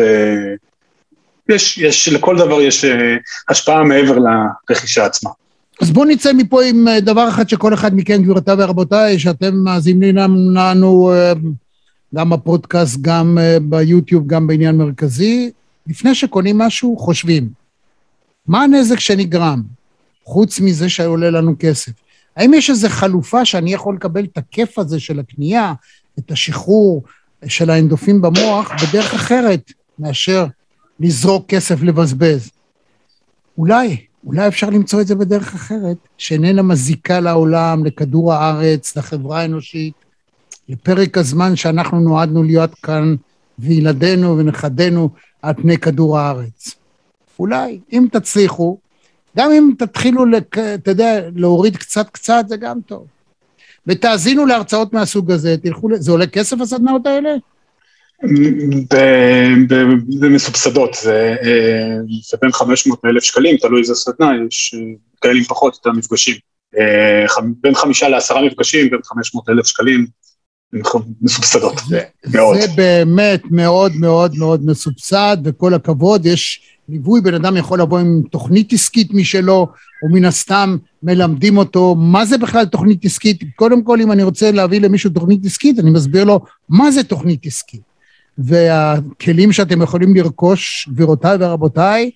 ויש, 1.48 1.78
יש, 1.78 2.08
לכל 2.08 2.38
דבר 2.38 2.60
יש 2.60 2.84
השפעה 3.48 3.84
מעבר 3.84 4.18
לרכישה 4.68 5.04
עצמה. 5.04 5.30
אז 5.80 5.90
בואו 5.90 6.04
נצא 6.04 6.32
מפה 6.32 6.64
עם 6.64 6.88
אה, 6.88 7.00
דבר 7.00 7.28
אחד 7.28 7.48
שכל 7.48 7.74
אחד 7.74 7.94
מכם, 7.94 8.22
גבירותיי 8.22 8.54
ורבותיי, 8.58 9.18
שאתם 9.18 9.56
מאזינים 9.56 10.16
לנו 10.54 11.12
אה, 11.12 11.32
גם 12.14 12.30
בפודקאסט, 12.30 12.98
גם 13.00 13.38
אה, 13.40 13.56
ביוטיוב, 13.62 14.26
גם 14.26 14.46
בעניין 14.46 14.76
מרכזי. 14.76 15.50
לפני 15.86 16.14
שקונים 16.14 16.58
משהו, 16.58 16.96
חושבים, 16.96 17.48
מה 18.46 18.62
הנזק 18.62 19.00
שנגרם, 19.00 19.62
חוץ 20.24 20.60
מזה 20.60 20.88
שעולה 20.88 21.30
לנו 21.30 21.54
כסף? 21.58 21.92
האם 22.36 22.54
יש 22.54 22.70
איזו 22.70 22.88
חלופה 22.88 23.44
שאני 23.44 23.72
יכול 23.72 23.94
לקבל 23.94 24.24
את 24.24 24.38
הכיף 24.38 24.78
הזה 24.78 25.00
של 25.00 25.20
הקנייה, 25.20 25.72
את 26.18 26.30
השחרור 26.30 27.02
של 27.46 27.70
האנדופים 27.70 28.22
במוח, 28.22 28.72
בדרך 28.82 29.14
אחרת 29.14 29.72
מאשר 29.98 30.46
לזרוק 31.00 31.46
כסף 31.48 31.82
לבזבז? 31.82 32.50
אולי. 33.58 34.07
אולי 34.26 34.48
אפשר 34.48 34.70
למצוא 34.70 35.00
את 35.00 35.06
זה 35.06 35.14
בדרך 35.14 35.54
אחרת, 35.54 35.96
שאיננה 36.18 36.62
מזיקה 36.62 37.20
לעולם, 37.20 37.84
לכדור 37.84 38.32
הארץ, 38.32 38.96
לחברה 38.96 39.40
האנושית, 39.40 39.94
לפרק 40.68 41.18
הזמן 41.18 41.56
שאנחנו 41.56 42.00
נועדנו 42.00 42.42
להיות 42.42 42.74
כאן, 42.74 43.14
וילדינו 43.58 44.38
ונכדינו 44.38 45.08
על 45.42 45.54
פני 45.54 45.78
כדור 45.78 46.18
הארץ. 46.18 46.74
אולי, 47.38 47.80
אם 47.92 48.06
תצליחו, 48.12 48.78
גם 49.36 49.50
אם 49.50 49.70
תתחילו, 49.78 50.26
לק... 50.26 50.58
אתה 50.58 50.90
יודע, 50.90 51.20
להוריד 51.34 51.76
קצת 51.76 52.10
קצת, 52.10 52.44
זה 52.48 52.56
גם 52.56 52.80
טוב. 52.86 53.06
ותאזינו 53.86 54.46
להרצאות 54.46 54.92
מהסוג 54.92 55.30
הזה, 55.30 55.56
תלכו, 55.62 55.88
זה 55.94 56.10
עולה 56.10 56.26
כסף 56.26 56.60
הסדנאות 56.60 57.06
האלה? 57.06 57.30
זה 60.08 60.28
מסובסדות, 60.28 60.94
זה, 60.94 61.36
אה, 61.42 61.96
זה 62.30 62.36
בין 62.42 62.52
500 62.52 63.00
לאלף 63.04 63.22
שקלים, 63.22 63.56
תלוי 63.56 63.80
איזה 63.80 63.94
סדנה, 63.94 64.32
יש 64.48 64.74
אה, 64.74 64.80
כאלה 65.20 65.38
עם 65.38 65.44
פחות, 65.44 65.74
יותר 65.74 65.98
מפגשים. 65.98 66.36
אה, 66.78 67.42
בין 67.60 67.74
חמישה 67.74 68.08
לעשרה 68.08 68.42
מפגשים, 68.42 68.90
בין 68.90 69.00
500 69.04 69.48
לאלף 69.48 69.66
שקלים, 69.66 70.06
מסובסדות, 71.22 71.80
זה, 71.88 72.00
מאוד. 72.34 72.56
זה 72.56 72.66
באמת 72.76 73.42
מאוד 73.50 73.92
מאוד 73.96 74.36
מאוד 74.36 74.66
מסובסד, 74.66 75.36
וכל 75.44 75.74
הכבוד, 75.74 76.26
יש 76.26 76.60
ליווי, 76.88 77.20
בן 77.20 77.34
אדם 77.34 77.56
יכול 77.56 77.80
לבוא 77.80 77.98
עם 77.98 78.22
תוכנית 78.30 78.72
עסקית 78.72 79.14
משלו, 79.14 79.68
או 80.02 80.08
מן 80.08 80.24
הסתם 80.24 80.76
מלמדים 81.02 81.56
אותו 81.56 81.94
מה 81.94 82.24
זה 82.24 82.38
בכלל 82.38 82.64
תוכנית 82.64 83.04
עסקית. 83.04 83.40
קודם 83.56 83.82
כל, 83.82 84.00
אם 84.00 84.12
אני 84.12 84.22
רוצה 84.22 84.50
להביא 84.50 84.80
למישהו 84.80 85.10
תוכנית 85.10 85.44
עסקית, 85.44 85.78
אני 85.78 85.90
מסביר 85.90 86.24
לו 86.24 86.40
מה 86.68 86.90
זה 86.90 87.04
תוכנית 87.04 87.46
עסקית. 87.46 87.87
והכלים 88.38 89.52
שאתם 89.52 89.82
יכולים 89.82 90.16
לרכוש, 90.16 90.88
גבירותיי 90.92 91.36
ורבותיי, 91.40 92.10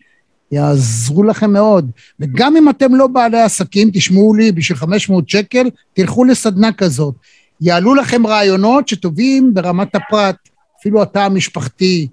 יעזרו 0.53 1.23
לכם 1.23 1.53
מאוד. 1.53 1.91
וגם 2.21 2.57
אם 2.57 2.69
אתם 2.69 2.95
לא 2.95 3.07
בעלי 3.07 3.41
עסקים, 3.41 3.91
תשמעו 3.93 4.35
לי, 4.35 4.53
בשביל 4.53 4.79
500 4.79 5.29
שקל, 5.29 5.71
תלכו 5.93 6.25
לסדנה 6.25 6.73
כזאת. 6.73 7.15
יעלו 7.61 7.95
לכם 7.95 8.27
רעיונות 8.27 8.89
שטובים 8.89 9.55
ברמת 9.55 9.95
הפרט, 9.95 10.37
אפילו 10.81 11.03
התא 11.03 11.19
המשפחתי 11.19 12.09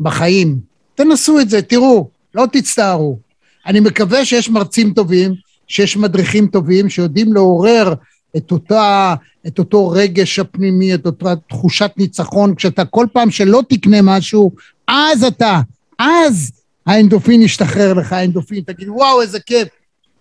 בחיים. 0.00 0.58
תנסו 0.94 1.40
את 1.40 1.50
זה, 1.50 1.62
תראו, 1.62 2.08
לא 2.34 2.46
תצטערו. 2.52 3.18
אני 3.66 3.80
מקווה 3.80 4.24
שיש 4.24 4.50
מרצים 4.50 4.92
טובים, 4.92 5.34
שיש 5.68 5.96
מדריכים 5.96 6.46
טובים, 6.46 6.88
שיודעים 6.88 7.32
לעורר 7.32 7.94
את, 8.36 8.52
אותה, 8.52 9.14
את 9.46 9.58
אותו 9.58 9.90
רגש 9.90 10.38
הפנימי, 10.38 10.94
את 10.94 11.06
אותה 11.06 11.34
תחושת 11.48 11.90
ניצחון, 11.96 12.54
כשאתה 12.54 12.84
כל 12.84 13.06
פעם 13.12 13.30
שלא 13.30 13.62
תקנה 13.68 14.02
משהו, 14.02 14.50
אז 14.88 15.24
אתה, 15.24 15.60
אז 15.98 16.52
האנדופין 16.86 17.42
ישתחרר 17.42 17.94
לך, 17.94 18.12
האנדופין, 18.12 18.60
תגיד, 18.66 18.88
וואו, 18.88 19.22
איזה 19.22 19.40
כיף, 19.40 19.68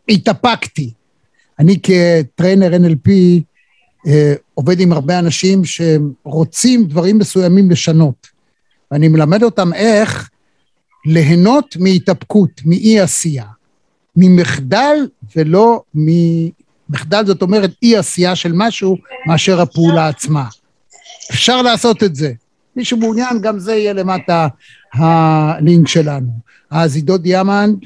התאפקתי. 0.09 0.91
אני 1.59 1.79
כטריינר 1.83 2.71
NLP 2.73 3.09
אה, 4.07 4.33
עובד 4.53 4.79
עם 4.79 4.91
הרבה 4.91 5.19
אנשים 5.19 5.61
שרוצים 5.65 6.85
דברים 6.85 7.17
מסוימים 7.17 7.71
לשנות. 7.71 8.27
ואני 8.91 9.07
מלמד 9.07 9.43
אותם 9.43 9.73
איך 9.73 10.29
ליהנות 11.05 11.77
מהתאפקות, 11.79 12.61
מאי 12.65 12.99
עשייה, 12.99 13.45
ממחדל 14.15 15.07
ולא 15.35 15.83
מ... 15.95 16.07
מחדל 16.89 17.25
זאת 17.25 17.41
אומרת 17.41 17.71
אי 17.83 17.97
עשייה 17.97 18.35
של 18.35 18.51
משהו 18.55 18.97
מאשר 19.27 19.61
הפעולה 19.61 20.07
עצמה. 20.07 20.45
אפשר 21.31 21.61
לעשות 21.61 22.03
את 22.03 22.15
זה. 22.15 22.31
מי 22.75 22.85
שמעוניין, 22.85 23.41
גם 23.41 23.59
זה 23.59 23.75
יהיה 23.75 23.93
למטה 23.93 24.47
הלינק 24.93 25.87
שלנו. 25.87 26.31
אז 26.71 26.95
עידו 26.95 27.17
דיאמנד, 27.17 27.77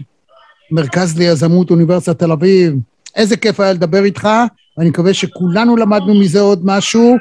מרכז 0.71 1.17
ליזמות 1.17 1.71
אוניברסיטת 1.71 2.19
תל 2.19 2.31
אביב, 2.31 2.73
איזה 3.15 3.37
כיף 3.37 3.59
היה 3.59 3.73
לדבר 3.73 4.03
איתך, 4.03 4.29
ואני 4.77 4.89
מקווה 4.89 5.13
שכולנו 5.13 5.75
למדנו 5.75 6.19
מזה 6.19 6.39
עוד 6.39 6.65
משהו, 6.65 7.17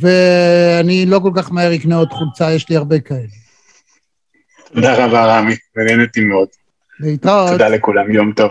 ואני 0.00 1.06
לא 1.06 1.18
כל 1.18 1.30
כך 1.36 1.52
מהר 1.52 1.74
אקנה 1.74 1.96
עוד 1.96 2.08
חולצה, 2.10 2.52
יש 2.52 2.68
לי 2.68 2.76
הרבה 2.76 3.00
כאלה. 3.00 3.20
תודה 4.74 5.06
רבה 5.06 5.38
רמי, 5.38 5.56
ונהנתי 5.76 6.20
מאוד. 6.20 6.48
להתראות. 7.00 7.50
תודה 7.50 7.68
לכולם, 7.68 8.10
יום 8.12 8.32
טוב. 8.32 8.50